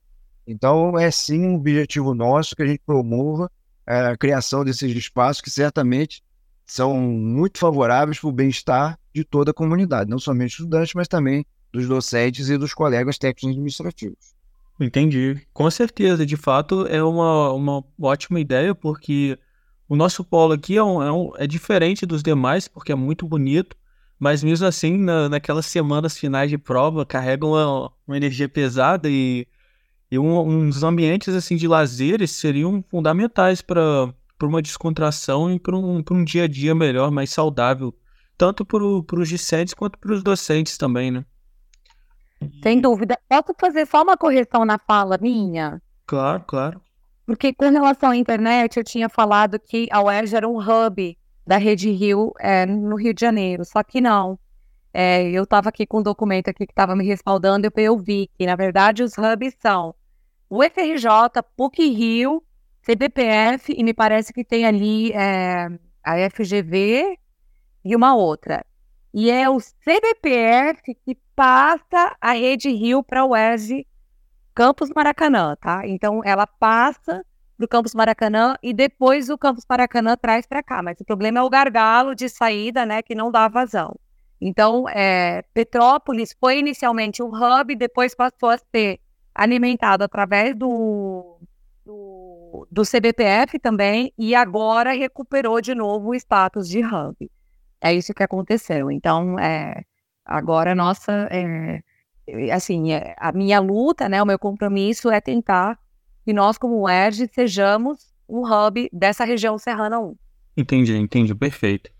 Então, 0.47 0.97
é 0.97 1.11
sim 1.11 1.45
um 1.45 1.57
objetivo 1.57 2.14
nosso 2.14 2.55
que 2.55 2.62
a 2.62 2.66
gente 2.66 2.82
promova 2.86 3.51
é, 3.84 4.07
a 4.07 4.16
criação 4.16 4.64
desses 4.64 4.95
espaços 4.95 5.43
que 5.43 5.51
certamente 5.51 6.22
são 6.64 6.97
muito 6.97 7.59
favoráveis 7.59 8.20
para 8.20 8.28
o 8.28 8.32
bem-estar 8.32 8.97
de 9.14 9.24
toda 9.24 9.50
a 9.50 9.54
comunidade, 9.54 10.10
não 10.10 10.18
somente 10.18 10.52
estudantes, 10.52 10.94
mas 10.94 11.08
também 11.08 11.44
dos 11.72 11.86
docentes 11.88 12.48
e 12.50 12.58
dos 12.58 12.74
colegas 12.74 13.18
técnicos 13.18 13.50
administrativos. 13.50 14.34
Entendi. 14.80 15.40
Com 15.52 15.70
certeza, 15.70 16.26
de 16.26 16.36
fato, 16.36 16.86
é 16.86 17.02
uma, 17.02 17.52
uma 17.52 17.84
ótima 18.00 18.40
ideia, 18.40 18.74
porque 18.74 19.38
o 19.88 19.94
nosso 19.94 20.24
polo 20.24 20.54
aqui 20.54 20.76
é, 20.76 20.82
um, 20.82 21.02
é, 21.02 21.12
um, 21.12 21.32
é 21.36 21.46
diferente 21.46 22.06
dos 22.06 22.22
demais, 22.22 22.68
porque 22.68 22.92
é 22.92 22.94
muito 22.94 23.26
bonito, 23.26 23.76
mas 24.18 24.42
mesmo 24.42 24.66
assim, 24.66 24.96
na, 24.96 25.28
naquelas 25.28 25.66
semanas 25.66 26.16
finais 26.16 26.50
de 26.50 26.58
prova, 26.58 27.04
carrega 27.04 27.46
uma, 27.46 27.92
uma 28.06 28.16
energia 28.16 28.48
pesada 28.48 29.08
e, 29.08 29.46
e 30.10 30.18
um, 30.18 30.38
uns 30.40 30.82
ambientes 30.82 31.34
assim 31.34 31.56
de 31.56 31.68
lazeres 31.68 32.30
seriam 32.32 32.84
fundamentais 32.90 33.60
para 33.60 34.12
uma 34.42 34.62
descontração 34.62 35.52
e 35.52 35.58
para 35.58 35.76
um, 35.76 36.02
um 36.10 36.24
dia 36.24 36.44
a 36.44 36.48
dia 36.48 36.74
melhor, 36.74 37.10
mais 37.10 37.30
saudável, 37.30 37.94
tanto 38.37 38.64
para 38.64 38.85
os 38.85 39.28
discentes 39.28 39.74
quanto 39.74 39.99
para 39.99 40.12
os 40.12 40.22
docentes 40.22 40.76
também, 40.76 41.11
né? 41.11 41.24
Sem 42.62 42.80
dúvida. 42.80 43.18
Posso 43.28 43.55
fazer 43.59 43.87
só 43.87 44.03
uma 44.03 44.16
correção 44.16 44.64
na 44.64 44.78
fala 44.78 45.18
minha? 45.20 45.80
Claro, 46.07 46.43
claro. 46.47 46.80
Porque 47.24 47.55
com 47.55 47.70
relação 47.70 48.11
à 48.11 48.16
internet, 48.16 48.76
eu 48.76 48.85
tinha 48.85 49.09
falado 49.09 49.59
que 49.59 49.89
a 49.91 50.03
UERJ 50.03 50.37
era 50.37 50.49
um 50.49 50.59
hub 50.59 51.16
da 51.47 51.57
Rede 51.57 51.91
Rio 51.91 52.33
é, 52.39 52.66
no 52.66 52.97
Rio 52.97 53.14
de 53.14 53.20
Janeiro, 53.20 53.64
só 53.64 53.83
que 53.83 54.01
não. 54.01 54.39
É, 54.93 55.30
eu 55.30 55.45
estava 55.45 55.68
aqui 55.68 55.87
com 55.87 56.01
um 56.01 56.03
documento 56.03 56.49
aqui 56.49 56.66
que 56.66 56.72
estava 56.72 56.95
me 56.95 57.05
respaldando, 57.07 57.66
e 57.66 57.83
eu 57.83 57.97
vi 57.97 58.28
que, 58.37 58.45
na 58.45 58.57
verdade, 58.57 59.03
os 59.03 59.12
hubs 59.16 59.55
são 59.59 59.95
o 60.51 60.62
FRJ, 60.62 61.43
PUC 61.57 61.89
Rio, 61.89 62.43
CBPF, 62.83 63.72
e 63.72 63.83
me 63.83 63.95
parece 63.95 64.33
que 64.33 64.45
tem 64.45 64.66
ali 64.66 65.12
é, 65.12 65.68
a 66.05 66.30
FGV 66.30 67.18
e 67.85 67.95
uma 67.97 68.14
outra. 68.14 68.64
E 69.14 69.30
é 69.30 69.49
o 69.49 69.59
CBPF 69.59 70.95
que 71.05 71.14
passa 71.37 72.16
a 72.20 72.33
Rede 72.33 72.70
Rio 72.70 73.03
para 73.03 73.24
o 73.24 73.30
UERJ 73.30 73.87
Campus 74.55 74.91
Maracanã, 74.95 75.57
tá? 75.61 75.87
Então, 75.87 76.22
ela 76.24 76.47
passa 76.47 77.24
para 77.57 77.64
o 77.64 77.68
Campus 77.68 77.95
Maracanã 77.95 78.57
e 78.62 78.72
depois 78.72 79.28
o 79.28 79.39
Campus 79.39 79.64
Maracanã 79.68 80.16
traz 80.16 80.47
para 80.47 80.62
cá. 80.62 80.83
Mas 80.83 81.01
o 81.01 81.05
problema 81.05 81.41
é 81.41 81.43
o 81.43 81.51
gargalo 81.51 82.14
de 82.14 82.28
saída, 82.28 82.85
né, 82.85 83.03
que 83.03 83.14
não 83.14 83.30
dá 83.30 83.49
vazão. 83.49 83.95
Então, 84.41 84.89
é, 84.89 85.43
Petrópolis 85.55 86.35
foi 86.39 86.59
inicialmente 86.59 87.22
um 87.22 87.28
hub, 87.28 87.76
depois 87.76 88.14
passou 88.14 88.49
a 88.49 88.59
ser 88.59 88.99
alimentado 89.35 90.03
através 90.03 90.57
do, 90.57 91.39
do, 91.85 92.66
do 92.70 92.83
CBPF 92.83 93.59
também, 93.59 94.12
e 94.18 94.35
agora 94.35 94.93
recuperou 94.93 95.61
de 95.61 95.74
novo 95.74 96.11
o 96.11 96.14
status 96.14 96.68
de 96.68 96.85
hub. 96.85 97.30
É 97.83 97.93
isso 97.93 98.14
que 98.14 98.22
aconteceu. 98.22 98.91
Então, 98.91 99.39
é, 99.39 99.83
agora 100.24 100.74
nossa, 100.74 101.28
é, 101.30 101.83
assim, 102.53 102.93
é, 102.93 103.14
a 103.18 103.33
minha 103.33 103.59
luta, 103.59 104.09
né, 104.09 104.22
o 104.22 104.26
meu 104.26 104.39
compromisso 104.39 105.11
é 105.11 105.20
tentar 105.20 105.78
que 106.24 106.33
nós, 106.33 106.57
como 106.57 106.83
UERJ, 106.83 107.28
sejamos 107.35 108.12
um 108.28 108.43
hub 108.47 108.89
dessa 108.93 109.24
região 109.24 109.59
serrana 109.59 109.99
1. 109.99 110.16
Entendi, 110.57 110.97
entendi, 110.97 111.35
perfeito. 111.35 111.91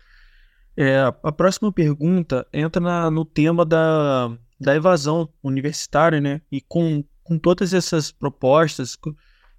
É, 0.75 1.01
a 1.21 1.31
próxima 1.31 1.71
pergunta 1.71 2.47
entra 2.53 2.81
na, 2.81 3.11
no 3.11 3.25
tema 3.25 3.65
da, 3.65 4.35
da 4.59 4.75
evasão 4.75 5.29
universitária, 5.43 6.21
né? 6.21 6.41
E 6.51 6.61
com, 6.61 7.03
com 7.23 7.37
todas 7.37 7.73
essas 7.73 8.11
propostas 8.11 8.97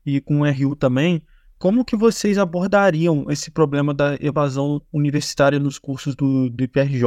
e 0.05 0.20
com 0.20 0.41
o 0.41 0.51
RU 0.51 0.75
também, 0.75 1.22
como 1.59 1.84
que 1.84 1.96
vocês 1.96 2.38
abordariam 2.38 3.26
esse 3.30 3.50
problema 3.50 3.94
da 3.94 4.16
evasão 4.20 4.82
universitária 4.92 5.59
nos 5.59 5.78
cursos 5.78 6.14
do, 6.14 6.50
do 6.50 6.64
IPRJ? 6.64 7.07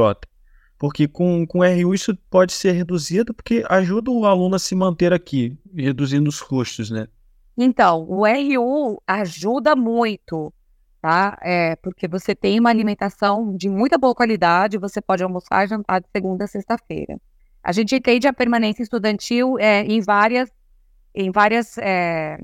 Porque 0.78 1.08
com, 1.08 1.46
com 1.46 1.58
RU 1.60 1.94
isso 1.94 2.16
pode 2.30 2.52
ser 2.52 2.72
reduzido 2.72 3.34
porque 3.34 3.64
ajuda 3.68 4.10
o 4.10 4.24
aluno 4.24 4.54
a 4.54 4.58
se 4.58 4.74
manter 4.74 5.12
aqui, 5.12 5.58
reduzindo 5.74 6.28
os 6.28 6.40
custos, 6.40 6.90
né? 6.90 7.08
Então, 7.56 8.06
o 8.08 8.24
RU 8.24 9.02
ajuda 9.04 9.74
muito, 9.74 10.52
tá? 11.02 11.36
É, 11.42 11.74
porque 11.76 12.06
você 12.06 12.32
tem 12.32 12.60
uma 12.60 12.70
alimentação 12.70 13.56
de 13.56 13.68
muita 13.68 13.98
boa 13.98 14.14
qualidade, 14.14 14.78
você 14.78 15.00
pode 15.00 15.24
almoçar 15.24 15.64
e 15.64 15.68
jantar 15.68 16.00
de 16.00 16.06
segunda 16.14 16.44
a 16.44 16.48
sexta-feira. 16.48 17.20
A 17.60 17.72
gente 17.72 17.96
entende 17.96 18.28
a 18.28 18.32
permanência 18.32 18.84
estudantil 18.84 19.58
é, 19.58 19.82
em 19.82 20.00
várias, 20.00 20.48
em 21.12 21.32
várias, 21.32 21.76
é, 21.78 22.38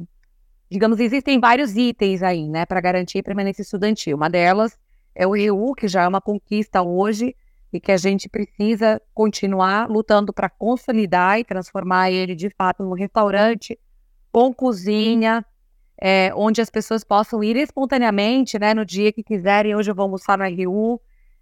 digamos, 0.71 0.99
existem 1.01 1.39
vários 1.39 1.77
itens 1.77 2.23
aí, 2.23 2.49
né, 2.49 2.67
para 2.67 2.81
garantir 2.81 3.19
a 3.19 3.23
permanência 3.23 3.63
estudantil. 3.63 4.17
Uma 4.17 4.29
delas 4.29 4.79
é 5.15 5.27
o 5.27 5.35
RU, 5.35 5.75
que 5.75 5.87
já 5.89 6.03
é 6.03 6.09
uma 6.09 6.21
conquista 6.21 6.83
hoje 6.83 7.37
e 7.73 7.81
que 7.81 7.93
a 7.93 7.97
gente 7.97 8.29
precisa 8.29 9.01
continuar 9.13 9.89
lutando 9.89 10.33
para 10.33 10.49
consolidar 10.49 11.39
e 11.39 11.45
transformar 11.45 12.11
ele 12.11 12.35
de 12.35 12.51
fato 12.51 12.83
num 12.83 12.93
restaurante 12.93 13.79
com 14.33 14.53
cozinha, 14.53 15.45
é, 16.01 16.33
onde 16.35 16.61
as 16.61 16.71
pessoas 16.71 17.05
possam 17.05 17.43
ir 17.43 17.57
espontaneamente, 17.57 18.59
né, 18.59 18.75
no 18.75 18.85
dia 18.85 19.13
que 19.13 19.23
quiserem. 19.23 19.75
Hoje 19.75 19.91
eu 19.91 19.95
vou 19.95 20.05
almoçar 20.05 20.39
no 20.39 20.45
RU, 20.45 21.01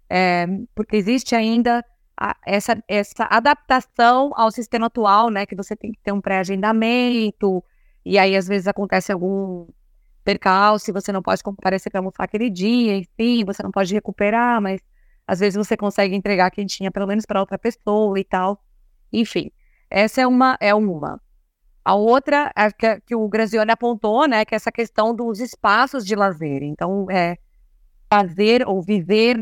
é, 0.09 0.47
porque 0.75 0.95
existe 0.95 1.35
ainda 1.35 1.83
a, 2.15 2.35
essa, 2.45 2.83
essa 2.87 3.27
adaptação 3.29 4.31
ao 4.35 4.51
sistema 4.51 4.87
atual, 4.87 5.29
né, 5.29 5.45
que 5.45 5.55
você 5.55 5.75
tem 5.75 5.91
que 5.91 5.99
ter 6.03 6.11
um 6.11 6.21
pré-agendamento, 6.21 7.63
e 8.05 8.17
aí 8.17 8.35
às 8.35 8.47
vezes 8.47 8.67
acontece 8.67 9.11
algum 9.11 9.67
percalço, 10.23 10.93
você 10.93 11.11
não 11.11 11.21
pode 11.21 11.43
comparecer 11.43 11.91
para 11.91 11.99
almoçar 11.99 12.23
aquele 12.23 12.49
dia, 12.49 12.97
enfim, 12.97 13.43
você 13.45 13.61
não 13.61 13.71
pode 13.71 13.93
recuperar, 13.93 14.61
mas 14.61 14.81
às 15.27 15.39
vezes 15.39 15.55
você 15.55 15.75
consegue 15.77 16.15
entregar 16.15 16.51
quentinha 16.51 16.91
pelo 16.91 17.07
menos 17.07 17.25
para 17.25 17.39
outra 17.39 17.57
pessoa 17.57 18.19
e 18.19 18.23
tal. 18.23 18.61
Enfim, 19.11 19.51
essa 19.89 20.21
é 20.21 20.27
uma 20.27 20.57
é 20.59 20.73
uma. 20.73 21.21
A 21.85 21.95
outra 21.95 22.51
é 22.55 22.71
que, 22.71 23.01
que 23.01 23.15
o 23.15 23.27
Grazioli 23.27 23.71
apontou, 23.71 24.25
né, 24.27 24.45
que 24.45 24.55
é 24.55 24.57
essa 24.57 24.71
questão 24.71 25.13
dos 25.13 25.39
espaços 25.39 26.05
de 26.05 26.15
lazer. 26.15 26.63
Então, 26.63 27.07
é 27.11 27.37
fazer 28.09 28.65
ou 28.67 28.81
viver 28.81 29.37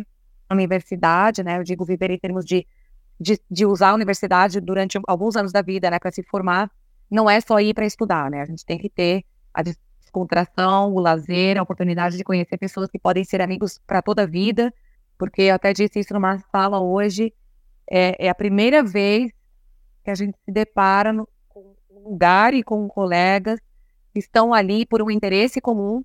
na 0.49 0.55
universidade, 0.55 1.43
né, 1.43 1.59
eu 1.59 1.63
digo 1.63 1.85
viver 1.85 2.09
em 2.09 2.17
termos 2.17 2.43
de, 2.45 2.65
de, 3.19 3.39
de 3.49 3.65
usar 3.65 3.89
a 3.89 3.93
universidade 3.93 4.59
durante 4.59 4.99
alguns 5.07 5.35
anos 5.35 5.51
da 5.51 5.61
vida, 5.61 5.89
né, 5.91 5.99
para 5.99 6.11
se 6.11 6.23
formar, 6.23 6.71
não 7.11 7.29
é 7.29 7.41
só 7.41 7.59
ir 7.59 7.73
para 7.73 7.85
estudar, 7.85 8.31
né, 8.31 8.41
a 8.41 8.45
gente 8.45 8.65
tem 8.65 8.77
que 8.77 8.89
ter 8.89 9.23
a 9.53 9.61
descontração, 9.61 10.93
o 10.93 10.99
lazer, 10.99 11.57
a 11.57 11.61
oportunidade 11.61 12.17
de 12.17 12.23
conhecer 12.23 12.57
pessoas 12.57 12.89
que 12.89 12.97
podem 12.97 13.23
ser 13.23 13.41
amigos 13.41 13.79
para 13.85 14.01
toda 14.01 14.23
a 14.23 14.25
vida, 14.25 14.73
porque 15.17 15.43
eu 15.43 15.55
até 15.55 15.73
disse 15.73 15.99
isso 15.99 16.13
numa 16.13 16.39
fala 16.51 16.79
hoje, 16.79 17.33
é, 17.89 18.25
é 18.25 18.29
a 18.29 18.35
primeira 18.35 18.81
vez 18.81 19.31
que 20.03 20.09
a 20.09 20.15
gente 20.15 20.37
se 20.45 20.51
depara 20.51 21.11
no, 21.13 21.27
lugar 22.03 22.53
e 22.53 22.63
com 22.63 22.87
colegas 22.87 23.59
que 24.11 24.19
estão 24.19 24.53
ali 24.53 24.85
por 24.85 25.01
um 25.01 25.11
interesse 25.11 25.61
comum 25.61 26.03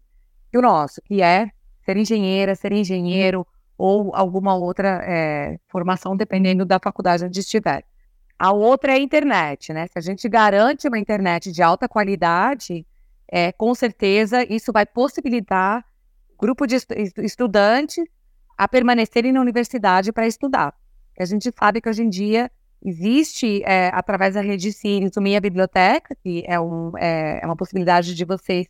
que 0.50 0.58
o 0.58 0.62
nosso, 0.62 1.00
que 1.02 1.22
é 1.22 1.50
ser 1.84 1.96
engenheira, 1.96 2.54
ser 2.54 2.72
engenheiro 2.72 3.46
ou 3.78 4.14
alguma 4.14 4.54
outra 4.54 5.00
é, 5.04 5.58
formação, 5.68 6.16
dependendo 6.16 6.64
da 6.64 6.78
faculdade 6.78 7.24
onde 7.24 7.40
estiver. 7.40 7.84
A 8.38 8.52
outra 8.52 8.92
é 8.92 8.96
a 8.96 9.00
internet, 9.00 9.72
né? 9.72 9.86
Se 9.86 9.98
a 9.98 10.00
gente 10.00 10.28
garante 10.28 10.86
uma 10.88 10.98
internet 10.98 11.50
de 11.50 11.62
alta 11.62 11.88
qualidade, 11.88 12.86
é, 13.28 13.52
com 13.52 13.74
certeza 13.74 14.44
isso 14.44 14.72
vai 14.72 14.84
possibilitar 14.84 15.84
grupo 16.38 16.66
de 16.66 16.76
estudantes 17.18 18.04
a 18.58 18.68
permanecerem 18.68 19.32
na 19.32 19.40
universidade 19.40 20.12
para 20.12 20.26
estudar. 20.26 20.74
A 21.18 21.24
gente 21.24 21.50
sabe 21.58 21.80
que 21.80 21.88
hoje 21.88 22.02
em 22.02 22.10
dia 22.10 22.50
Existe, 22.84 23.62
é, 23.64 23.90
através 23.92 24.34
da 24.34 24.40
rede 24.40 24.72
Sirius, 24.72 25.16
uma 25.16 25.40
biblioteca, 25.40 26.14
que 26.22 26.44
é, 26.46 26.60
um, 26.60 26.92
é, 26.96 27.40
é, 27.42 27.46
uma 27.46 27.56
possibilidade 27.56 28.14
de 28.14 28.24
vocês 28.24 28.66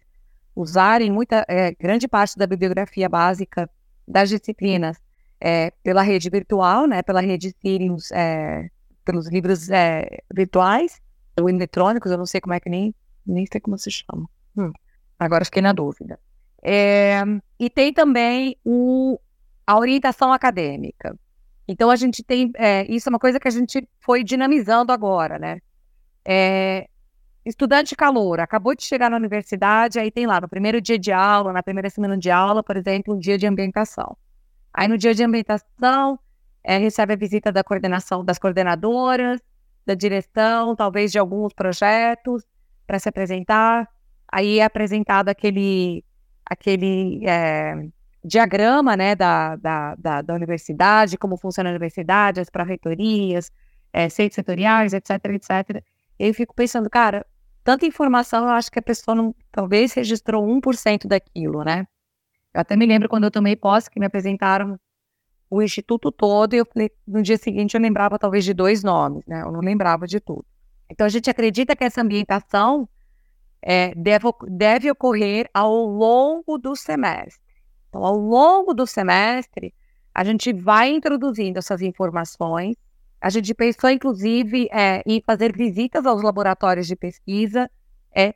usarem 0.55 1.11
muita, 1.11 1.45
é, 1.49 1.73
grande 1.73 2.09
parte 2.09 2.39
da 2.39 2.47
bibliografia 2.47 3.09
básica 3.09 3.69
das 4.09 4.31
disciplinas 4.31 4.97
é, 5.39 5.71
pela 5.83 6.01
rede 6.01 6.31
virtual, 6.31 6.87
né, 6.87 7.03
pela 7.03 7.21
rede 7.21 7.55
Sirius, 7.61 8.11
é, 8.13 8.71
pelos 9.07 9.29
livros 9.29 9.69
virtuais, 10.35 11.01
ou 11.41 11.49
eletrônicos, 11.49 12.11
eu 12.11 12.19
não 12.19 12.27
sei 12.27 12.41
como 12.41 12.55
é 12.55 12.61
que 12.61 12.69
nem, 12.69 12.95
nem 13.25 13.47
sei 13.47 13.61
como 13.61 13.79
se 13.79 13.91
chama. 13.91 14.29
Hum, 14.57 14.73
agora 15.19 15.45
fiquei 15.45 15.63
na 15.63 15.73
dúvida. 15.73 16.19
e 17.59 17.71
tem 17.71 17.93
também 17.93 18.57
o, 18.65 19.19
a 19.67 19.79
orientação 19.79 20.33
acadêmica. 20.33 21.17
Então 21.69 21.91
a 21.91 21.97
gente 21.97 22.23
tem, 22.23 22.51
é, 22.57 22.85
isso 22.93 23.09
é 23.09 23.11
uma 23.11 23.19
coisa 23.19 23.41
que 23.41 23.49
a 23.49 23.51
gente 23.51 23.89
foi 24.01 24.23
dinamizando 24.23 24.93
agora, 24.93 25.39
né? 25.39 25.61
É, 26.25 26.89
estudante 27.45 27.95
calor, 27.95 28.41
acabou 28.41 28.75
de 28.75 28.83
chegar 28.83 29.09
na 29.11 29.17
universidade, 29.17 29.99
aí 29.99 30.11
tem 30.11 30.27
lá 30.27 30.41
no 30.41 30.49
primeiro 30.49 30.81
dia 30.81 30.99
de 30.99 31.13
aula, 31.13 31.53
na 31.53 31.63
primeira 31.63 31.89
semana 31.91 32.17
de 32.19 32.31
aula, 32.31 32.63
por 32.63 32.77
exemplo, 32.77 33.15
um 33.15 33.19
dia 33.19 33.39
de 33.39 33.47
ambientação. 33.47 34.17
Aí 34.73 34.89
no 34.89 34.99
dia 34.99 35.15
de 35.15 35.23
ambientação, 35.25 36.19
é, 36.67 36.79
recebe 36.79 37.13
a 37.13 37.17
visita 37.17 37.53
da 37.53 37.63
coordenação, 37.63 38.25
das 38.25 38.39
coordenadoras, 38.39 39.41
da 39.87 39.95
direção, 39.95 40.75
talvez 40.75 41.13
de 41.13 41.19
alguns 41.19 41.53
projetos 41.55 42.45
para 42.85 42.99
se 42.99 43.09
apresentar. 43.09 43.89
Aí 44.31 44.59
é 44.59 44.65
apresentado 44.65 45.29
aquele, 45.29 46.05
aquele 46.45 47.25
é, 47.25 47.87
diagrama 48.25 48.97
né, 48.97 49.15
da, 49.15 49.55
da, 49.55 49.95
da, 49.95 50.23
da, 50.23 50.35
universidade, 50.35 51.17
como 51.17 51.37
funciona 51.37 51.71
a 51.71 51.73
universidade, 51.73 52.41
as 52.41 52.51
pró-reitorias, 52.51 53.53
é, 53.93 54.09
centros 54.09 54.35
setoriais, 54.35 54.93
etc, 54.93 55.11
etc. 55.27 55.85
Eu 56.19 56.35
fico 56.35 56.53
pensando, 56.53 56.91
cara, 56.91 57.25
tanta 57.63 57.87
informação, 57.87 58.43
eu 58.43 58.51
acho 58.51 58.73
que 58.73 58.81
a 58.81 58.83
pessoa 58.83 59.15
não, 59.15 59.33
talvez 59.53 59.93
registrou 59.93 60.45
1% 60.45 61.07
daquilo, 61.07 61.63
né? 61.63 61.87
Eu 62.53 62.61
até 62.63 62.75
me 62.75 62.87
lembro 62.87 63.09
quando 63.09 63.25
eu 63.25 63.31
tomei 63.31 63.55
posse, 63.55 63.89
que 63.89 64.01
me 64.01 64.07
apresentaram 64.07 64.77
o 65.49 65.63
instituto 65.63 66.11
todo, 66.11 66.55
e 66.55 66.59
eu 66.59 66.67
falei, 66.67 66.91
no 67.07 67.23
dia 67.23 67.37
seguinte 67.37 67.75
eu 67.75 67.81
lembrava 67.81 68.19
talvez 68.19 68.45
de 68.45 68.53
dois 68.53 68.83
nomes, 68.83 69.25
né? 69.27 69.43
Eu 69.43 69.53
não 69.53 69.61
lembrava 69.61 70.07
de 70.07 70.21
tudo. 70.21 70.45
Então 70.91 71.07
a 71.07 71.11
gente 71.11 71.31
acredita 71.31 71.77
que 71.77 71.85
essa 71.85 72.03
ambientação 72.03 72.89
é, 73.63 73.95
deve, 73.95 74.27
deve 74.49 74.91
ocorrer 74.91 75.49
ao 75.55 75.87
longo 75.87 76.59
do 76.59 76.75
semestre. 76.75 77.45
Então, 77.89 78.05
ao 78.05 78.17
longo 78.17 78.75
do 78.75 78.87
semestre, 78.87 79.73
a 80.15 80.25
gente 80.25 80.53
vai 80.53 80.91
introduzindo 80.91 81.59
essas 81.59 81.81
informações 81.81 82.77
a 83.21 83.31
gente 83.31 83.53
pensou, 83.55 83.91
inclusive, 83.91 84.69
é, 84.71 85.03
em 85.07 85.21
fazer 85.21 85.53
visitas 85.57 86.07
aos 86.07 86.23
laboratórios 86.23 86.87
de 86.87 86.95
pesquisa, 86.95 87.71
é, 88.15 88.35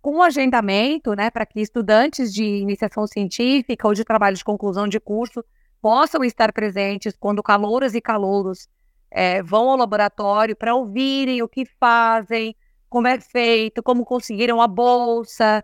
com 0.00 0.22
agendamento, 0.22 1.14
né, 1.14 1.30
para 1.30 1.44
que 1.44 1.60
estudantes 1.60 2.32
de 2.32 2.42
iniciação 2.42 3.06
científica 3.06 3.86
ou 3.86 3.94
de 3.94 4.04
trabalho 4.04 4.36
de 4.36 4.44
conclusão 4.44 4.88
de 4.88 4.98
curso 4.98 5.44
possam 5.84 6.24
estar 6.24 6.50
presentes 6.50 7.14
quando 7.14 7.42
calouras 7.42 7.94
e 7.94 8.00
calouros 8.00 8.66
é, 9.10 9.42
vão 9.42 9.68
ao 9.68 9.76
laboratório 9.76 10.56
para 10.56 10.74
ouvirem 10.74 11.42
o 11.42 11.46
que 11.46 11.66
fazem, 11.78 12.56
como 12.88 13.06
é 13.06 13.20
feito, 13.20 13.82
como 13.82 14.02
conseguiram 14.02 14.62
a 14.62 14.66
bolsa, 14.66 15.62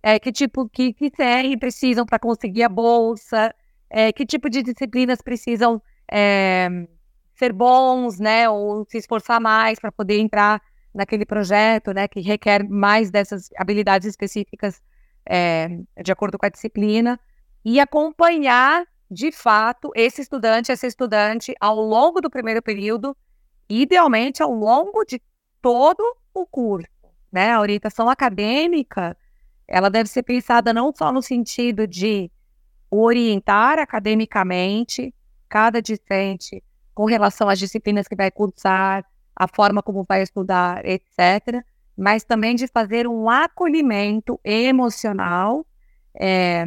é, 0.00 0.20
que 0.20 0.30
tipo 0.30 0.68
que, 0.68 0.94
CR 0.94 1.58
precisam 1.58 2.06
para 2.06 2.16
conseguir 2.16 2.62
a 2.62 2.68
bolsa, 2.68 3.52
é, 3.90 4.12
que 4.12 4.24
tipo 4.24 4.48
de 4.48 4.62
disciplinas 4.62 5.20
precisam 5.20 5.82
ser 7.34 7.52
bons, 7.52 8.20
né, 8.20 8.48
ou 8.48 8.86
se 8.88 8.98
esforçar 8.98 9.40
mais 9.40 9.80
para 9.80 9.90
poder 9.90 10.20
entrar 10.20 10.62
naquele 10.94 11.26
projeto, 11.26 11.92
né, 11.92 12.06
que 12.06 12.20
requer 12.20 12.62
mais 12.62 13.10
dessas 13.10 13.50
habilidades 13.56 14.06
específicas 14.06 14.80
de 16.04 16.12
acordo 16.12 16.38
com 16.38 16.46
a 16.46 16.50
disciplina, 16.50 17.18
e 17.64 17.80
acompanhar, 17.80 18.86
de 19.10 19.30
fato, 19.30 19.90
esse 19.94 20.22
estudante, 20.22 20.72
essa 20.72 20.86
estudante, 20.86 21.54
ao 21.60 21.76
longo 21.76 22.20
do 22.20 22.30
primeiro 22.30 22.62
período, 22.62 23.16
idealmente 23.68 24.42
ao 24.42 24.52
longo 24.52 25.04
de 25.04 25.20
todo 25.62 26.02
o 26.34 26.46
curso, 26.46 26.88
né, 27.30 27.52
a 27.52 27.60
orientação 27.60 28.08
acadêmica, 28.08 29.16
ela 29.66 29.88
deve 29.88 30.08
ser 30.08 30.22
pensada 30.22 30.72
não 30.72 30.92
só 30.94 31.12
no 31.12 31.22
sentido 31.22 31.86
de 31.86 32.30
orientar 32.90 33.78
academicamente 33.78 35.12
cada 35.48 35.82
discente 35.82 36.62
com 36.94 37.04
relação 37.04 37.48
às 37.48 37.58
disciplinas 37.58 38.06
que 38.08 38.16
vai 38.16 38.30
cursar, 38.30 39.04
a 39.34 39.46
forma 39.46 39.82
como 39.82 40.04
vai 40.04 40.22
estudar, 40.22 40.84
etc., 40.86 41.62
mas 41.96 42.24
também 42.24 42.54
de 42.54 42.66
fazer 42.66 43.06
um 43.06 43.28
acolhimento 43.28 44.38
emocional 44.44 45.66
é, 46.14 46.64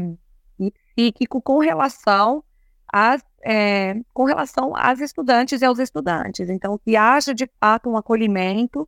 psíquico 0.99 1.41
com 1.41 1.59
relação 1.59 2.43
às, 2.91 3.23
é, 3.43 3.95
com 4.13 4.25
relação 4.25 4.73
às 4.75 4.99
estudantes 4.99 5.61
e 5.61 5.65
aos 5.65 5.79
estudantes. 5.79 6.49
Então, 6.49 6.77
que 6.77 6.95
haja 6.97 7.33
de 7.33 7.49
fato 7.59 7.89
um 7.89 7.95
acolhimento, 7.95 8.87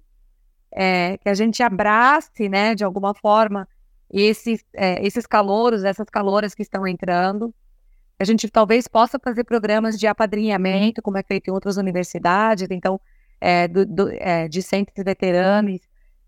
é, 0.74 1.18
que 1.18 1.30
a 1.30 1.34
gente 1.34 1.64
abrace, 1.64 2.49
né, 2.49 2.76
de 2.76 2.84
alguma 2.84 3.14
forma, 3.14 3.68
esses, 4.09 4.64
é, 4.74 5.05
esses 5.05 5.26
calouros, 5.26 5.84
essas 5.86 6.09
caloras 6.09 6.53
que 6.53 6.62
estão 6.62 6.86
entrando, 6.86 7.53
a 8.20 8.26
gente 8.26 8.49
talvez 8.49 8.88
possa 8.88 9.18
fazer 9.18 9.43
programas 9.45 9.97
de 9.97 10.05
apadrinhamento, 10.05 11.01
como 11.01 11.18
é 11.18 11.24
feito 11.24 11.47
em 11.47 11.53
outras 11.53 11.78
universidades, 11.78 12.68
então, 12.70 12.99
é, 13.39 13.68
do, 13.68 13.86
do, 13.86 14.09
é, 14.12 14.47
de 14.47 14.62
centros 14.62 15.03
veteranos 15.03 15.80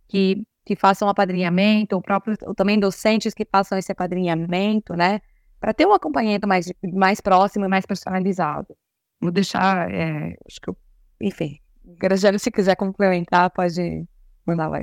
que, 0.07 0.43
que 0.65 0.75
façam 0.75 1.07
apadrinhamento, 1.09 1.95
ou, 1.95 2.01
próprio, 2.01 2.35
ou 2.47 2.55
também 2.55 2.79
docentes 2.79 3.33
que 3.33 3.45
façam 3.45 3.77
esse 3.77 3.91
apadrinhamento, 3.91 4.95
né? 4.95 5.21
Para 5.63 5.73
ter 5.73 5.87
um 5.87 5.93
acompanhamento 5.93 6.45
mais, 6.45 6.69
mais 6.93 7.21
próximo 7.21 7.63
e 7.63 7.69
mais 7.69 7.85
personalizado. 7.85 8.75
Vou 9.21 9.31
deixar, 9.31 9.89
é, 9.89 10.35
acho 10.45 10.59
que 10.59 10.69
eu, 10.69 10.75
enfim, 11.21 11.57
Graziano, 11.85 12.37
se 12.37 12.51
quiser 12.51 12.75
complementar, 12.75 13.49
pode 13.49 14.05
mandar 14.45 14.67
lá. 14.67 14.81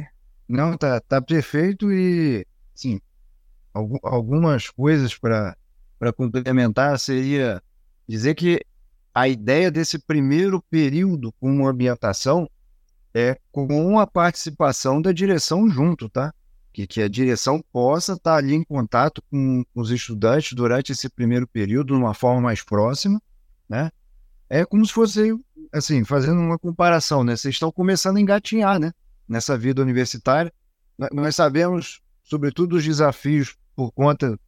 Não, 0.49 0.79
tá, 0.79 0.99
tá 0.99 1.21
perfeito 1.21 1.93
e, 1.93 2.47
sim, 2.75 2.99
algumas 3.75 4.71
coisas 4.71 5.15
para 5.19 5.55
complementar, 6.17 6.99
seria 6.99 7.63
dizer 8.09 8.35
que 8.35 8.65
a 9.15 9.29
ideia 9.29 9.71
desse 9.71 9.99
primeiro 9.99 10.63
período 10.63 11.31
com 11.33 11.69
ambientação 11.69 12.49
é 13.13 13.39
com 13.53 13.99
a 13.99 14.07
participação 14.07 15.03
da 15.03 15.13
direção 15.13 15.69
junto, 15.69 16.09
tá? 16.09 16.33
Que, 16.73 16.87
que 16.87 17.03
a 17.03 17.09
direção 17.09 17.63
possa 17.73 18.13
estar 18.13 18.37
ali 18.37 18.55
em 18.55 18.63
contato 18.63 19.23
com 19.31 19.65
os 19.75 19.91
estudantes 19.91 20.53
durante 20.53 20.93
esse 20.93 21.09
primeiro 21.09 21.47
período, 21.47 21.89
de 21.89 22.01
uma 22.01 22.15
forma 22.15 22.41
mais 22.41 22.63
próxima, 22.63 23.21
né? 23.69 23.91
É 24.49 24.65
como 24.65 24.85
se 24.87 24.93
fosse, 24.93 25.35
assim, 25.73 26.05
fazendo 26.05 26.41
uma 26.41 26.59
comparação, 26.59 27.25
né? 27.25 27.37
Vocês 27.37 27.55
estão 27.55 27.73
começando 27.73 28.19
a 28.19 28.21
engatinhar, 28.21 28.79
né? 28.79 28.93
Nessa 29.29 29.59
vida 29.59 29.83
universitária. 29.83 30.53
Nós 31.13 31.37
sabemos, 31.37 32.01
sobretudo, 32.23 32.77
os 32.77 32.85
desafios 32.85 33.57
por 33.75 33.91
conta 33.93 34.39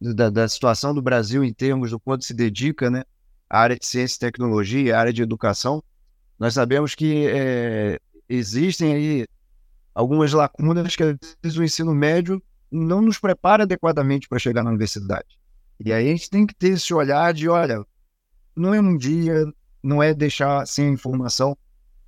da, 0.00 0.28
da, 0.28 0.48
situação 0.48 0.94
do 0.94 1.00
Brasil 1.00 1.42
em 1.42 1.52
termos 1.52 1.90
do 1.90 1.98
quanto 1.98 2.24
se 2.24 2.34
dedica 2.34 2.90
né, 2.90 3.04
à 3.48 3.60
área 3.60 3.78
de 3.78 3.86
ciência 3.86 4.16
e 4.16 4.20
tecnologia, 4.20 4.96
à 4.96 5.00
área 5.00 5.12
de 5.12 5.22
educação, 5.22 5.82
nós 6.38 6.54
sabemos 6.54 6.94
que 6.94 7.26
é, 7.28 7.98
existem 8.28 8.92
aí 8.92 9.26
algumas 9.94 10.32
lacunas 10.32 10.96
que 10.96 11.02
às 11.02 11.18
vezes 11.42 11.58
o 11.58 11.64
ensino 11.64 11.94
médio 11.94 12.42
não 12.70 13.00
nos 13.00 13.18
prepara 13.18 13.62
adequadamente 13.62 14.28
para 14.28 14.38
chegar 14.38 14.62
na 14.62 14.70
universidade. 14.70 15.38
E 15.78 15.92
aí 15.92 16.08
a 16.08 16.10
gente 16.10 16.30
tem 16.30 16.46
que 16.46 16.54
ter 16.54 16.70
esse 16.70 16.92
olhar 16.92 17.32
de, 17.32 17.48
olha, 17.48 17.84
não 18.56 18.74
é 18.74 18.80
um 18.80 18.96
dia, 18.96 19.44
não 19.82 20.02
é 20.02 20.12
deixar 20.12 20.66
sem 20.66 20.92
informação. 20.92 21.56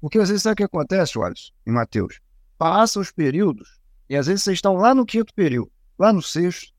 Porque 0.01 0.19
às 0.19 0.29
vezes 0.29 0.43
sabe 0.43 0.55
o 0.55 0.57
que 0.57 0.65
acontece, 0.65 1.19
Wallace 1.19 1.53
e 1.67 1.71
Matheus? 1.71 2.21
Passa 2.59 3.01
os 3.01 3.13
períodos 3.13 3.79
e 4.09 4.17
às 4.17 4.27
vezes 4.27 4.43
vocês 4.43 4.59
estão 4.59 4.75
lá 4.75 4.95
no 4.95 5.05
quinto 5.05 5.33
período, 5.35 5.71
lá 5.99 6.13
no 6.13 6.23
sexto, 6.23 6.73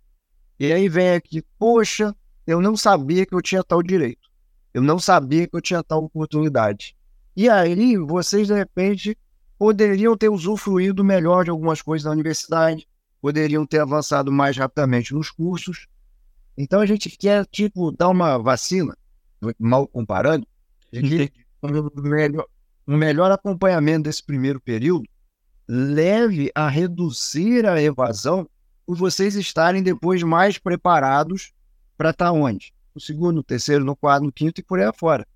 e 0.59 0.71
aí 0.71 0.89
vem 0.89 1.11
aqui, 1.11 1.43
poxa, 1.59 2.15
eu 2.45 2.61
não 2.61 2.75
sabia 2.75 3.25
que 3.25 3.35
eu 3.35 3.41
tinha 3.41 3.63
tal 3.63 3.83
direito. 3.83 4.27
Eu 4.73 4.81
não 4.81 4.97
sabia 4.97 5.47
que 5.47 5.55
eu 5.55 5.61
tinha 5.61 5.83
tal 5.83 6.03
oportunidade. 6.03 6.95
E 7.35 7.49
aí, 7.49 7.97
vocês, 7.97 8.47
de 8.47 8.53
repente, 8.53 9.17
poderiam 9.57 10.15
ter 10.15 10.29
usufruído 10.29 11.03
melhor 11.03 11.43
de 11.43 11.49
algumas 11.49 11.81
coisas 11.81 12.03
da 12.05 12.11
universidade, 12.11 12.87
poderiam 13.21 13.65
ter 13.65 13.79
avançado 13.79 14.31
mais 14.31 14.55
rapidamente 14.57 15.13
nos 15.13 15.31
cursos. 15.31 15.87
Então, 16.57 16.79
a 16.79 16.85
gente 16.85 17.09
quer, 17.09 17.45
tipo, 17.45 17.91
dar 17.91 18.09
uma 18.09 18.37
vacina, 18.37 18.97
mal 19.59 19.87
comparando, 19.87 20.47
um 21.63 22.01
melhor, 22.01 22.45
um 22.87 22.97
melhor 22.97 23.31
acompanhamento 23.31 24.03
desse 24.03 24.23
primeiro 24.23 24.59
período 24.59 25.07
leve 25.67 26.49
a 26.55 26.69
reduzir 26.69 27.65
a 27.65 27.81
evasão 27.81 28.49
por 28.85 28.95
vocês 28.95 29.35
estarem 29.35 29.83
depois 29.83 30.23
mais 30.23 30.57
preparados 30.57 31.51
para 31.97 32.11
estar 32.11 32.25
tá 32.27 32.31
onde? 32.31 32.73
No 32.95 33.01
segundo, 33.01 33.35
no 33.35 33.43
terceiro, 33.43 33.83
no 33.83 33.95
quarto, 33.95 34.23
no 34.23 34.31
quinto 34.31 34.61
e 34.61 34.63
por 34.63 34.79
aí 34.79 34.85
afora. 34.85 35.27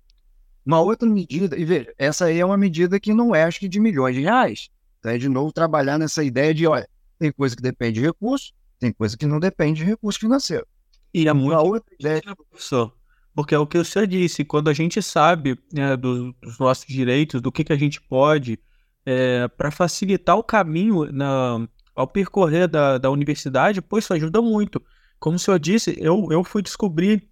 Uma 0.64 0.80
outra 0.80 1.08
medida, 1.08 1.58
e 1.58 1.64
veja, 1.64 1.92
essa 1.98 2.26
aí 2.26 2.38
é 2.38 2.44
uma 2.44 2.56
medida 2.56 3.00
que 3.00 3.12
não 3.12 3.34
é, 3.34 3.44
acho 3.44 3.58
que, 3.58 3.68
de 3.68 3.80
milhões 3.80 4.14
de 4.14 4.22
reais. 4.22 4.68
Então, 4.98 5.10
é 5.10 5.18
de 5.18 5.28
novo 5.28 5.52
trabalhar 5.52 5.98
nessa 5.98 6.22
ideia 6.22 6.54
de, 6.54 6.66
olha, 6.66 6.88
tem 7.18 7.32
coisa 7.32 7.56
que 7.56 7.62
depende 7.62 8.00
de 8.00 8.06
recurso, 8.06 8.52
tem 8.78 8.92
coisa 8.92 9.16
que 9.16 9.26
não 9.26 9.40
depende 9.40 9.80
de 9.80 9.84
recurso 9.84 10.18
financeiro. 10.18 10.66
E 11.12 11.28
é 11.28 11.32
muito 11.32 11.56
outra 11.56 11.94
ideia, 11.98 12.22
professor, 12.48 12.94
porque 13.34 13.54
é 13.54 13.58
o 13.58 13.66
que 13.66 13.78
o 13.78 13.84
senhor 13.84 14.06
disse, 14.06 14.44
quando 14.44 14.68
a 14.68 14.72
gente 14.72 15.02
sabe 15.02 15.58
né, 15.72 15.96
do, 15.96 16.32
dos 16.40 16.58
nossos 16.58 16.86
direitos, 16.86 17.40
do 17.40 17.50
que, 17.50 17.64
que 17.64 17.72
a 17.72 17.78
gente 17.78 18.00
pode, 18.00 18.58
é, 19.04 19.48
para 19.48 19.70
facilitar 19.70 20.36
o 20.36 20.44
caminho 20.44 21.10
na, 21.12 21.66
ao 21.94 22.06
percorrer 22.06 22.68
da, 22.68 22.98
da 22.98 23.10
universidade, 23.10 23.82
pô, 23.82 23.98
isso 23.98 24.12
ajuda 24.12 24.40
muito. 24.40 24.82
Como 25.18 25.36
o 25.36 25.38
senhor 25.38 25.58
disse, 25.58 25.96
eu, 25.98 26.28
eu 26.30 26.42
fui 26.42 26.62
descobrir 26.62 27.28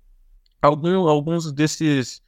algum, 0.61 1.09
alguns 1.09 1.53
desses, 1.53 2.22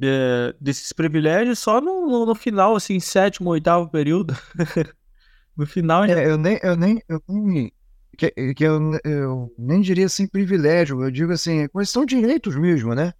de, 0.00 0.54
desses 0.58 0.92
privilégios 0.92 1.58
só 1.58 1.78
no, 1.78 2.06
no, 2.06 2.24
no, 2.24 2.34
final, 2.34 2.74
assim, 2.74 2.98
sétimo, 2.98 3.50
oitavo 3.50 3.88
período. 3.90 4.34
no 5.54 5.66
final. 5.66 6.04
É, 6.04 6.26
eu 6.26 6.38
nem, 6.38 6.58
eu 6.62 6.74
nem, 6.74 7.02
eu 7.06 7.22
nem 7.28 7.72
que, 8.16 8.54
que 8.54 8.64
eu, 8.64 8.98
eu, 9.04 9.54
nem 9.58 9.82
diria 9.82 10.06
assim 10.06 10.26
privilégio, 10.26 11.02
eu 11.02 11.10
digo 11.10 11.32
assim, 11.32 11.68
são 11.84 12.06
direitos 12.06 12.56
mesmo, 12.56 12.94
né? 12.94 13.12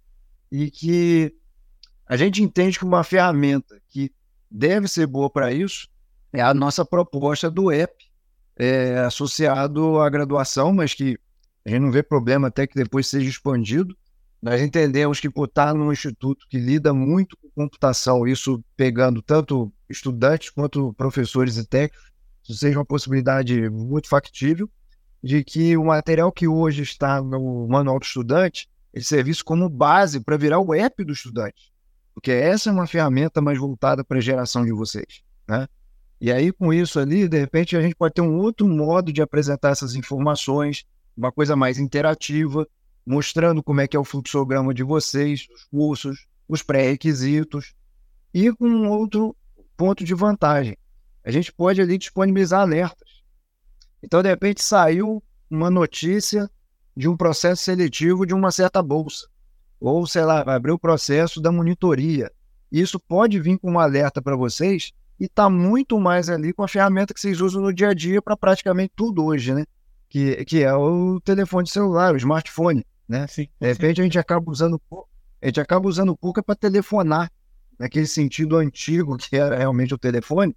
E 0.51 0.71
que 0.71 1.35
a 2.07 2.17
gente 2.17 2.41
entende 2.41 2.79
que 2.79 2.85
uma 2.85 3.03
ferramenta 3.03 3.79
que 3.87 4.11
deve 4.49 4.87
ser 4.87 5.05
boa 5.05 5.29
para 5.29 5.53
isso 5.53 5.87
é 6.33 6.41
a 6.41 6.53
nossa 6.53 6.83
proposta 6.83 7.49
do 7.49 7.71
app, 7.71 7.93
é, 8.57 8.99
associado 8.99 9.99
à 9.99 10.09
graduação, 10.09 10.73
mas 10.73 10.93
que 10.95 11.17
a 11.63 11.69
gente 11.69 11.81
não 11.81 11.91
vê 11.91 12.01
problema 12.01 12.47
até 12.47 12.65
que 12.65 12.75
depois 12.75 13.07
seja 13.07 13.29
expandido. 13.29 13.95
Nós 14.41 14.59
entendemos 14.59 15.19
que 15.19 15.29
por 15.29 15.45
estar 15.45 15.73
num 15.73 15.91
instituto 15.91 16.47
que 16.49 16.57
lida 16.57 16.93
muito 16.93 17.37
com 17.37 17.49
computação, 17.49 18.27
isso 18.27 18.63
pegando 18.75 19.21
tanto 19.21 19.71
estudantes 19.87 20.49
quanto 20.49 20.93
professores 20.93 21.57
e 21.57 21.65
técnicos, 21.65 22.11
isso 22.43 22.55
seja 22.55 22.79
uma 22.79 22.85
possibilidade 22.85 23.69
muito 23.69 24.09
factível 24.09 24.67
de 25.23 25.43
que 25.43 25.77
o 25.77 25.85
material 25.85 26.31
que 26.31 26.47
hoje 26.47 26.81
está 26.81 27.21
no 27.21 27.67
manual 27.67 27.99
do 27.99 28.05
estudante 28.05 28.67
ele 28.91 29.05
serve 29.05 29.31
como 29.43 29.69
base 29.69 30.19
para 30.19 30.35
virar 30.37 30.59
o 30.59 30.73
app 30.73 31.03
do 31.03 31.13
estudante, 31.13 31.71
porque 32.13 32.31
essa 32.31 32.69
é 32.69 32.73
uma 32.73 32.87
ferramenta 32.87 33.39
mais 33.41 33.57
voltada 33.57 34.03
para 34.03 34.17
a 34.17 34.21
geração 34.21 34.65
de 34.65 34.71
vocês, 34.71 35.21
né? 35.47 35.67
E 36.19 36.31
aí 36.31 36.51
com 36.51 36.73
isso 36.73 36.99
ali, 36.99 37.27
de 37.27 37.39
repente 37.39 37.77
a 37.77 37.81
gente 37.81 37.95
pode 37.95 38.15
ter 38.15 38.21
um 38.21 38.37
outro 38.37 38.67
modo 38.67 39.13
de 39.13 39.21
apresentar 39.21 39.69
essas 39.69 39.95
informações, 39.95 40.83
uma 41.15 41.31
coisa 41.31 41.55
mais 41.55 41.77
interativa, 41.79 42.67
mostrando 43.05 43.63
como 43.63 43.81
é 43.81 43.87
que 43.87 43.95
é 43.95 43.99
o 43.99 44.03
fluxograma 44.03 44.73
de 44.73 44.83
vocês, 44.83 45.47
os 45.53 45.63
cursos, 45.65 46.27
os 46.47 46.61
pré-requisitos, 46.61 47.73
e 48.33 48.51
com 48.53 48.67
um 48.67 48.89
outro 48.89 49.35
ponto 49.75 50.03
de 50.03 50.13
vantagem. 50.13 50.77
A 51.23 51.31
gente 51.31 51.51
pode 51.51 51.81
ali 51.81 51.97
disponibilizar 51.97 52.61
alertas. 52.61 53.09
Então, 54.01 54.21
de 54.21 54.29
repente, 54.29 54.63
saiu 54.63 55.21
uma 55.49 55.69
notícia 55.69 56.49
de 56.95 57.07
um 57.07 57.15
processo 57.15 57.63
seletivo 57.63 58.25
de 58.25 58.33
uma 58.33 58.51
certa 58.51 58.81
bolsa. 58.81 59.27
Ou, 59.79 60.05
sei 60.05 60.23
lá, 60.23 60.43
vai 60.43 60.55
abrir 60.55 60.71
o 60.71 60.79
processo 60.79 61.41
da 61.41 61.51
monitoria. 61.51 62.31
Isso 62.71 62.99
pode 62.99 63.39
vir 63.39 63.57
com 63.59 63.71
um 63.71 63.79
alerta 63.79 64.21
para 64.21 64.35
vocês 64.35 64.91
e 65.19 65.25
está 65.25 65.49
muito 65.49 65.99
mais 65.99 66.29
ali 66.29 66.53
com 66.53 66.63
a 66.63 66.67
ferramenta 66.67 67.13
que 67.13 67.19
vocês 67.19 67.41
usam 67.41 67.61
no 67.61 67.73
dia 67.73 67.89
a 67.89 67.93
dia 67.93 68.21
para 68.21 68.37
praticamente 68.37 68.93
tudo 68.95 69.25
hoje, 69.25 69.53
né? 69.53 69.65
Que, 70.09 70.43
que 70.45 70.63
é 70.63 70.73
o 70.73 71.19
telefone 71.21 71.67
celular, 71.67 72.13
o 72.13 72.17
smartphone 72.17 72.85
né? 73.11 73.27
Sim, 73.27 73.47
de 73.59 73.67
repente 73.67 73.97
sim. 73.97 74.01
a 74.01 74.03
gente 74.05 74.17
acaba 74.17 74.49
usando 74.49 74.81
a 75.41 75.45
gente 75.45 75.59
acaba 75.59 75.87
usando 75.87 76.09
o 76.09 76.17
Cuca 76.17 76.41
para 76.41 76.55
telefonar, 76.55 77.29
naquele 77.77 78.07
sentido 78.07 78.55
antigo 78.55 79.17
que 79.17 79.35
era 79.35 79.57
realmente 79.57 79.93
o 79.93 79.97
telefone, 79.97 80.55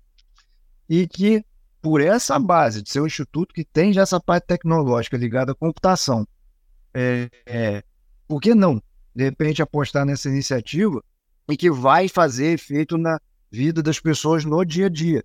e 0.88 1.08
que 1.08 1.44
por 1.82 2.00
essa 2.00 2.38
base 2.38 2.80
de 2.80 2.90
ser 2.90 3.00
um 3.00 3.06
instituto 3.06 3.52
que 3.52 3.64
tem 3.64 3.92
já 3.92 4.02
essa 4.02 4.20
parte 4.20 4.46
tecnológica 4.46 5.16
ligada 5.16 5.52
à 5.52 5.54
computação, 5.54 6.26
é, 6.94 7.28
é, 7.44 7.82
por 8.28 8.40
que 8.40 8.54
não, 8.54 8.80
de 9.14 9.24
repente, 9.24 9.60
apostar 9.60 10.06
nessa 10.06 10.28
iniciativa 10.28 11.02
e 11.48 11.56
que 11.56 11.70
vai 11.70 12.08
fazer 12.08 12.52
efeito 12.52 12.96
na 12.96 13.20
vida 13.50 13.82
das 13.82 13.98
pessoas 13.98 14.44
no 14.44 14.64
dia 14.64 14.86
a 14.86 14.88
dia? 14.88 15.24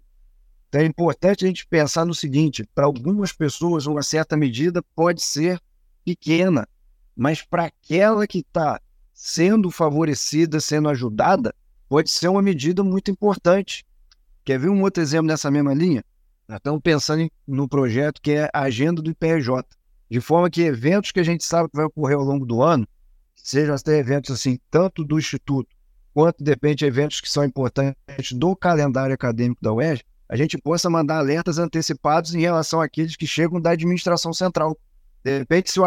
Então 0.67 0.81
é 0.81 0.85
importante 0.85 1.45
a 1.45 1.47
gente 1.47 1.67
pensar 1.67 2.05
no 2.05 2.15
seguinte: 2.15 2.67
para 2.73 2.85
algumas 2.85 3.31
pessoas, 3.31 3.85
uma 3.85 4.01
certa 4.01 4.35
medida 4.35 4.81
pode 4.95 5.21
ser 5.21 5.61
pequena, 6.03 6.67
mas 7.19 7.41
para 7.41 7.65
aquela 7.65 8.25
que 8.25 8.39
está 8.39 8.79
sendo 9.13 9.69
favorecida, 9.69 10.61
sendo 10.61 10.87
ajudada, 10.87 11.53
pode 11.89 12.09
ser 12.09 12.29
uma 12.29 12.41
medida 12.41 12.81
muito 12.81 13.11
importante. 13.11 13.85
Quer 14.45 14.57
ver 14.57 14.69
um 14.69 14.81
outro 14.81 15.03
exemplo 15.03 15.27
nessa 15.27 15.51
mesma 15.51 15.73
linha? 15.73 16.01
Nós 16.47 16.59
estamos 16.59 16.79
pensando 16.81 17.29
no 17.45 17.67
projeto 17.67 18.21
que 18.21 18.31
é 18.31 18.49
a 18.53 18.61
agenda 18.61 19.01
do 19.01 19.11
IPRJ, 19.11 19.65
de 20.09 20.21
forma 20.21 20.49
que 20.49 20.61
eventos 20.61 21.11
que 21.11 21.19
a 21.19 21.23
gente 21.23 21.43
sabe 21.43 21.69
que 21.69 21.75
vai 21.75 21.85
ocorrer 21.85 22.15
ao 22.15 22.23
longo 22.23 22.45
do 22.45 22.63
ano, 22.63 22.87
sejam 23.35 23.75
até 23.75 23.97
eventos 23.97 24.31
assim, 24.31 24.57
tanto 24.71 25.03
do 25.03 25.19
Instituto, 25.19 25.75
quanto 26.13 26.41
de 26.41 26.49
repente 26.49 26.85
eventos 26.85 27.19
que 27.19 27.29
são 27.29 27.43
importantes 27.43 28.31
do 28.31 28.55
calendário 28.55 29.13
acadêmico 29.13 29.61
da 29.61 29.73
UERJ, 29.73 30.05
a 30.29 30.37
gente 30.37 30.57
possa 30.57 30.89
mandar 30.89 31.17
alertas 31.17 31.57
antecipados 31.57 32.33
em 32.33 32.39
relação 32.39 32.79
àqueles 32.79 33.17
que 33.17 33.27
chegam 33.27 33.59
da 33.59 33.71
administração 33.71 34.31
central. 34.31 34.79
De 35.21 35.39
repente, 35.39 35.69
se 35.69 35.81
o 35.81 35.85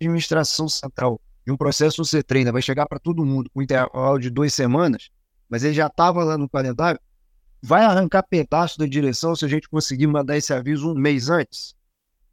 administração 0.00 0.68
central 0.68 1.20
de 1.44 1.52
um 1.52 1.56
processo 1.56 2.04
você 2.04 2.22
treina 2.22 2.50
vai 2.50 2.62
chegar 2.62 2.86
para 2.86 2.98
todo 2.98 3.24
mundo 3.24 3.50
com 3.52 3.62
intervalo 3.62 4.18
de 4.18 4.30
duas 4.30 4.54
semanas, 4.54 5.10
mas 5.48 5.62
ele 5.62 5.74
já 5.74 5.86
estava 5.86 6.24
lá 6.24 6.38
no 6.38 6.48
calendário, 6.48 6.98
vai 7.62 7.84
arrancar 7.84 8.22
pedaço 8.22 8.78
da 8.78 8.86
direção 8.86 9.36
se 9.36 9.44
a 9.44 9.48
gente 9.48 9.68
conseguir 9.68 10.06
mandar 10.06 10.36
esse 10.36 10.52
aviso 10.52 10.90
um 10.90 10.94
mês 10.94 11.28
antes. 11.28 11.74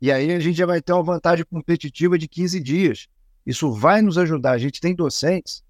E 0.02 0.12
aí 0.12 0.32
a 0.32 0.40
gente 0.40 0.58
já 0.58 0.66
vai 0.66 0.82
ter 0.82 0.94
uma 0.94 1.04
vantagem 1.04 1.46
competitiva 1.46 2.18
de 2.18 2.28
15 2.28 2.60
dias. 2.60 3.08
Isso 3.46 3.72
vai 3.72 4.02
nos 4.02 4.18
ajudar. 4.18 4.52
A 4.52 4.58
gente 4.58 4.82
tem 4.82 4.96
docentes 4.96 5.64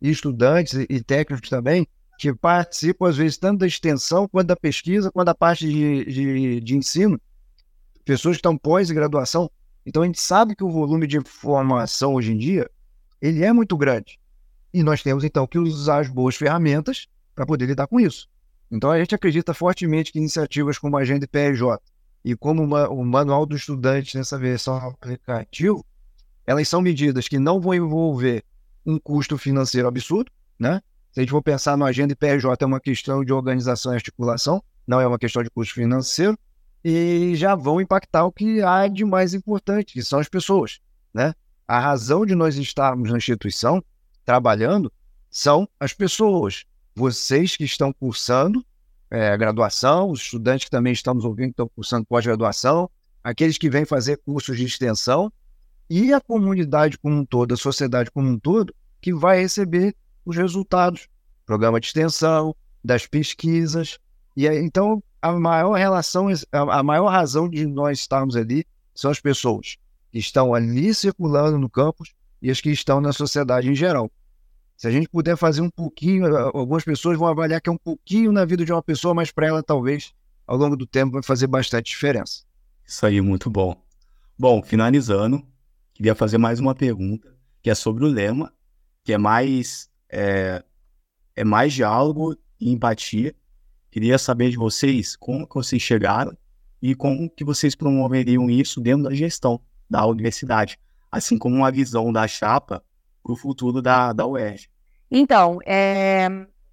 e 0.00 0.10
estudantes 0.10 0.74
e 0.74 1.02
técnicos 1.02 1.48
também 1.48 1.86
que 2.18 2.34
participam, 2.34 3.08
às 3.08 3.16
vezes, 3.16 3.36
tanto 3.36 3.60
da 3.60 3.66
extensão, 3.66 4.26
quanto 4.26 4.48
da 4.48 4.56
pesquisa, 4.56 5.12
quanto 5.12 5.26
da 5.26 5.34
parte 5.34 5.68
de, 5.68 6.04
de, 6.06 6.60
de 6.60 6.76
ensino. 6.76 7.20
Pessoas 8.04 8.36
que 8.36 8.38
estão 8.38 8.56
pós-graduação 8.56 9.50
então 9.86 10.02
a 10.02 10.06
gente 10.06 10.20
sabe 10.20 10.56
que 10.56 10.64
o 10.64 10.70
volume 10.70 11.06
de 11.06 11.16
informação 11.16 12.14
hoje 12.14 12.32
em 12.32 12.36
dia 12.36 12.68
ele 13.22 13.44
é 13.44 13.52
muito 13.52 13.76
grande. 13.76 14.18
E 14.74 14.82
nós 14.82 15.02
temos 15.02 15.22
então 15.22 15.46
que 15.46 15.58
usar 15.58 16.00
as 16.00 16.08
boas 16.08 16.34
ferramentas 16.34 17.06
para 17.34 17.46
poder 17.46 17.66
lidar 17.66 17.86
com 17.86 18.00
isso. 18.00 18.28
Então 18.70 18.90
a 18.90 18.98
gente 18.98 19.14
acredita 19.14 19.54
fortemente 19.54 20.12
que 20.12 20.18
iniciativas 20.18 20.76
como 20.76 20.96
a 20.96 21.00
Agenda 21.00 21.24
IPRJ 21.24 21.78
e 22.24 22.34
como 22.34 22.64
o 22.64 23.04
Manual 23.04 23.46
do 23.46 23.54
Estudante 23.54 24.18
nessa 24.18 24.36
versão 24.36 24.76
aplicativo, 24.76 25.86
elas 26.44 26.68
são 26.68 26.82
medidas 26.82 27.28
que 27.28 27.38
não 27.38 27.60
vão 27.60 27.74
envolver 27.74 28.42
um 28.84 28.98
custo 28.98 29.38
financeiro 29.38 29.86
absurdo, 29.86 30.30
né? 30.58 30.82
Se 31.12 31.20
a 31.20 31.22
gente 31.22 31.30
for 31.30 31.42
pensar 31.42 31.76
no 31.76 31.84
Agenda 31.84 32.12
IPRJ, 32.12 32.56
é 32.60 32.66
uma 32.66 32.80
questão 32.80 33.24
de 33.24 33.32
organização 33.32 33.92
e 33.92 33.94
articulação, 33.94 34.62
não 34.86 35.00
é 35.00 35.06
uma 35.06 35.18
questão 35.18 35.42
de 35.42 35.50
custo 35.50 35.74
financeiro 35.74 36.36
e 36.88 37.34
já 37.34 37.56
vão 37.56 37.80
impactar 37.80 38.24
o 38.26 38.30
que 38.30 38.62
há 38.62 38.86
de 38.86 39.04
mais 39.04 39.34
importante, 39.34 39.92
que 39.92 40.04
são 40.04 40.20
as 40.20 40.28
pessoas, 40.28 40.78
né? 41.12 41.34
A 41.66 41.80
razão 41.80 42.24
de 42.24 42.36
nós 42.36 42.54
estarmos 42.54 43.10
na 43.10 43.16
instituição 43.16 43.82
trabalhando 44.24 44.92
são 45.28 45.68
as 45.80 45.92
pessoas. 45.92 46.64
Vocês 46.94 47.56
que 47.56 47.64
estão 47.64 47.92
cursando 47.92 48.64
é, 49.10 49.30
a 49.30 49.36
graduação, 49.36 50.12
os 50.12 50.20
estudantes 50.20 50.66
que 50.66 50.70
também 50.70 50.92
estamos 50.92 51.24
ouvindo 51.24 51.46
que 51.46 51.54
estão 51.54 51.68
cursando 51.74 52.06
pós-graduação, 52.06 52.88
aqueles 53.20 53.58
que 53.58 53.68
vêm 53.68 53.84
fazer 53.84 54.18
cursos 54.18 54.56
de 54.56 54.64
extensão 54.64 55.32
e 55.90 56.12
a 56.12 56.20
comunidade 56.20 56.98
como 56.98 57.16
um 57.16 57.24
todo, 57.24 57.52
a 57.52 57.56
sociedade 57.56 58.12
como 58.12 58.28
um 58.28 58.38
todo, 58.38 58.72
que 59.00 59.12
vai 59.12 59.40
receber 59.40 59.92
os 60.24 60.36
resultados, 60.36 61.08
programa 61.44 61.80
de 61.80 61.88
extensão, 61.88 62.54
das 62.84 63.08
pesquisas. 63.08 63.98
E 64.36 64.46
então, 64.46 65.02
a 65.20 65.32
maior 65.32 65.74
relação, 65.74 66.28
a 66.52 66.82
maior 66.82 67.08
razão 67.08 67.48
de 67.48 67.66
nós 67.66 68.00
estarmos 68.00 68.36
ali 68.36 68.64
são 68.94 69.10
as 69.10 69.20
pessoas 69.20 69.76
que 70.10 70.18
estão 70.18 70.54
ali 70.54 70.94
circulando 70.94 71.58
no 71.58 71.68
campus 71.68 72.14
e 72.40 72.50
as 72.50 72.60
que 72.60 72.70
estão 72.70 73.00
na 73.00 73.12
sociedade 73.12 73.68
em 73.68 73.74
geral. 73.74 74.10
Se 74.76 74.86
a 74.86 74.90
gente 74.90 75.08
puder 75.08 75.36
fazer 75.36 75.62
um 75.62 75.70
pouquinho, 75.70 76.36
algumas 76.36 76.84
pessoas 76.84 77.18
vão 77.18 77.28
avaliar 77.28 77.60
que 77.60 77.68
é 77.68 77.72
um 77.72 77.78
pouquinho 77.78 78.30
na 78.30 78.44
vida 78.44 78.64
de 78.64 78.72
uma 78.72 78.82
pessoa, 78.82 79.14
mas 79.14 79.30
para 79.30 79.46
ela 79.46 79.62
talvez 79.62 80.12
ao 80.46 80.56
longo 80.56 80.76
do 80.76 80.86
tempo 80.86 81.14
vai 81.14 81.22
fazer 81.22 81.46
bastante 81.46 81.86
diferença. 81.86 82.44
Isso 82.84 83.04
aí, 83.04 83.20
muito 83.20 83.50
bom. 83.50 83.74
Bom, 84.38 84.62
finalizando, 84.62 85.42
queria 85.94 86.14
fazer 86.14 86.38
mais 86.38 86.60
uma 86.60 86.74
pergunta, 86.74 87.34
que 87.62 87.70
é 87.70 87.74
sobre 87.74 88.04
o 88.04 88.08
lema, 88.08 88.52
que 89.02 89.12
é 89.12 89.18
mais 89.18 89.88
é, 90.08 90.62
é 91.34 91.42
mais 91.42 91.72
diálogo 91.72 92.36
e 92.60 92.70
empatia. 92.70 93.34
Queria 93.96 94.18
saber 94.18 94.50
de 94.50 94.58
vocês 94.58 95.16
como 95.16 95.46
que 95.46 95.54
vocês 95.54 95.80
chegaram 95.80 96.36
e 96.82 96.94
como 96.94 97.30
que 97.30 97.42
vocês 97.42 97.74
promoveriam 97.74 98.50
isso 98.50 98.78
dentro 98.78 99.04
da 99.04 99.14
gestão 99.14 99.58
da 99.88 100.04
universidade, 100.04 100.78
assim 101.10 101.38
como 101.38 101.56
uma 101.56 101.72
visão 101.72 102.12
da 102.12 102.28
chapa 102.28 102.84
para 103.24 103.32
o 103.32 103.36
futuro 103.36 103.80
da, 103.80 104.12
da 104.12 104.26
UERJ. 104.26 104.68
Então, 105.10 105.60
é, 105.64 106.28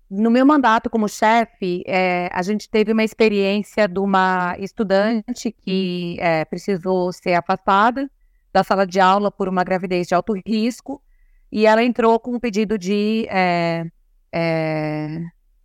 no 0.09 0.29
meu 0.29 0.45
mandato 0.45 0.89
como 0.89 1.07
chefe, 1.07 1.81
é, 1.87 2.29
a 2.29 2.41
gente 2.41 2.69
teve 2.69 2.91
uma 2.91 3.05
experiência 3.05 3.87
de 3.87 3.99
uma 3.99 4.57
estudante 4.59 5.49
que 5.49 6.17
é, 6.19 6.43
precisou 6.43 7.13
ser 7.13 7.35
afastada 7.35 8.11
da 8.51 8.65
sala 8.65 8.85
de 8.85 8.99
aula 8.99 9.31
por 9.31 9.47
uma 9.47 9.63
gravidez 9.63 10.07
de 10.07 10.13
alto 10.13 10.33
risco 10.45 11.01
e 11.49 11.65
ela 11.65 11.85
entrou 11.85 12.19
com 12.19 12.35
um 12.35 12.39
pedido 12.41 12.77
de 12.77 13.25
é, 13.29 13.85
é, 14.29 15.21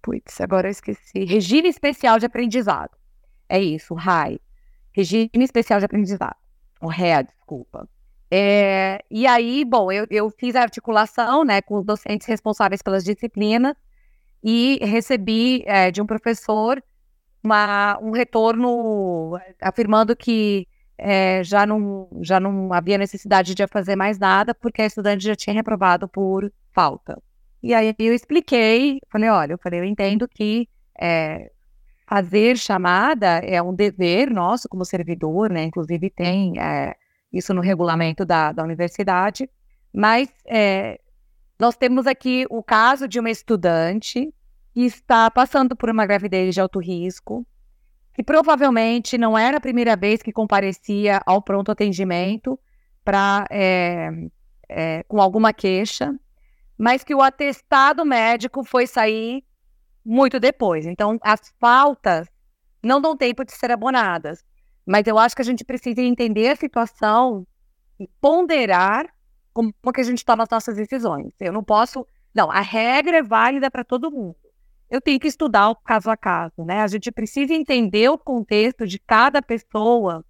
Putz, 0.09 0.41
agora 0.41 0.69
eu 0.69 0.71
esqueci. 0.71 1.27
Regime 1.27 1.69
Especial 1.69 2.19
de 2.19 2.25
Aprendizado. 2.25 2.97
É 3.47 3.61
isso, 3.61 3.93
RAI. 3.93 4.41
Regime 4.91 5.29
Especial 5.35 5.81
de 5.81 5.85
Aprendizado. 5.85 6.37
O 6.81 6.87
REA, 6.89 7.23
desculpa. 7.25 7.87
É, 8.31 9.05
e 9.11 9.27
aí, 9.27 9.67
bom, 9.67 9.93
eu, 9.93 10.07
eu 10.11 10.31
fiz 10.31 10.57
a 10.57 10.63
articulação 10.63 11.45
né, 11.45 11.61
com 11.61 11.75
os 11.75 11.85
docentes 11.85 12.27
responsáveis 12.27 12.81
pelas 12.81 13.05
disciplinas 13.05 13.75
e 14.43 14.79
recebi 14.81 15.63
é, 15.67 15.91
de 15.91 16.01
um 16.01 16.07
professor 16.07 16.83
uma, 17.45 17.99
um 18.01 18.11
retorno 18.11 19.39
afirmando 19.61 20.17
que 20.17 20.67
é, 20.97 21.45
já, 21.45 21.67
não, 21.67 22.09
já 22.23 22.41
não 22.41 22.73
havia 22.73 22.97
necessidade 22.97 23.55
de 23.55 23.67
fazer 23.67 23.95
mais 23.95 24.19
nada, 24.19 24.55
porque 24.55 24.81
a 24.81 24.87
estudante 24.87 25.25
já 25.25 25.37
tinha 25.37 25.53
reprovado 25.53 26.09
por 26.09 26.51
falta. 26.73 27.21
E 27.63 27.75
aí 27.75 27.95
eu 27.99 28.15
expliquei, 28.15 29.01
falei, 29.11 29.29
olha, 29.29 29.53
eu 29.53 29.59
falei, 29.59 29.81
eu 29.81 29.85
entendo 29.85 30.29
que 30.29 30.69
é, 31.01 31.51
fazer 32.07 32.57
chamada 32.57 33.39
é 33.39 33.61
um 33.63 33.75
dever 33.75 34.31
nosso 34.31 34.69
como 34.69 34.85
servidor, 34.85 35.51
né? 35.51 35.65
Inclusive 35.65 36.09
tem 36.11 36.59
é, 36.59 36.95
isso 37.33 37.53
no 37.53 37.61
regulamento 37.61 38.25
da, 38.25 38.53
da 38.53 38.63
universidade, 38.63 39.49
mas 39.93 40.29
é, 40.47 41.01
nós 41.59 41.77
temos 41.77 42.07
aqui 42.07 42.47
o 42.49 42.63
caso 42.63 43.09
de 43.09 43.19
uma 43.19 43.31
estudante 43.31 44.33
que 44.73 44.83
está 44.83 45.31
passando 45.31 45.75
por 45.75 45.91
uma 45.91 46.07
gravidez 46.07 46.55
de 46.55 46.61
alto 46.61 46.79
risco, 46.79 47.47
que 48.15 48.23
provavelmente 48.23 49.19
não 49.19 49.37
era 49.37 49.59
a 49.59 49.61
primeira 49.61 49.97
vez 49.97 50.23
que 50.23 50.33
comparecia 50.33 51.21
ao 51.27 51.43
pronto 51.43 51.71
atendimento 51.71 52.59
para 53.05 53.45
é, 53.51 54.11
é, 54.69 55.03
com 55.05 55.21
alguma 55.21 55.53
queixa, 55.53 56.15
mas 56.79 57.03
que 57.03 57.14
o 57.14 57.22
atestado 57.22 58.05
médico 58.05 58.64
foi 58.64 58.87
sair 58.87 59.45
muito 60.05 60.39
depois. 60.39 60.87
Então, 60.87 61.18
as 61.22 61.53
faltas 61.61 62.29
não 62.83 63.01
dão 63.01 63.16
tempo 63.16 63.45
de 63.45 63.53
ser 63.53 63.70
abonadas. 63.70 64.45
Mas 64.87 65.07
eu 65.07 65.18
acho 65.18 65.37
que 65.37 65.43
a 65.43 65.45
gente 65.45 65.64
precisa 65.64 66.01
entender 66.01 66.49
a 66.49 66.57
situação 66.57 67.47
e 68.01 68.09
ponderar 68.20 69.07
como 69.53 69.74
que 69.93 70.01
a 70.01 70.05
gente 70.05 70.24
toma 70.24 70.45
as 70.45 70.49
nossas 70.49 70.76
decisões. 70.76 71.35
Eu 71.41 71.53
não 71.53 71.64
posso. 71.64 72.07
Não, 72.33 72.51
a 72.51 72.61
regra 72.61 73.18
é 73.18 73.22
válida 73.22 73.70
para 73.70 73.85
todo 73.85 74.11
mundo 74.11 74.37
eu 74.91 75.01
tenho 75.01 75.20
que 75.20 75.29
estudar 75.29 75.68
o 75.68 75.76
caso 75.76 76.11
a 76.11 76.16
caso, 76.16 76.64
né? 76.64 76.81
A 76.81 76.87
gente 76.87 77.12
precisa 77.12 77.53
entender 77.53 78.09
o 78.09 78.18
contexto 78.18 78.87
de 78.87 78.99
cada 78.99 79.43
pessoa 79.43 80.24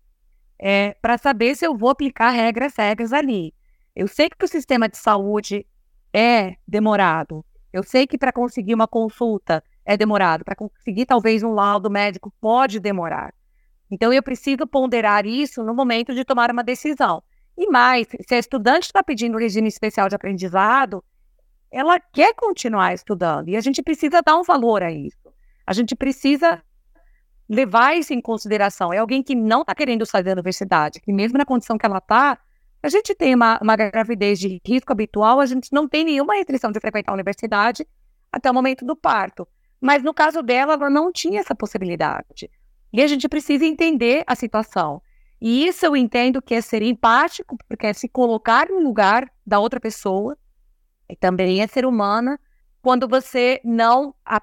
é, 0.58 0.94
para 1.00 1.16
saber 1.16 1.54
se 1.54 1.64
eu 1.64 1.76
vou 1.76 1.90
aplicar 1.90 2.30
regras 2.30 2.74
regras 2.76 3.12
ali. 3.12 3.54
Eu 3.94 4.08
sei 4.08 4.28
que 4.28 4.44
o 4.44 4.48
sistema 4.48 4.88
de 4.88 4.96
saúde 4.96 5.64
é 6.12 6.56
demorado. 6.66 7.44
Eu 7.72 7.82
sei 7.82 8.06
que 8.06 8.18
para 8.18 8.32
conseguir 8.32 8.74
uma 8.74 8.88
consulta 8.88 9.62
é 9.84 9.96
demorado. 9.96 10.44
Para 10.44 10.56
conseguir 10.56 11.06
talvez 11.06 11.42
um 11.42 11.52
laudo 11.52 11.90
médico 11.90 12.32
pode 12.40 12.80
demorar. 12.80 13.34
Então 13.90 14.12
eu 14.12 14.22
preciso 14.22 14.66
ponderar 14.66 15.26
isso 15.26 15.62
no 15.62 15.74
momento 15.74 16.14
de 16.14 16.24
tomar 16.24 16.50
uma 16.50 16.62
decisão. 16.62 17.22
E 17.56 17.68
mais, 17.70 18.06
se 18.26 18.34
a 18.34 18.38
estudante 18.38 18.84
está 18.84 19.02
pedindo 19.02 19.38
regime 19.38 19.68
especial 19.68 20.08
de 20.08 20.14
aprendizado, 20.14 21.02
ela 21.70 21.98
quer 21.98 22.34
continuar 22.34 22.94
estudando 22.94 23.48
e 23.48 23.56
a 23.56 23.60
gente 23.60 23.82
precisa 23.82 24.22
dar 24.22 24.36
um 24.36 24.42
valor 24.42 24.82
a 24.82 24.92
isso. 24.92 25.32
A 25.66 25.72
gente 25.72 25.94
precisa 25.94 26.62
levar 27.48 27.96
isso 27.96 28.12
em 28.12 28.20
consideração. 28.20 28.92
É 28.92 28.98
alguém 28.98 29.22
que 29.22 29.34
não 29.34 29.62
está 29.62 29.74
querendo 29.74 30.04
sair 30.06 30.22
da 30.22 30.32
universidade, 30.32 31.00
que 31.00 31.12
mesmo 31.12 31.38
na 31.38 31.44
condição 31.44 31.78
que 31.78 31.86
ela 31.86 31.98
está, 31.98 32.38
a 32.82 32.88
gente 32.88 33.14
tem 33.14 33.34
uma, 33.34 33.58
uma 33.60 33.76
gravidez 33.76 34.38
de 34.38 34.60
risco 34.64 34.92
habitual, 34.92 35.40
a 35.40 35.46
gente 35.46 35.72
não 35.72 35.88
tem 35.88 36.04
nenhuma 36.04 36.34
restrição 36.34 36.70
de 36.70 36.80
frequentar 36.80 37.12
a 37.12 37.14
universidade 37.14 37.86
até 38.30 38.50
o 38.50 38.54
momento 38.54 38.84
do 38.84 38.94
parto. 38.94 39.46
Mas 39.80 40.02
no 40.02 40.14
caso 40.14 40.42
dela, 40.42 40.74
ela 40.74 40.90
não 40.90 41.12
tinha 41.12 41.40
essa 41.40 41.54
possibilidade. 41.54 42.50
E 42.92 43.02
a 43.02 43.06
gente 43.06 43.28
precisa 43.28 43.64
entender 43.64 44.24
a 44.26 44.34
situação. 44.34 45.02
E 45.40 45.66
isso 45.66 45.86
eu 45.86 45.96
entendo 45.96 46.42
que 46.42 46.54
é 46.54 46.60
ser 46.60 46.82
empático, 46.82 47.56
porque 47.68 47.86
é 47.86 47.92
se 47.92 48.08
colocar 48.08 48.68
no 48.68 48.80
lugar 48.80 49.30
da 49.46 49.58
outra 49.58 49.78
pessoa, 49.78 50.36
também 51.20 51.62
é 51.62 51.66
ser 51.66 51.86
humana, 51.86 52.38
quando 52.82 53.08
você 53.08 53.60
não 53.64 54.14
a, 54.24 54.42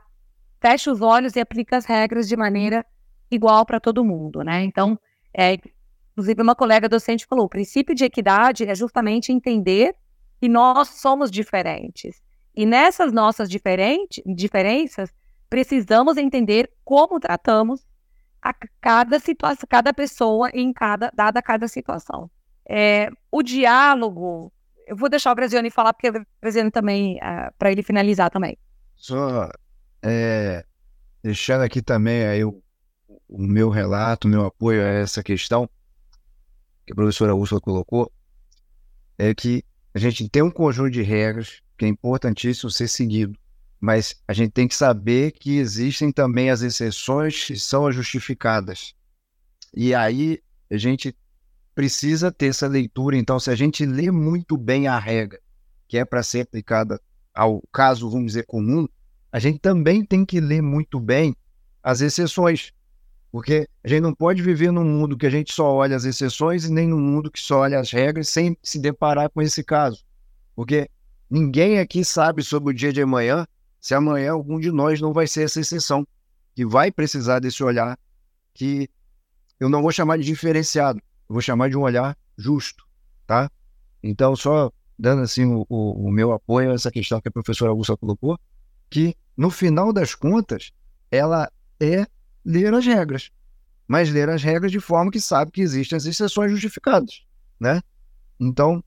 fecha 0.62 0.92
os 0.92 1.02
olhos 1.02 1.36
e 1.36 1.40
aplica 1.40 1.78
as 1.78 1.86
regras 1.86 2.28
de 2.28 2.36
maneira 2.36 2.86
igual 3.30 3.66
para 3.66 3.80
todo 3.80 4.06
mundo, 4.06 4.42
né? 4.42 4.64
Então, 4.64 5.00
é, 5.34 5.58
inclusive 6.16 6.42
uma 6.42 6.56
colega 6.56 6.88
docente 6.88 7.26
falou, 7.26 7.46
o 7.46 7.50
princípio 7.50 7.94
de 7.94 8.06
equidade 8.06 8.64
é 8.64 8.74
justamente 8.74 9.34
entender 9.34 9.94
que 10.40 10.48
nós 10.48 10.88
somos 10.88 11.30
diferentes. 11.30 12.22
E 12.56 12.66
nessas 12.66 13.12
nossas 13.12 13.50
diferentes, 13.50 14.24
diferenças, 14.26 15.10
precisamos 15.50 16.16
entender 16.16 16.72
como 16.86 17.20
tratamos 17.20 17.86
a 18.42 18.54
cada 18.80 19.20
situação, 19.20 19.68
cada 19.70 19.94
pessoa 19.94 20.50
em 20.54 20.72
cada 20.72 21.12
dada 21.14 21.42
cada 21.42 21.68
situação. 21.68 22.32
É, 22.68 23.10
o 23.30 23.44
diálogo 23.44 24.54
eu 24.88 24.96
vou 24.96 25.10
deixar 25.10 25.32
o 25.32 25.36
Brasione 25.36 25.70
falar, 25.70 25.94
porque 25.94 26.10
o 26.10 26.26
Brasione 26.40 26.72
também, 26.72 27.16
uh, 27.16 27.20
ah, 27.24 27.54
para 27.58 27.72
ele 27.72 27.82
finalizar 27.82 28.30
também. 28.30 28.58
Só 28.96 29.50
é, 30.02 30.64
deixando 31.24 31.64
aqui 31.64 31.82
também 31.82 32.26
aí 32.26 32.46
o, 32.46 32.62
o 33.28 33.42
meu 33.42 33.70
relato, 33.70 34.28
o 34.28 34.32
meu 34.32 34.46
apoio 34.46 34.82
a 34.82 34.86
essa 34.86 35.24
questão 35.24 35.68
que 36.86 36.94
a 36.94 36.96
professora 36.96 37.36
Úrsula 37.36 37.60
colocou, 37.60 38.12
é 39.18 39.34
que 39.34 39.64
a 39.94 40.00
gente 40.00 40.28
tem 40.30 40.42
um 40.42 40.52
conjunto 40.52 40.92
de 40.92 41.02
regras 41.02 41.62
que 41.78 41.86
é 41.86 41.88
importantíssimo 41.88 42.70
ser 42.70 42.88
seguido, 42.88 43.38
mas 43.80 44.16
a 44.28 44.34
gente 44.34 44.52
tem 44.52 44.68
que 44.68 44.76
saber 44.76 45.32
que 45.32 45.58
existem 45.58 46.12
também 46.12 46.50
as 46.50 46.62
exceções 46.62 47.46
que 47.46 47.58
são 47.58 47.88
as 47.88 47.96
justificadas. 47.96 48.94
E 49.74 49.94
aí 49.94 50.40
a 50.70 50.78
gente 50.78 51.16
precisa 51.74 52.32
ter 52.32 52.48
essa 52.48 52.68
leitura. 52.68 53.18
Então, 53.18 53.40
se 53.40 53.52
a 53.52 53.56
gente 53.56 53.86
lê 53.86 54.10
muito 54.10 54.58
bem 54.58 54.88
a 54.88 54.98
regra, 54.98 55.40
que 55.88 55.98
é 55.98 56.06
para 56.06 56.24
ser 56.24 56.42
aplicada 56.42 57.00
ao 57.34 57.62
caso, 57.72 58.10
vamos 58.10 58.28
dizer, 58.28 58.46
comum, 58.46 58.88
a 59.32 59.40
gente 59.40 59.60
também 59.60 60.04
tem 60.04 60.26
que 60.26 60.40
ler 60.40 60.62
muito 60.62 61.00
bem 61.00 61.36
as 61.84 62.00
exceções. 62.00 62.72
Porque 63.36 63.68
a 63.84 63.90
gente 63.90 64.00
não 64.00 64.16
pode 64.16 64.42
viver 64.42 64.72
num 64.72 64.86
mundo 64.86 65.18
que 65.18 65.26
a 65.26 65.30
gente 65.30 65.54
só 65.54 65.70
olha 65.70 65.94
as 65.94 66.06
exceções 66.06 66.64
e 66.64 66.72
nem 66.72 66.88
num 66.88 67.02
mundo 67.02 67.30
que 67.30 67.42
só 67.42 67.60
olha 67.60 67.78
as 67.78 67.92
regras 67.92 68.30
sem 68.30 68.58
se 68.64 68.80
deparar 68.80 69.30
com 69.30 69.42
esse 69.42 69.62
caso. 69.62 70.06
Porque 70.56 70.90
ninguém 71.30 71.80
aqui 71.80 72.06
sabe 72.06 72.42
sobre 72.42 72.72
o 72.72 72.74
dia 72.74 72.94
de 72.94 73.02
amanhã 73.02 73.46
se 73.78 73.94
amanhã 73.94 74.32
algum 74.32 74.58
de 74.58 74.72
nós 74.72 75.02
não 75.02 75.12
vai 75.12 75.28
ser 75.28 75.44
essa 75.44 75.60
exceção, 75.60 76.08
que 76.56 76.66
vai 76.66 76.90
precisar 76.90 77.40
desse 77.40 77.62
olhar 77.62 78.00
que 78.54 78.90
eu 79.60 79.68
não 79.68 79.82
vou 79.82 79.92
chamar 79.92 80.18
de 80.18 80.24
diferenciado, 80.24 81.00
eu 81.28 81.34
vou 81.34 81.42
chamar 81.42 81.70
de 81.70 81.76
um 81.76 81.82
olhar 81.82 82.18
justo, 82.38 82.86
tá? 83.28 83.52
Então, 84.02 84.34
só 84.34 84.72
dando 84.98 85.24
assim 85.24 85.44
o, 85.44 85.66
o, 85.68 86.08
o 86.08 86.10
meu 86.10 86.32
apoio 86.32 86.72
a 86.72 86.76
essa 86.76 86.90
questão 86.90 87.20
que 87.20 87.28
a 87.28 87.32
professora 87.32 87.72
Augusta 87.72 87.98
colocou, 87.98 88.40
que 88.90 89.14
no 89.36 89.52
final 89.52 89.92
das 89.92 90.16
contas, 90.16 90.72
ela 91.12 91.52
é 91.82 92.08
ler 92.46 92.74
as 92.74 92.86
regras, 92.86 93.32
mas 93.88 94.12
ler 94.12 94.30
as 94.30 94.44
regras 94.44 94.72
de 94.72 94.80
forma 94.80 95.12
que 95.12 95.20
sabe 95.20 95.52
que 95.52 95.62
existem 95.62 95.98
as 95.98 96.06
exceções 96.06 96.52
justificadas, 96.52 97.24
né? 97.60 97.82
Então, 98.40 98.84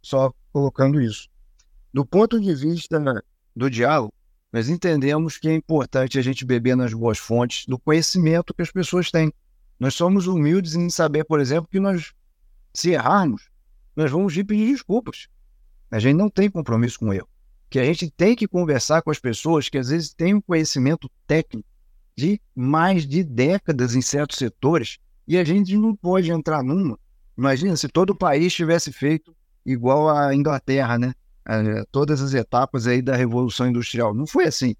só 0.00 0.32
colocando 0.52 1.00
isso. 1.00 1.28
Do 1.92 2.04
ponto 2.06 2.40
de 2.40 2.54
vista 2.54 2.98
do 3.54 3.70
diálogo, 3.70 4.12
nós 4.52 4.68
entendemos 4.68 5.36
que 5.36 5.48
é 5.48 5.54
importante 5.54 6.18
a 6.18 6.22
gente 6.22 6.44
beber 6.44 6.76
nas 6.76 6.94
boas 6.94 7.18
fontes 7.18 7.66
do 7.66 7.78
conhecimento 7.78 8.54
que 8.54 8.62
as 8.62 8.70
pessoas 8.70 9.10
têm. 9.10 9.32
Nós 9.78 9.94
somos 9.94 10.26
humildes 10.26 10.74
em 10.74 10.88
saber, 10.88 11.24
por 11.24 11.40
exemplo, 11.40 11.68
que 11.70 11.80
nós, 11.80 12.14
se 12.72 12.90
errarmos, 12.90 13.50
nós 13.94 14.10
vamos 14.10 14.34
ir 14.36 14.44
pedir 14.44 14.72
desculpas. 14.72 15.28
A 15.90 15.98
gente 15.98 16.16
não 16.16 16.30
tem 16.30 16.50
compromisso 16.50 16.98
com 16.98 17.08
o 17.08 17.12
erro. 17.12 17.28
Que 17.68 17.78
a 17.78 17.84
gente 17.84 18.10
tem 18.10 18.36
que 18.36 18.46
conversar 18.46 19.02
com 19.02 19.10
as 19.10 19.18
pessoas 19.18 19.68
que 19.68 19.76
às 19.76 19.88
vezes 19.88 20.14
têm 20.14 20.34
um 20.34 20.40
conhecimento 20.40 21.10
técnico 21.26 21.68
de 22.16 22.40
mais 22.54 23.06
de 23.06 23.22
décadas 23.22 23.94
em 23.94 24.00
certos 24.00 24.38
setores 24.38 24.98
e 25.28 25.36
a 25.36 25.44
gente 25.44 25.76
não 25.76 25.94
pode 25.94 26.30
entrar 26.30 26.62
numa. 26.62 26.98
Imagina 27.36 27.76
se 27.76 27.88
todo 27.88 28.10
o 28.10 28.16
país 28.16 28.54
tivesse 28.54 28.90
feito 28.90 29.36
igual 29.64 30.08
a 30.08 30.34
Inglaterra, 30.34 30.98
né? 30.98 31.12
Todas 31.92 32.22
as 32.22 32.32
etapas 32.32 32.86
aí 32.86 33.02
da 33.02 33.14
Revolução 33.14 33.68
Industrial. 33.68 34.14
Não 34.14 34.26
foi 34.26 34.46
assim, 34.46 34.74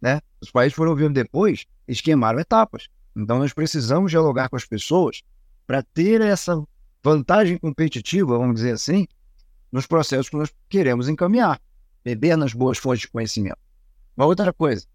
né? 0.00 0.20
Os 0.40 0.52
países 0.52 0.76
foram 0.76 0.94
vindo 0.94 1.12
depois, 1.12 1.66
esquemaram 1.88 2.38
etapas. 2.38 2.88
Então, 3.16 3.40
nós 3.40 3.52
precisamos 3.52 4.12
dialogar 4.12 4.48
com 4.48 4.54
as 4.54 4.64
pessoas 4.64 5.22
para 5.66 5.82
ter 5.82 6.20
essa 6.20 6.62
vantagem 7.02 7.58
competitiva, 7.58 8.38
vamos 8.38 8.54
dizer 8.54 8.72
assim, 8.72 9.08
nos 9.72 9.86
processos 9.86 10.28
que 10.28 10.36
nós 10.36 10.54
queremos 10.68 11.08
encaminhar, 11.08 11.60
beber 12.04 12.36
nas 12.36 12.52
boas 12.52 12.78
fontes 12.78 13.00
de 13.00 13.08
conhecimento. 13.08 13.58
Uma 14.16 14.26
outra 14.26 14.52
coisa, 14.52 14.86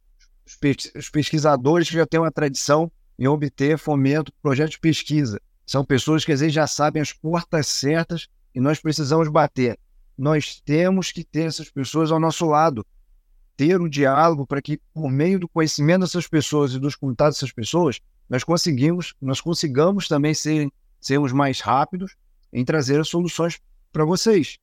os 0.96 1.10
pesquisadores 1.10 1.90
que 1.90 1.96
já 1.96 2.06
têm 2.06 2.20
uma 2.20 2.32
tradição 2.32 2.92
em 3.18 3.28
obter 3.28 3.78
fomento, 3.78 4.34
projetos 4.42 4.74
de 4.74 4.80
pesquisa, 4.80 5.40
são 5.66 5.86
pessoas 5.86 6.26
que 6.26 6.32
às 6.32 6.40
vezes 6.40 6.54
já 6.54 6.68
sabem 6.68 7.02
as 7.02 7.14
portas 7.14 7.68
certas 7.68 8.28
e 8.54 8.60
nós 8.60 8.80
precisamos 8.80 9.30
bater. 9.30 9.80
Nós 10.18 10.62
temos 10.62 11.12
que 11.12 11.24
ter 11.24 11.44
essas 11.44 11.70
pessoas 11.70 12.12
ao 12.12 12.20
nosso 12.20 12.46
lado, 12.46 12.86
ter 13.56 13.80
um 13.80 13.90
diálogo 13.90 14.46
para 14.46 14.62
que, 14.62 14.80
por 14.94 15.10
meio 15.10 15.40
do 15.40 15.48
conhecimento 15.48 16.02
dessas 16.02 16.28
pessoas 16.28 16.74
e 16.74 16.80
dos 16.80 16.96
contatos 16.96 17.38
dessas 17.38 17.52
pessoas, 17.52 18.00
nós 18.30 18.44
conseguimos, 18.44 19.16
nós 19.22 19.42
consigamos 19.42 20.08
também 20.08 20.34
ser, 20.34 20.70
sermos 21.00 21.32
mais 21.32 21.62
rápidos 21.62 22.16
em 22.52 22.64
trazer 22.64 23.00
as 23.00 23.08
soluções 23.08 23.60
para 23.92 24.06
vocês. 24.06 24.58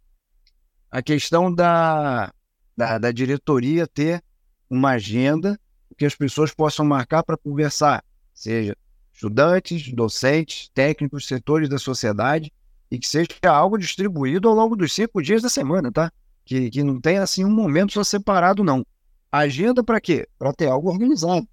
A 0.91 1.03
questão 1.03 1.53
da, 1.53 2.33
da, 2.77 2.99
da 2.99 3.13
diretoria 3.13 3.87
ter 3.87 4.23
uma 4.69 4.91
agenda 4.91 5.59
que 6.01 6.07
as 6.07 6.15
pessoas 6.15 6.51
possam 6.51 6.83
marcar 6.83 7.23
para 7.23 7.37
conversar, 7.37 8.03
seja 8.33 8.75
estudantes, 9.13 9.93
docentes, 9.93 10.71
técnicos, 10.73 11.27
setores 11.27 11.69
da 11.69 11.79
sociedade, 11.79 12.51
e 12.91 12.99
que 12.99 13.07
seja 13.07 13.29
algo 13.45 13.77
distribuído 13.77 14.49
ao 14.49 14.55
longo 14.55 14.75
dos 14.75 14.95
cinco 14.95 15.21
dias 15.23 15.43
da 15.43 15.51
semana, 15.51 15.93
tá? 15.93 16.11
Que, 16.43 16.71
que 16.71 16.83
não 16.83 16.99
tenha 16.99 17.23
assim 17.23 17.45
um 17.45 17.51
momento 17.51 17.93
só 17.93 18.03
separado, 18.03 18.65
não. 18.65 18.83
Agenda 19.31 19.85
para 19.85 20.01
quê? 20.01 20.27
Para 20.39 20.55
ter 20.55 20.69
algo 20.69 20.89
organizado. 20.89 21.47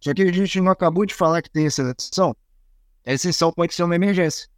Só 0.00 0.14
que 0.14 0.22
a 0.22 0.32
gente 0.32 0.58
não 0.58 0.72
acabou 0.72 1.04
de 1.04 1.12
falar 1.12 1.42
que 1.42 1.50
tem 1.50 1.66
essa 1.66 1.82
exceção. 1.82 2.34
A 3.06 3.12
exceção 3.12 3.52
pode 3.52 3.74
ser 3.74 3.82
uma 3.82 3.94
emergência. 3.94 4.48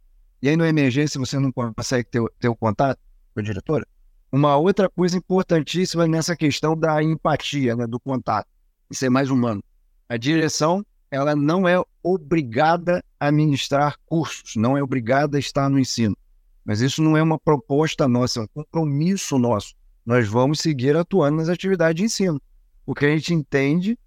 E 0.41 0.47
aí, 0.47 0.55
na 0.55 0.69
emergência, 0.69 1.19
você 1.19 1.37
não 1.37 1.51
consegue 1.51 2.09
ter, 2.09 2.23
ter 2.39 2.47
o 2.47 2.55
contato 2.55 2.97
com 3.33 3.41
a 3.41 3.43
diretora? 3.43 3.85
Uma 4.31 4.55
outra 4.55 4.89
coisa 4.89 5.17
importantíssima 5.17 6.07
nessa 6.07 6.37
questão 6.37 6.73
da 6.73 7.03
empatia, 7.03 7.75
né, 7.75 7.85
do 7.85 7.99
contato, 7.99 8.47
e 8.89 8.95
ser 8.95 9.09
mais 9.09 9.29
humano. 9.29 9.63
A 10.07 10.17
direção, 10.17 10.85
ela 11.09 11.35
não 11.35 11.67
é 11.67 11.81
obrigada 12.03 13.03
a 13.19 13.31
ministrar 13.31 13.97
cursos, 14.05 14.55
não 14.55 14.77
é 14.77 14.83
obrigada 14.83 15.37
a 15.37 15.39
estar 15.39 15.69
no 15.69 15.79
ensino. 15.79 16.15
Mas 16.63 16.81
isso 16.81 17.01
não 17.01 17.15
é 17.15 17.21
uma 17.21 17.39
proposta 17.39 18.07
nossa, 18.07 18.39
é 18.39 18.43
um 18.43 18.47
compromisso 18.47 19.37
nosso. 19.37 19.75
Nós 20.05 20.27
vamos 20.27 20.59
seguir 20.59 20.95
atuando 20.95 21.37
nas 21.37 21.49
atividades 21.49 21.99
de 21.99 22.05
ensino, 22.05 22.41
porque 22.85 23.05
a 23.05 23.09
gente 23.09 23.33
entende 23.33 23.97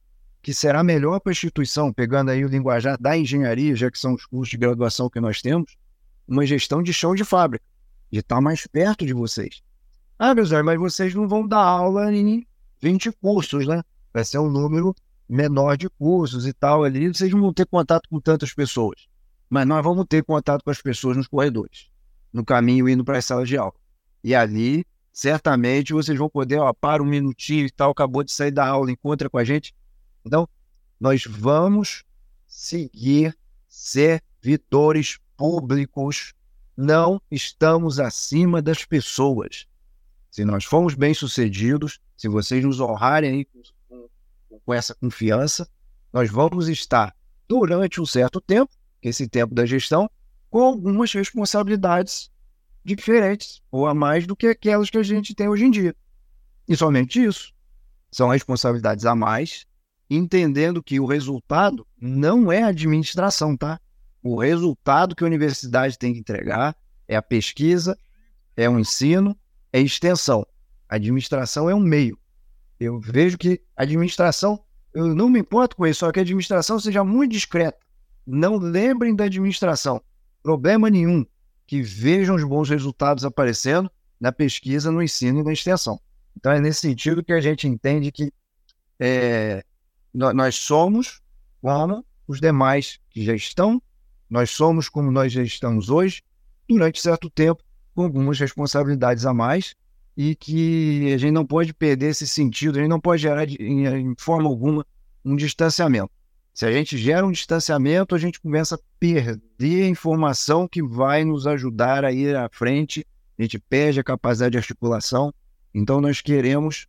que 0.43 0.55
será 0.55 0.83
melhor 0.83 1.21
para 1.21 1.31
a 1.31 1.33
instituição, 1.33 1.93
pegando 1.93 2.31
aí 2.31 2.45
o 2.45 2.49
linguajar 2.49 2.97
da 3.01 3.17
engenharia, 3.17 3.75
já 3.75 3.91
que 3.91 3.99
são 3.99 4.15
os 4.15 4.25
cursos 4.25 4.49
de 4.49 4.57
graduação 4.57 5.11
que 5.11 5.21
nós 5.21 5.43
temos, 5.43 5.77
uma 6.27 6.47
gestão 6.47 6.83
de 6.83 6.93
chão 6.93 7.15
de 7.15 7.25
fábrica, 7.25 7.65
de 8.11 8.21
estar 8.21 8.41
mais 8.41 8.67
perto 8.67 9.05
de 9.05 9.13
vocês. 9.13 9.63
Ah, 10.19 10.35
meus 10.35 10.53
amigos, 10.53 10.67
mas 10.67 10.93
vocês 10.93 11.15
não 11.15 11.29
vão 11.29 11.47
dar 11.47 11.63
aula 11.63 12.13
em 12.13 12.47
20 12.81 13.13
cursos, 13.13 13.67
né? 13.67 13.83
Vai 14.13 14.25
ser 14.25 14.39
um 14.39 14.51
número 14.51 14.95
menor 15.29 15.77
de 15.77 15.89
cursos 15.91 16.47
e 16.47 16.53
tal 16.53 16.85
ali, 16.85 17.09
vocês 17.09 17.31
não 17.31 17.41
vão 17.41 17.53
ter 17.53 17.67
contato 17.67 18.09
com 18.09 18.19
tantas 18.19 18.55
pessoas. 18.55 19.07
Mas 19.49 19.67
nós 19.67 19.85
vamos 19.85 20.07
ter 20.09 20.25
contato 20.25 20.65
com 20.65 20.71
as 20.71 20.81
pessoas 20.81 21.17
nos 21.17 21.29
corredores, 21.29 21.91
no 22.33 22.45
caminho 22.45 22.89
indo 22.89 23.05
para 23.05 23.19
as 23.19 23.25
salas 23.25 23.49
de 23.49 23.57
aula. 23.57 23.75
E 24.25 24.35
ali, 24.35 24.85
certamente, 25.13 25.93
vocês 25.93 26.19
vão 26.19 26.29
poder, 26.29 26.59
ó, 26.59 26.73
para 26.73 27.03
um 27.03 27.07
minutinho 27.07 27.67
e 27.67 27.71
tal, 27.71 27.91
acabou 27.91 28.23
de 28.25 28.33
sair 28.33 28.51
da 28.51 28.67
aula, 28.67 28.91
encontra 28.91 29.29
com 29.29 29.39
a 29.39 29.45
gente. 29.45 29.75
Então, 30.25 30.49
nós 30.99 31.25
vamos 31.25 32.05
seguir 32.47 33.37
servidores 33.69 35.19
públicos. 35.37 36.35
Não 36.77 37.21
estamos 37.31 38.01
acima 38.01 38.61
das 38.61 38.85
pessoas. 38.85 39.67
Se 40.31 40.45
nós 40.45 40.65
formos 40.65 40.95
bem-sucedidos, 40.95 42.01
se 42.17 42.29
vocês 42.29 42.65
nos 42.65 42.81
honrarem 42.81 43.31
aí 43.31 43.47
com, 44.49 44.73
essa 44.73 44.95
confiança, 44.95 45.69
nós 46.13 46.31
vamos 46.31 46.69
estar 46.69 47.15
durante 47.47 48.01
um 48.01 48.07
certo 48.07 48.41
tempo, 48.41 48.73
esse 49.03 49.29
tempo 49.29 49.55
da 49.55 49.67
gestão, 49.67 50.11
com 50.51 50.63
algumas 50.63 51.13
responsabilidades 51.13 52.31
diferentes 52.85 53.63
ou 53.71 53.87
a 53.87 53.95
mais 53.95 54.27
do 54.27 54.35
que 54.35 54.47
aquelas 54.47 54.91
que 54.91 54.99
a 54.99 55.03
gente 55.03 55.35
tem 55.35 55.49
hoje 55.49 55.65
em 55.65 55.71
dia. 55.71 55.95
E 56.67 56.77
somente 56.77 57.23
isso. 57.23 57.53
São 58.11 58.29
responsabilidades 58.29 59.05
a 59.05 59.15
mais 59.15 59.67
entendendo 60.11 60.83
que 60.83 60.99
o 60.99 61.07
resultado 61.07 61.87
não 62.01 62.51
é 62.51 62.63
administração, 62.63 63.57
tá? 63.57 63.79
O 64.23 64.37
resultado 64.37 65.15
que 65.15 65.23
a 65.23 65.27
universidade 65.27 65.99
tem 65.99 66.13
que 66.13 66.21
entregar 66.21 66.75
é 67.07 67.17
a 67.17 67.23
pesquisa, 67.23 67.97
é 68.57 68.69
o 68.69 68.79
ensino, 68.79 69.37
é 69.73 69.81
extensão. 69.81 70.47
A 70.89 70.97
administração 70.97 71.69
é 71.69 71.75
um 71.75 71.81
meio. 71.81 72.19
Eu 72.79 73.01
vejo 73.01 73.37
que 73.37 73.61
a 73.77 73.83
administração, 73.83 74.63
eu 74.95 75.15
não 75.15 75.29
me 75.29 75.41
importo 75.41 75.77
com 75.77 75.87
isso, 75.87 76.01
só 76.01 76.13
que 76.13 76.19
a 76.19 76.23
administração 76.23 76.79
seja 76.79 77.03
muito 77.03 77.33
discreta. 77.33 77.79
Não 78.27 78.57
lembrem 78.57 79.15
da 79.15 79.25
administração. 79.25 80.03
Problema 80.43 80.89
nenhum. 80.89 81.25
Que 81.67 81.83
vejam 81.83 82.37
os 82.37 82.45
bons 82.45 82.69
resultados 82.69 83.25
aparecendo 83.25 83.91
na 84.21 84.33
pesquisa, 84.33 84.91
no 84.91 85.03
ensino 85.03 85.41
e 85.41 85.43
na 85.43 85.53
extensão. 85.53 86.01
Então 86.37 86.53
é 86.53 86.61
nesse 86.61 86.81
sentido 86.81 87.25
que 87.25 87.33
a 87.33 87.41
gente 87.41 87.67
entende 87.67 88.13
que 88.13 88.33
é, 88.99 89.65
nós 90.13 90.55
somos 90.57 91.21
como 91.61 92.05
os 92.27 92.41
demais 92.41 93.01
que 93.11 93.25
já 93.25 93.35
estão, 93.35 93.83
nós 94.29 94.51
somos 94.51 94.89
como 94.89 95.11
nós 95.11 95.33
já 95.33 95.43
estamos 95.43 95.89
hoje, 95.89 96.23
durante 96.69 97.01
certo 97.01 97.31
tempo, 97.31 97.63
com 97.95 98.05
algumas 98.05 98.39
responsabilidades 98.39 99.25
a 99.25 99.33
mais, 99.33 99.75
e 100.19 100.35
que 100.35 101.13
a 101.15 101.17
gente 101.17 101.31
não 101.31 101.47
pode 101.47 101.73
perder 101.73 102.09
esse 102.09 102.27
sentido, 102.27 102.77
a 102.77 102.81
gente 102.81 102.91
não 102.91 102.99
pode 102.99 103.23
gerar 103.23 103.45
de, 103.45 103.55
em, 103.63 103.87
em 103.87 104.15
forma 104.19 104.49
alguma 104.49 104.85
um 105.25 105.37
distanciamento. 105.37 106.11
Se 106.53 106.67
a 106.67 106.73
gente 106.73 106.99
gera 106.99 107.25
um 107.25 107.31
distanciamento, 107.31 108.17
a 108.17 108.19
gente 108.19 108.41
começa 108.41 108.75
a 108.75 108.79
perder 108.99 109.87
informação 109.89 110.67
que 110.67 110.83
vai 110.83 111.25
nos 111.25 111.47
ajudar 111.47 112.05
a 112.05 112.11
ir 112.11 112.35
à 112.35 112.49
frente, 112.51 113.07
a 113.39 113.43
gente 113.43 113.61
perde 113.61 114.01
a 114.01 114.03
capacidade 114.03 114.51
de 114.51 114.59
articulação. 114.59 115.33
Então, 115.73 116.01
nós 116.01 116.21
queremos 116.21 116.89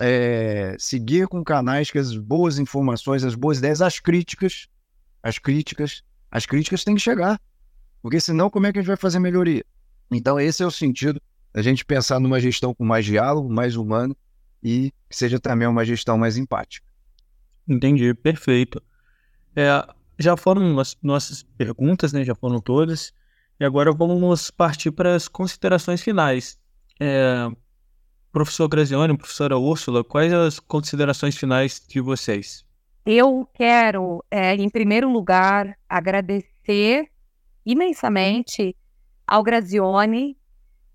é, 0.00 0.74
seguir 0.76 1.28
com 1.28 1.44
canais 1.44 1.92
que 1.92 1.98
as 1.98 2.16
boas 2.16 2.58
informações, 2.58 3.22
as 3.22 3.36
boas 3.36 3.58
ideias, 3.58 3.80
as 3.80 4.00
críticas, 4.00 4.66
as 5.22 5.38
críticas, 5.38 6.02
as 6.28 6.44
críticas 6.44 6.82
têm 6.82 6.96
que 6.96 7.02
chegar. 7.02 7.40
Porque 8.02 8.18
senão, 8.18 8.50
como 8.50 8.66
é 8.66 8.72
que 8.72 8.80
a 8.80 8.82
gente 8.82 8.88
vai 8.88 8.96
fazer 8.96 9.20
melhoria? 9.20 9.64
Então, 10.10 10.40
esse 10.40 10.60
é 10.60 10.66
o 10.66 10.72
sentido 10.72 11.22
da 11.54 11.62
gente 11.62 11.84
pensar 11.84 12.18
numa 12.18 12.40
gestão 12.40 12.74
com 12.74 12.84
mais 12.84 13.04
diálogo, 13.04 13.48
mais 13.48 13.76
humano 13.76 14.16
e 14.60 14.92
que 15.08 15.16
seja 15.16 15.38
também 15.38 15.68
uma 15.68 15.84
gestão 15.84 16.18
mais 16.18 16.36
empática. 16.36 16.84
Entendi, 17.68 18.12
perfeito. 18.12 18.82
É, 19.54 19.86
já 20.18 20.36
foram 20.36 20.78
as 20.80 20.96
nossas 21.00 21.44
perguntas, 21.56 22.12
né? 22.12 22.24
Já 22.24 22.34
foram 22.34 22.60
todas. 22.60 23.12
E 23.60 23.64
agora 23.64 23.92
vamos 23.92 24.50
partir 24.50 24.90
para 24.90 25.14
as 25.14 25.28
considerações 25.28 26.02
finais. 26.02 26.58
É, 26.98 27.48
Professor 28.32 28.66
Grazione, 28.66 29.16
professora 29.16 29.56
Úrsula, 29.56 30.02
quais 30.02 30.32
as 30.32 30.58
considerações 30.58 31.36
finais 31.36 31.80
de 31.86 32.00
vocês? 32.00 32.64
Eu 33.06 33.48
quero, 33.54 34.24
é, 34.28 34.56
em 34.56 34.68
primeiro 34.68 35.08
lugar, 35.08 35.78
agradecer 35.88 37.08
imensamente 37.64 38.76
ao 39.24 39.42
Grazione, 39.42 40.36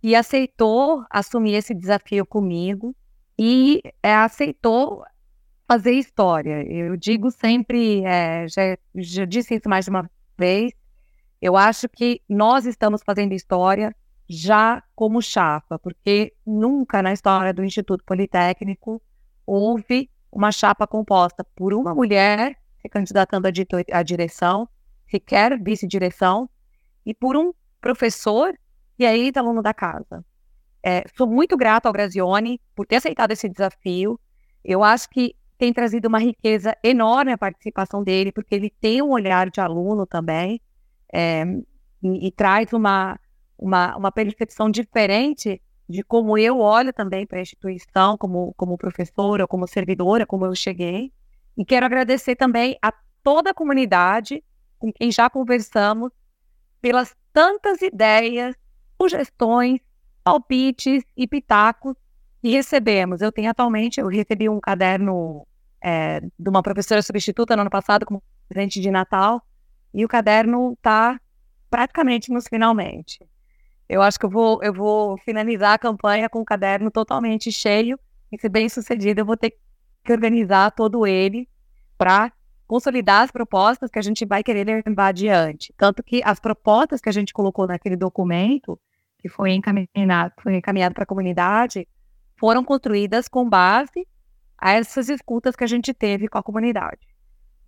que 0.02 0.16
aceitou 0.16 1.04
assumir 1.10 1.54
esse 1.54 1.74
desafio 1.74 2.26
comigo 2.26 2.95
e 3.38 3.82
é, 4.02 4.16
aceitou 4.16 5.04
fazer 5.68 5.91
história. 5.91 6.64
Eu 6.64 6.97
digo 6.97 7.30
sempre, 7.30 8.04
é, 8.04 8.47
já, 8.47 8.78
já 8.95 9.26
disse 9.26 9.56
isso 9.56 9.70
mais 9.70 9.86
de 9.86 9.91
uma 9.91 10.10
vez, 10.38 10.72
eu 11.41 11.56
acho 11.56 11.88
que 11.88 12.22
nós 12.28 12.66
estamos 12.66 13.02
fazendo 13.04 13.34
história 13.34 13.95
já 14.28 14.84
como 14.95 15.22
chapa, 15.22 15.80
porque 15.80 16.34
nunca 16.45 17.02
na 17.02 17.14
história 17.14 17.54
do 17.54 17.64
Instituto 17.64 18.04
Politécnico 18.06 19.02
houve 19.45 20.10
uma 20.32 20.52
chapa 20.52 20.86
composta 20.86 21.43
por 21.56 21.74
uma 21.74 21.93
mulher 21.95 22.56
se 22.82 22.88
candidatando 22.88 23.47
à 23.91 24.04
direção, 24.04 24.70
sequer 25.10 25.62
vice-direção, 25.62 26.50
e 27.06 27.14
por 27.14 27.36
um 27.36 27.52
professor 27.82 28.54
e 29.00 29.06
aí 29.06 29.32
tá 29.32 29.39
aluno 29.39 29.62
da 29.62 29.74
casa. 29.74 30.24
É, 30.84 31.04
sou 31.16 31.28
muito 31.28 31.58
grata 31.58 31.89
ao 31.89 31.93
Grazioni 31.93 32.62
por 32.76 32.86
ter 32.86 32.97
aceitado 32.97 33.32
esse 33.32 33.50
desafio. 33.50 34.20
Eu 34.64 34.84
acho 34.84 35.10
que 35.10 35.36
tem 35.58 35.74
trazido 35.74 36.08
uma 36.08 36.20
riqueza 36.20 36.76
enorme 36.84 37.34
a 37.34 37.38
participação 37.38 38.04
dele, 38.04 38.32
porque 38.32 38.56
ele 38.56 38.70
tem 38.80 39.02
um 39.02 39.12
olhar 39.12 39.50
de 39.50 39.60
aluno 39.60 40.06
também, 40.06 40.62
é, 41.12 41.43
e, 42.02 42.28
e, 42.28 42.32
traz 42.32 42.72
uma, 42.72 43.20
uma, 43.58 43.97
uma 43.97 44.12
percepção 44.12 44.70
diferente 44.70 45.62
de 45.88 46.04
como 46.04 46.38
eu 46.38 46.60
olho 46.60 46.93
também 46.93 47.26
para 47.26 47.39
a 47.39 47.41
instituição, 47.41 48.18
como, 48.18 48.54
como 48.56 48.78
professora, 48.78 49.47
como 49.47 49.68
servidora, 49.68 50.26
como 50.26 50.45
eu 50.45 50.56
cheguei. 50.56 51.12
E 51.58 51.66
quero 51.66 51.86
agradecer 51.86 52.36
também 52.36 52.78
a 52.82 52.93
toda 53.22 53.50
a 53.50 53.54
comunidade 53.54 54.43
com 54.78 54.93
quem 54.93 55.12
já 55.12 55.30
conversamos 55.30 56.12
pelas 56.80 57.14
tantas 57.34 57.82
ideias, 57.82 58.56
sugestões, 59.00 59.80
palpites 60.24 61.04
e 61.16 61.28
pitacos 61.28 61.95
que 62.41 62.50
recebemos. 62.50 63.22
Eu 63.22 63.32
tenho 63.32 63.50
atualmente, 63.50 64.00
eu 64.00 64.08
recebi 64.08 64.50
um 64.50 64.60
caderno 64.60 65.45
é, 65.82 66.22
de 66.22 66.50
uma 66.50 66.62
professora 66.62 67.02
substituta 67.02 67.56
no 67.56 67.62
ano 67.62 67.70
passado 67.70 68.06
como 68.06 68.22
presente 68.47 68.80
de 68.80 68.91
Natal, 68.91 69.41
e 69.93 70.04
o 70.04 70.08
caderno 70.08 70.74
está 70.74 71.20
praticamente 71.70 72.32
nos 72.32 72.47
finalmente. 72.47 73.20
Eu 73.88 74.02
acho 74.02 74.20
que 74.20 74.26
eu 74.26 74.30
vou, 74.30 74.62
eu 74.62 74.74
vou 74.74 75.18
finalizar 75.20 75.74
a 75.74 75.80
campanha 75.80 76.30
com 76.30 76.41
o 76.41 76.45
caderno 76.45 76.91
totalmente 76.91 77.52
cheio 77.52 78.00
e, 78.32 78.39
se 78.39 78.47
bem 78.47 78.70
sucedido, 78.70 79.22
eu 79.22 79.26
vou 79.26 79.38
ter 79.38 79.56
que 80.04 80.12
organizar 80.12 80.72
todo 80.72 81.08
ele 81.08 81.47
para 81.97 82.32
consolidar 82.68 83.24
as 83.24 83.32
propostas 83.32 83.89
que 83.89 83.97
a 83.97 84.02
gente 84.02 84.26
vai 84.26 84.43
querer 84.43 84.84
levar 84.86 85.08
adiante. 85.08 85.74
Tanto 85.76 86.04
que 86.04 86.22
as 86.24 86.39
propostas 86.39 87.02
que 87.02 87.10
a 87.10 87.12
gente 87.12 87.34
colocou 87.34 87.66
naquele 87.66 87.95
documento, 87.95 88.80
que 89.20 89.30
foi 89.30 89.52
encaminhado, 89.52 90.34
foi 90.42 90.56
encaminhado 90.56 90.96
para 90.96 91.04
a 91.04 91.08
comunidade, 91.08 91.88
foram 92.38 92.64
construídas 92.64 93.28
com 93.28 93.48
base 93.48 94.08
a 94.58 94.74
essas 94.74 95.10
escutas 95.10 95.56
que 95.56 95.64
a 95.64 95.68
gente 95.68 95.94
teve 95.94 96.28
com 96.28 96.38
a 96.38 96.44
comunidade. 96.44 97.00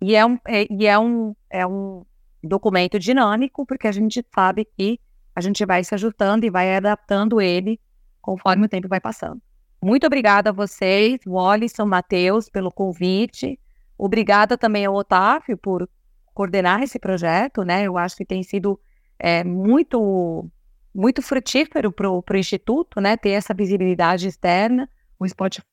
E 0.00 0.16
é 0.16 0.26
um, 0.26 0.38
é, 0.46 0.66
e 0.70 0.86
é 0.86 0.98
um, 0.98 1.34
é 1.48 1.66
um 1.66 2.04
documento 2.42 2.98
dinâmico, 2.98 3.64
porque 3.64 3.86
a 3.86 3.92
gente 3.92 4.24
sabe 4.34 4.64
que 4.64 4.98
a 5.34 5.40
gente 5.40 5.64
vai 5.64 5.84
se 5.84 5.94
ajustando 5.94 6.44
e 6.44 6.50
vai 6.50 6.74
adaptando 6.74 7.40
ele 7.40 7.80
conforme 8.20 8.66
o 8.66 8.68
tempo 8.68 8.88
vai 8.88 9.00
passando. 9.00 9.40
Muito 9.82 10.06
obrigada 10.06 10.50
a 10.50 10.52
vocês, 10.52 11.20
Wallace, 11.26 11.74
São 11.74 11.86
Mateus, 11.86 12.48
pelo 12.48 12.70
convite. 12.70 13.58
Obrigada 13.98 14.56
também 14.56 14.84
ao 14.84 14.94
Otávio 14.94 15.56
por 15.56 15.88
coordenar 16.32 16.82
esse 16.82 16.98
projeto, 16.98 17.62
né? 17.62 17.84
Eu 17.84 17.98
acho 17.98 18.16
que 18.16 18.24
tem 18.24 18.42
sido 18.42 18.78
é, 19.18 19.44
muito 19.44 20.48
muito 20.94 21.22
frutífero 21.22 21.90
para 21.92 22.10
o 22.10 22.24
Instituto, 22.34 23.00
né? 23.00 23.16
Ter 23.16 23.30
essa 23.30 23.54
visibilidade 23.54 24.28
externa. 24.28 24.88
O 25.18 25.26
Spotify 25.26 25.64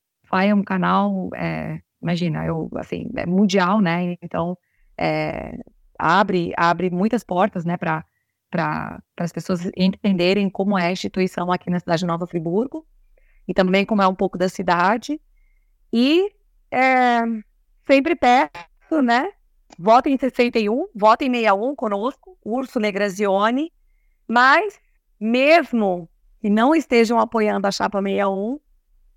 é 0.47 0.55
um 0.55 0.63
canal, 0.63 1.29
é, 1.35 1.79
imagina, 2.01 2.45
eu, 2.45 2.69
assim, 2.75 3.09
é 3.15 3.25
mundial, 3.25 3.81
né? 3.81 4.15
Então, 4.21 4.57
é, 4.97 5.57
abre, 5.97 6.53
abre 6.55 6.89
muitas 6.89 7.23
portas, 7.23 7.65
né? 7.65 7.77
Para 7.77 8.05
para 8.49 8.99
as 9.19 9.31
pessoas 9.31 9.69
entenderem 9.77 10.49
como 10.49 10.77
é 10.77 10.87
a 10.87 10.91
instituição 10.91 11.51
aqui 11.51 11.69
na 11.69 11.79
cidade 11.79 11.99
de 11.99 12.07
Nova 12.07 12.25
Friburgo 12.25 12.85
e 13.47 13.53
também 13.53 13.85
como 13.85 14.01
é 14.01 14.07
um 14.07 14.15
pouco 14.15 14.37
da 14.37 14.49
cidade. 14.49 15.21
E 15.93 16.31
é, 16.71 17.21
sempre 17.85 18.15
peço, 18.15 19.01
né? 19.03 19.31
Votem 19.77 20.13
em 20.13 20.17
61, 20.17 20.87
votem 20.95 21.29
em 21.29 21.35
61 21.35 21.75
conosco, 21.75 22.37
Urso 22.43 22.79
Negrazione, 22.79 23.71
mas 24.27 24.79
mesmo 25.19 26.09
que 26.39 26.49
não 26.49 26.73
estejam 26.73 27.19
apoiando 27.19 27.67
a 27.67 27.71
chapa 27.71 28.01
61, 28.01 28.59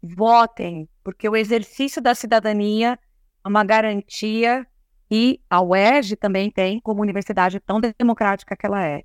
votem, 0.03 0.89
porque 1.05 1.29
o 1.29 1.37
exercício 1.37 2.03
da 2.03 2.15
cidadania 2.15 2.99
é 3.45 3.49
uma 3.49 3.63
garantia 3.63 4.67
e 5.11 5.41
a 5.49 5.61
UERJ 5.63 6.17
também 6.17 6.51
tem 6.51 6.81
como 6.81 7.03
universidade 7.03 7.61
tão 7.61 7.81
democrática 7.99 8.57
que 8.57 8.67
ela 8.67 8.85
é. 8.85 9.05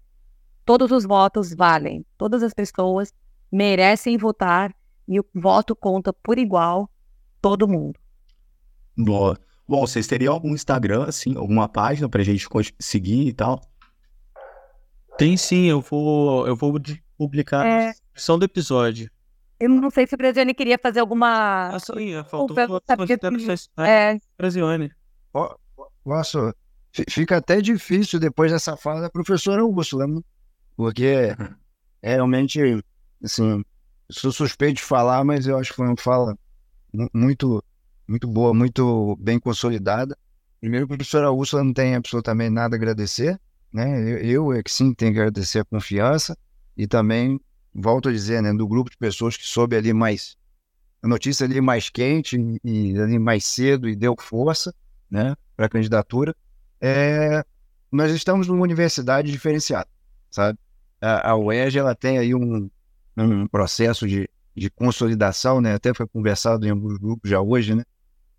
Todos 0.65 0.91
os 0.91 1.05
votos 1.05 1.53
valem, 1.53 2.05
todas 2.17 2.41
as 2.41 2.53
pessoas 2.53 3.13
merecem 3.51 4.17
votar 4.17 4.73
e 5.07 5.19
o 5.19 5.25
voto 5.33 5.75
conta 5.75 6.11
por 6.11 6.37
igual 6.37 6.89
todo 7.41 7.67
mundo. 7.67 7.99
Boa. 8.97 9.37
Bom, 9.67 9.85
vocês 9.85 10.07
teriam 10.07 10.33
algum 10.33 10.53
Instagram, 10.53 11.05
assim, 11.05 11.35
alguma 11.35 11.67
página 11.67 12.07
pra 12.07 12.23
gente 12.23 12.47
seguir 12.79 13.27
e 13.27 13.33
tal? 13.33 13.61
Tem 15.17 15.35
sim, 15.35 15.65
eu 15.65 15.81
vou, 15.81 16.47
eu 16.47 16.55
vou 16.55 16.73
publicar 17.17 17.65
é... 17.65 17.85
na 17.85 17.91
descrição 17.91 18.37
do 18.37 18.45
episódio. 18.45 19.09
Eu 19.59 19.69
não 19.69 19.89
sei 19.89 20.05
se 20.05 20.13
o 20.13 20.17
Brasione 20.17 20.53
queria 20.53 20.77
fazer 20.77 20.99
alguma. 20.99 21.69
Ah, 21.69 21.79
sim, 21.79 22.13
faltou 22.29 22.55
é... 23.79 24.19
Brasione. 24.37 24.91
Posso? 26.03 26.53
Fica 27.09 27.37
até 27.37 27.59
difícil 27.59 28.19
depois 28.19 28.51
dessa 28.51 28.77
fala 28.77 29.01
da 29.01 29.09
professora 29.09 29.65
Úrsula, 29.65 30.07
né? 30.07 30.21
porque 30.75 31.35
é 32.01 32.13
realmente, 32.13 32.59
assim, 33.23 33.63
sou 34.09 34.31
suspeito 34.31 34.75
de 34.75 34.83
falar, 34.83 35.23
mas 35.23 35.47
eu 35.47 35.57
acho 35.57 35.71
que 35.71 35.75
foi 35.75 35.87
uma 35.87 35.97
fala 35.97 36.37
muito 37.13 37.63
muito 38.07 38.27
boa, 38.27 38.53
muito 38.53 39.17
bem 39.19 39.37
consolidada. 39.37 40.17
Primeiro, 40.61 40.85
a 40.85 40.87
professora 40.87 41.31
Úrsula 41.31 41.63
não 41.63 41.73
tem 41.73 41.95
absolutamente 41.95 42.51
nada 42.51 42.75
a 42.75 42.77
agradecer, 42.77 43.39
né? 43.71 44.01
Eu, 44.01 44.17
eu 44.17 44.53
é 44.53 44.63
que 44.63 44.71
sim 44.71 44.93
tenho 44.93 45.13
que 45.13 45.19
agradecer 45.19 45.59
a 45.59 45.65
confiança 45.65 46.37
e 46.75 46.87
também, 46.87 47.39
volto 47.73 48.09
a 48.09 48.11
dizer, 48.11 48.41
né, 48.41 48.53
do 48.53 48.67
grupo 48.67 48.89
de 48.89 48.97
pessoas 48.97 49.37
que 49.37 49.47
soube 49.47 49.75
ali 49.75 49.93
mais, 49.93 50.37
a 51.01 51.07
notícia 51.07 51.45
ali 51.45 51.61
mais 51.61 51.89
quente 51.89 52.37
e 52.63 52.97
ali 52.99 53.19
mais 53.19 53.45
cedo 53.45 53.87
e 53.87 53.95
deu 53.95 54.15
força, 54.19 54.73
né, 55.09 55.35
para 55.55 55.65
a 55.67 55.69
candidatura. 55.69 56.35
É, 56.79 57.43
nós 57.91 58.11
estamos 58.11 58.47
numa 58.47 58.63
universidade 58.63 59.31
diferenciada, 59.31 59.89
sabe? 60.29 60.59
A, 61.01 61.33
a 61.33 61.55
ela 61.75 61.95
tem 61.95 62.17
aí 62.17 62.33
um, 62.33 62.69
um 63.15 63.47
processo 63.47 64.07
de, 64.07 64.29
de 64.55 64.69
consolidação, 64.69 65.61
né? 65.61 65.73
Até 65.75 65.93
foi 65.93 66.07
conversado 66.07 66.65
em 66.65 66.71
alguns 66.71 66.97
grupos 66.97 67.29
já 67.29 67.39
hoje, 67.39 67.75
né? 67.75 67.83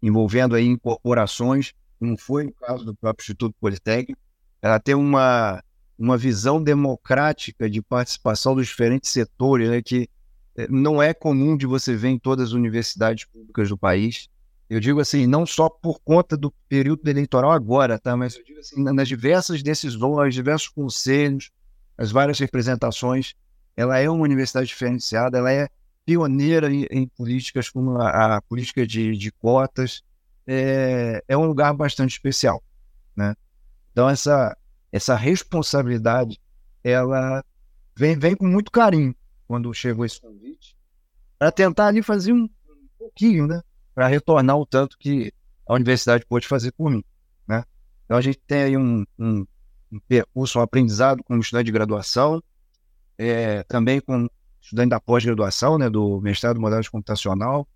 envolvendo 0.03 0.55
aí 0.55 0.67
incorporações, 0.67 1.73
como 1.99 2.17
foi 2.17 2.47
o 2.47 2.53
caso 2.53 2.85
do 2.85 2.95
próprio 2.95 3.23
Instituto 3.23 3.55
Politécnico. 3.61 4.21
Ela 4.61 4.79
tem 4.79 4.95
uma, 4.95 5.63
uma 5.99 6.17
visão 6.17 6.63
democrática 6.63 7.69
de 7.69 7.83
participação 7.83 8.55
dos 8.55 8.67
diferentes 8.67 9.11
setores, 9.11 9.69
né, 9.69 9.83
que 9.83 10.09
eh, 10.57 10.67
não 10.69 11.03
é 11.03 11.15
comum 11.15 11.57
de 11.57 11.67
você 11.67 11.95
ver 11.95 12.09
em 12.09 12.19
todas 12.19 12.49
as 12.49 12.53
universidades 12.53 13.25
públicas 13.25 13.69
do 13.69 13.79
país. 13.79 14.29
Eu 14.69 14.81
digo 14.81 15.01
assim, 15.01 15.27
não 15.27 15.47
só 15.47 15.69
por 15.69 16.01
conta 16.01 16.37
do 16.37 16.53
período 16.69 17.09
eleitoral 17.09 17.53
agora, 17.53 17.99
tá? 17.99 18.17
mas 18.17 18.37
eu 18.37 18.45
digo 18.45 18.61
assim, 18.61 18.83
nas 18.83 19.09
diversas 19.09 19.63
decisões, 19.63 20.35
diversos 20.35 20.69
conselhos, 20.69 21.51
as 21.97 22.11
várias 22.11 22.39
representações, 22.39 23.35
ela 23.77 23.99
é 23.99 24.11
uma 24.11 24.25
universidade 24.25 24.69
diferenciada, 24.69 25.39
ela 25.39 25.51
é 25.51 25.69
pioneira 26.05 26.73
em, 26.73 26.87
em 26.91 27.07
políticas 27.07 27.69
como 27.71 27.99
a, 27.99 28.37
a 28.37 28.43
política 28.43 28.87
de, 28.87 29.17
de 29.17 29.31
cotas, 29.31 30.03
é, 30.47 31.23
é, 31.29 31.37
um 31.37 31.45
lugar 31.45 31.75
bastante 31.75 32.13
especial, 32.13 32.63
né? 33.15 33.35
Então 33.99 34.09
essa 34.09 34.57
essa 34.93 35.17
responsabilidade 35.17 36.41
ela 36.85 37.45
vem, 37.97 38.17
vem 38.17 38.37
com 38.37 38.47
muito 38.47 38.71
carinho 38.71 39.13
quando 39.49 39.75
chegou 39.75 40.05
esse 40.05 40.21
convite 40.21 40.77
para 41.37 41.51
tentar 41.51 41.89
ali 41.89 42.01
fazer 42.01 42.33
um, 42.33 42.45
um 42.45 42.89
pouquinho, 42.97 43.49
né? 43.49 43.61
Para 43.93 44.07
retornar 44.07 44.57
o 44.57 44.65
tanto 44.65 44.97
que 44.97 45.33
a 45.67 45.75
universidade 45.75 46.25
pôde 46.27 46.47
fazer 46.47 46.71
por 46.71 46.93
mim, 46.93 47.03
né? 47.45 47.65
Então 48.05 48.17
a 48.17 48.21
gente 48.21 48.39
tem 48.47 48.63
aí 48.63 48.77
um, 48.77 49.05
um, 49.19 49.45
um 49.91 49.99
percurso, 50.07 50.61
um 50.61 50.63
aprendizado 50.63 51.25
como 51.25 51.41
estudante 51.41 51.67
de 51.67 51.73
graduação, 51.73 52.41
é, 53.19 53.65
também 53.65 54.01
com 54.01 54.29
estudante 54.61 54.91
da 54.91 55.01
pós-graduação, 55.01 55.77
né, 55.77 55.91
do 55.91 56.21
mestrado 56.21 56.57
em 56.57 56.61
modelagem 56.61 56.89
computacional. 56.89 57.67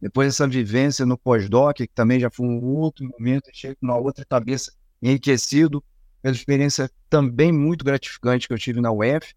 Depois 0.00 0.28
essa 0.28 0.46
vivência 0.46 1.04
no 1.04 1.18
pós-doc, 1.18 1.78
que 1.78 1.88
também 1.88 2.20
já 2.20 2.30
foi 2.30 2.46
um 2.46 2.64
outro 2.64 3.04
momento, 3.04 3.50
chega 3.52 3.74
com 3.74 3.86
uma 3.86 3.96
outra 3.96 4.24
cabeça 4.24 4.72
enriquecido 5.02 5.82
pela 6.22 6.34
experiência 6.34 6.90
também 7.10 7.50
muito 7.50 7.84
gratificante 7.84 8.46
que 8.46 8.54
eu 8.54 8.58
tive 8.58 8.80
na 8.80 8.92
UF. 8.92 9.34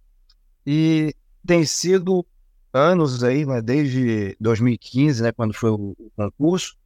E 0.65 1.13
tem 1.45 1.65
sido 1.65 2.25
anos 2.71 3.23
aí, 3.23 3.45
né, 3.45 3.61
desde 3.61 4.35
2015, 4.39 5.23
né, 5.23 5.31
quando 5.31 5.53
foi 5.53 5.71
o, 5.71 5.95
concurso, 6.15 6.77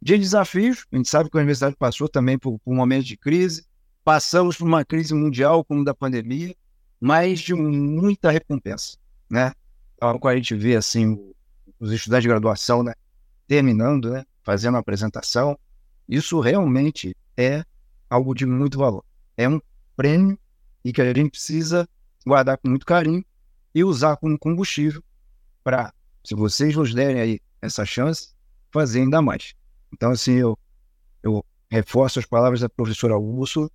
de 0.00 0.18
desafios. 0.18 0.86
A 0.92 0.96
gente 0.96 1.08
sabe 1.08 1.30
que 1.30 1.36
a 1.36 1.40
universidade 1.40 1.76
passou 1.76 2.08
também 2.08 2.38
por, 2.38 2.58
por 2.58 2.72
um 2.72 2.76
momento 2.76 3.06
de 3.06 3.16
crise. 3.16 3.66
Passamos 4.04 4.56
por 4.56 4.66
uma 4.66 4.84
crise 4.84 5.14
mundial, 5.14 5.64
como 5.64 5.84
da 5.84 5.94
pandemia, 5.94 6.54
mas 7.00 7.40
de 7.40 7.54
muita 7.54 8.30
recompensa, 8.30 8.96
né? 9.30 9.52
quando 9.98 10.28
a 10.28 10.36
gente 10.36 10.54
vê 10.54 10.76
assim 10.76 11.18
os 11.78 11.92
estudantes 11.92 12.22
de 12.22 12.28
graduação, 12.28 12.82
né, 12.82 12.94
terminando, 13.46 14.10
né, 14.10 14.24
fazendo 14.42 14.76
a 14.76 14.80
apresentação, 14.80 15.58
isso 16.08 16.40
realmente 16.40 17.16
é 17.36 17.64
algo 18.08 18.34
de 18.34 18.46
muito 18.46 18.78
valor. 18.78 19.04
É 19.36 19.48
um 19.48 19.60
prêmio 19.96 20.38
e 20.84 20.92
que 20.92 21.00
a 21.00 21.12
gente 21.12 21.30
precisa 21.30 21.88
guardar 22.26 22.58
com 22.58 22.68
muito 22.68 22.86
carinho 22.86 23.24
e 23.74 23.84
usar 23.84 24.16
como 24.16 24.38
combustível 24.38 25.02
para, 25.62 25.92
se 26.24 26.34
vocês 26.34 26.74
nos 26.74 26.94
derem 26.94 27.20
aí 27.20 27.40
essa 27.60 27.84
chance, 27.84 28.34
fazer 28.70 29.00
ainda 29.00 29.20
mais. 29.20 29.54
Então, 29.92 30.10
assim, 30.10 30.34
eu, 30.34 30.58
eu 31.22 31.44
reforço 31.70 32.18
as 32.18 32.26
palavras 32.26 32.60
da 32.60 32.68
professora 32.68 33.18
Úrsula, 33.18 33.70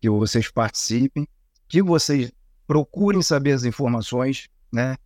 que 0.00 0.08
vocês 0.08 0.50
participem, 0.50 1.26
que 1.66 1.82
vocês 1.82 2.32
procurem 2.66 3.22
saber 3.22 3.52
as 3.52 3.64
informações, 3.64 4.48
né? 4.72 4.96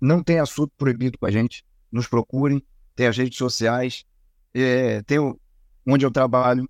Não 0.00 0.22
tem 0.22 0.38
assunto 0.38 0.72
proibido 0.76 1.18
com 1.18 1.26
a 1.26 1.30
gente. 1.30 1.64
Nos 1.90 2.06
procurem. 2.06 2.62
Tem 2.94 3.06
as 3.06 3.16
redes 3.16 3.38
sociais. 3.38 4.04
É, 4.52 5.02
tem 5.02 5.18
o, 5.18 5.38
onde 5.86 6.04
eu 6.04 6.10
trabalho, 6.10 6.68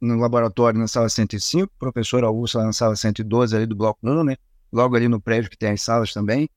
no 0.00 0.16
laboratório, 0.16 0.78
na 0.78 0.88
sala 0.88 1.08
105. 1.08 1.72
Professor 1.78 2.24
Augusto, 2.24 2.58
lá 2.58 2.64
na 2.64 2.72
sala 2.72 2.96
112, 2.96 3.56
ali 3.56 3.66
do 3.66 3.74
bloco 3.74 3.98
1, 4.02 4.24
né? 4.24 4.36
Logo 4.72 4.96
ali 4.96 5.08
no 5.08 5.20
prédio 5.20 5.50
que 5.50 5.56
tem 5.56 5.70
as 5.70 5.82
salas 5.82 6.12
também. 6.12 6.48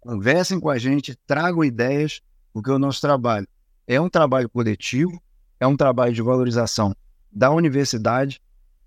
Conversem 0.00 0.60
com 0.60 0.68
a 0.68 0.78
gente, 0.78 1.16
tragam 1.26 1.64
ideias, 1.64 2.20
porque 2.52 2.70
o 2.70 2.78
nosso 2.78 3.00
trabalho 3.00 3.48
é 3.86 4.00
um 4.00 4.08
trabalho 4.08 4.48
coletivo, 4.48 5.20
é 5.58 5.66
um 5.66 5.76
trabalho 5.76 6.12
de 6.12 6.22
valorização 6.22 6.94
da 7.32 7.50
universidade, 7.50 8.40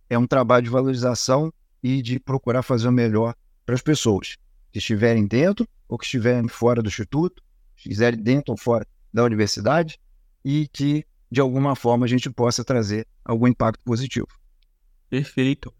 é 0.10 0.18
um 0.18 0.28
trabalho 0.28 0.64
de 0.64 0.70
valorização 0.70 1.52
e 1.82 2.02
de 2.02 2.20
procurar 2.20 2.62
fazer 2.64 2.88
o 2.88 2.92
melhor 2.92 3.36
para 3.66 3.76
as 3.76 3.82
pessoas 3.82 4.38
que 4.72 4.80
estiverem 4.80 5.26
dentro 5.26 5.68
ou 5.88 5.98
que 5.98 6.06
estiverem 6.06 6.48
fora 6.48 6.82
do 6.82 6.88
instituto, 6.88 7.42
estiverem 7.76 8.22
dentro 8.22 8.52
ou 8.52 8.58
fora 8.58 8.86
da 9.14 9.24
universidade, 9.24 10.00
e 10.44 10.68
que 10.72 11.06
de 11.30 11.42
alguma 11.42 11.76
forma 11.76 12.06
a 12.06 12.10
gente 12.10 12.30
possa 12.30 12.64
trazer 12.64 13.08
algum 13.24 13.48
impacto 13.48 13.84
positivo. 13.84 14.28
Perfeito. 15.10 15.74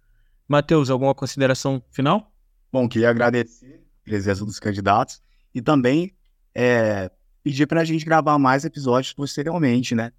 Matheus, 0.48 0.90
alguma 0.90 1.14
consideração 1.14 1.84
final? 1.92 2.32
Bom, 2.72 2.88
queria 2.88 3.10
agradecer 3.10 3.86
a 4.02 4.04
presença 4.04 4.46
dos 4.46 4.60
candidatos 4.60 5.22
e 5.54 5.62
também 5.62 6.16
é, 6.54 7.12
pedir 7.44 7.66
para 7.66 7.82
a 7.82 7.86
gente 7.86 8.06
gravar 8.06 8.38
mais 8.38 8.66
episódios 8.66 9.14
posteriormente, 9.14 9.96
né? 9.96 10.12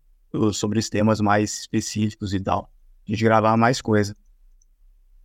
Sobre 0.52 0.78
os 0.78 0.88
temas 0.90 1.20
mais 1.20 1.60
específicos 1.60 2.34
e 2.34 2.40
tal. 2.40 2.70
A 3.06 3.10
gente 3.10 3.24
gravar 3.24 3.56
mais 3.56 3.80
coisa. 3.80 4.16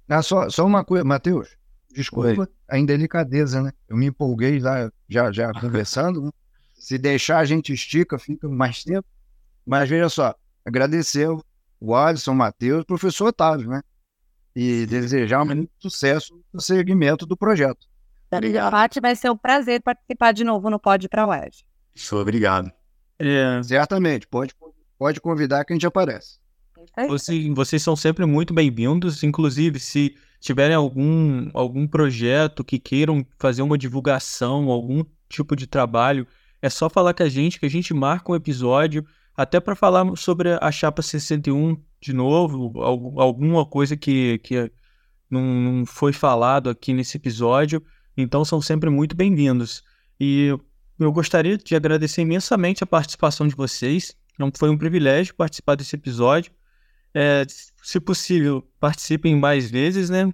Ah, 0.07 0.21
só, 0.21 0.49
só 0.49 0.65
uma 0.65 0.83
coisa, 0.83 1.03
Matheus, 1.03 1.57
desculpa 1.93 2.41
Oi. 2.41 2.47
a 2.69 2.77
indelicadeza, 2.77 3.61
né? 3.61 3.71
Eu 3.87 3.97
me 3.97 4.07
empolguei 4.07 4.59
lá, 4.59 4.91
já, 5.07 5.31
já 5.31 5.51
conversando, 5.53 6.21
né? 6.21 6.31
Se 6.73 6.97
deixar, 6.97 7.39
a 7.39 7.45
gente 7.45 7.73
estica, 7.73 8.19
fica 8.19 8.47
mais 8.49 8.83
tempo. 8.83 9.07
Mas 9.65 9.89
veja 9.89 10.09
só, 10.09 10.35
agradecer 10.65 11.27
o 11.79 11.95
Alisson, 11.95 12.31
o 12.31 12.35
Matheus, 12.35 12.83
o 12.83 12.85
professor 12.85 13.27
Otávio, 13.27 13.69
né? 13.69 13.81
E 14.55 14.85
desejar 14.85 15.43
muito 15.43 15.71
sucesso 15.79 16.39
no 16.53 16.61
segmento 16.61 17.25
do 17.25 17.35
projeto. 17.35 17.87
Obrigado. 18.31 18.71
Pati, 18.71 18.99
vai 18.99 19.15
ser 19.15 19.29
um 19.29 19.37
prazer 19.37 19.81
participar 19.81 20.31
de 20.31 20.43
novo 20.43 20.69
no 20.69 20.79
Pode 20.79 21.07
para 21.07 21.27
UERJ. 21.27 21.63
Sou 21.95 22.21
obrigado. 22.21 22.71
É... 23.19 23.61
Certamente, 23.63 24.27
pode, 24.27 24.53
pode 24.97 25.21
convidar 25.21 25.63
que 25.65 25.73
a 25.73 25.75
gente 25.75 25.85
aparece. 25.85 26.39
Você, 27.07 27.51
vocês 27.53 27.81
são 27.81 27.95
sempre 27.95 28.25
muito 28.25 28.53
bem-vindos. 28.53 29.23
Inclusive, 29.23 29.79
se 29.79 30.15
tiverem 30.39 30.75
algum, 30.75 31.49
algum 31.53 31.87
projeto 31.87 32.63
que 32.63 32.77
queiram 32.77 33.25
fazer 33.37 33.61
uma 33.61 33.77
divulgação, 33.77 34.69
algum 34.69 35.03
tipo 35.29 35.55
de 35.55 35.65
trabalho, 35.65 36.27
é 36.61 36.69
só 36.69 36.89
falar 36.89 37.13
com 37.13 37.23
a 37.23 37.29
gente, 37.29 37.59
que 37.59 37.65
a 37.65 37.69
gente 37.69 37.93
marca 37.93 38.31
um 38.31 38.35
episódio, 38.35 39.05
até 39.35 39.59
para 39.59 39.75
falar 39.75 40.05
sobre 40.15 40.57
a 40.61 40.71
Chapa 40.71 41.01
61 41.01 41.77
de 42.01 42.13
novo, 42.13 42.79
alguma 42.81 43.65
coisa 43.65 43.95
que, 43.95 44.37
que 44.39 44.71
não, 45.29 45.41
não 45.41 45.85
foi 45.85 46.13
falado 46.13 46.69
aqui 46.69 46.93
nesse 46.93 47.17
episódio. 47.17 47.83
Então, 48.15 48.45
são 48.45 48.61
sempre 48.61 48.89
muito 48.89 49.15
bem-vindos. 49.15 49.83
E 50.19 50.55
eu 50.99 51.11
gostaria 51.11 51.57
de 51.57 51.75
agradecer 51.75 52.21
imensamente 52.21 52.83
a 52.83 52.87
participação 52.87 53.47
de 53.47 53.55
vocês. 53.55 54.15
Foi 54.55 54.69
um 54.69 54.77
privilégio 54.77 55.33
participar 55.35 55.75
desse 55.75 55.95
episódio. 55.95 56.51
É, 57.13 57.45
se 57.47 57.99
possível, 57.99 58.67
participem 58.79 59.35
mais 59.35 59.69
vezes, 59.69 60.09
né? 60.09 60.31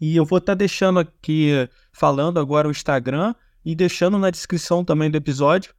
E 0.00 0.16
eu 0.16 0.24
vou 0.24 0.38
estar 0.38 0.52
tá 0.52 0.56
deixando 0.56 0.98
aqui, 0.98 1.50
falando 1.92 2.38
agora 2.38 2.68
o 2.68 2.70
Instagram 2.70 3.34
e 3.64 3.74
deixando 3.74 4.18
na 4.18 4.30
descrição 4.30 4.84
também 4.84 5.10
do 5.10 5.16
episódio 5.16 5.72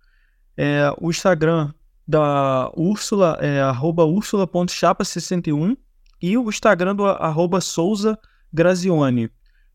é, 0.57 0.89
o 0.99 1.09
Instagram 1.09 1.73
da 2.07 2.71
Úrsula, 2.75 3.37
é 3.41 3.63
úrsula.chapa61 3.63 5.75
e 6.21 6.37
o 6.37 6.49
Instagram 6.49 6.95
do 6.95 7.05
arroba 7.05 7.59
Souza 7.59 8.17
Grazione, 8.53 9.29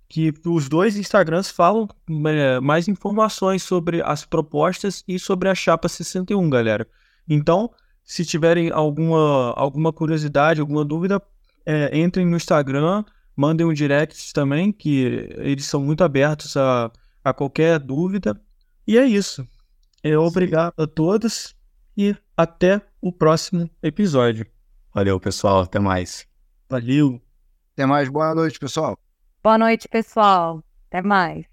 que 0.09 0.33
os 0.47 0.69
dois 0.69 0.97
Instagrams 0.97 1.51
falam 1.51 1.89
é, 2.27 2.61
mais 2.61 2.89
informações 2.89 3.63
sobre 3.63 4.03
as 4.03 4.25
propostas 4.25 5.05
e 5.07 5.19
sobre 5.19 5.49
a 5.49 5.55
Chapa 5.55 5.89
61, 5.89 6.49
galera. 6.49 6.87
Então, 7.29 7.71
se 8.05 8.25
tiverem 8.25 8.71
alguma, 8.71 9.53
alguma 9.53 9.93
curiosidade, 9.93 10.61
alguma 10.61 10.85
dúvida, 10.85 11.21
é, 11.65 11.97
entrem 11.99 12.27
no 12.27 12.37
Instagram, 12.37 13.05
mandem 13.37 13.67
um 13.67 13.73
direct 13.73 14.33
também, 14.33 14.73
que 14.73 15.29
eles 15.39 15.67
são 15.67 15.81
muito 15.81 16.03
abertos 16.03 16.57
a, 16.57 16.91
a 17.23 17.33
qualquer 17.33 17.79
dúvida. 17.79 18.41
E 18.87 18.99
é 18.99 19.05
isso. 19.05 19.47
É, 20.03 20.17
obrigado 20.17 20.73
a 20.77 20.87
todos 20.87 21.55
e 21.97 22.17
até 22.37 22.81
o 23.01 23.13
próximo 23.13 23.69
episódio. 23.83 24.47
Valeu, 24.95 25.19
pessoal. 25.21 25.63
Até 25.63 25.79
mais. 25.79 26.27
Valeu. 26.69 27.21
Até 27.73 27.87
mais. 27.87 28.09
Boa 28.09 28.35
noite, 28.35 28.59
pessoal. 28.59 28.99
Boa 29.43 29.59
noite, 29.59 29.89
pessoal. 29.89 30.63
Até 30.89 31.03
mais. 31.03 31.50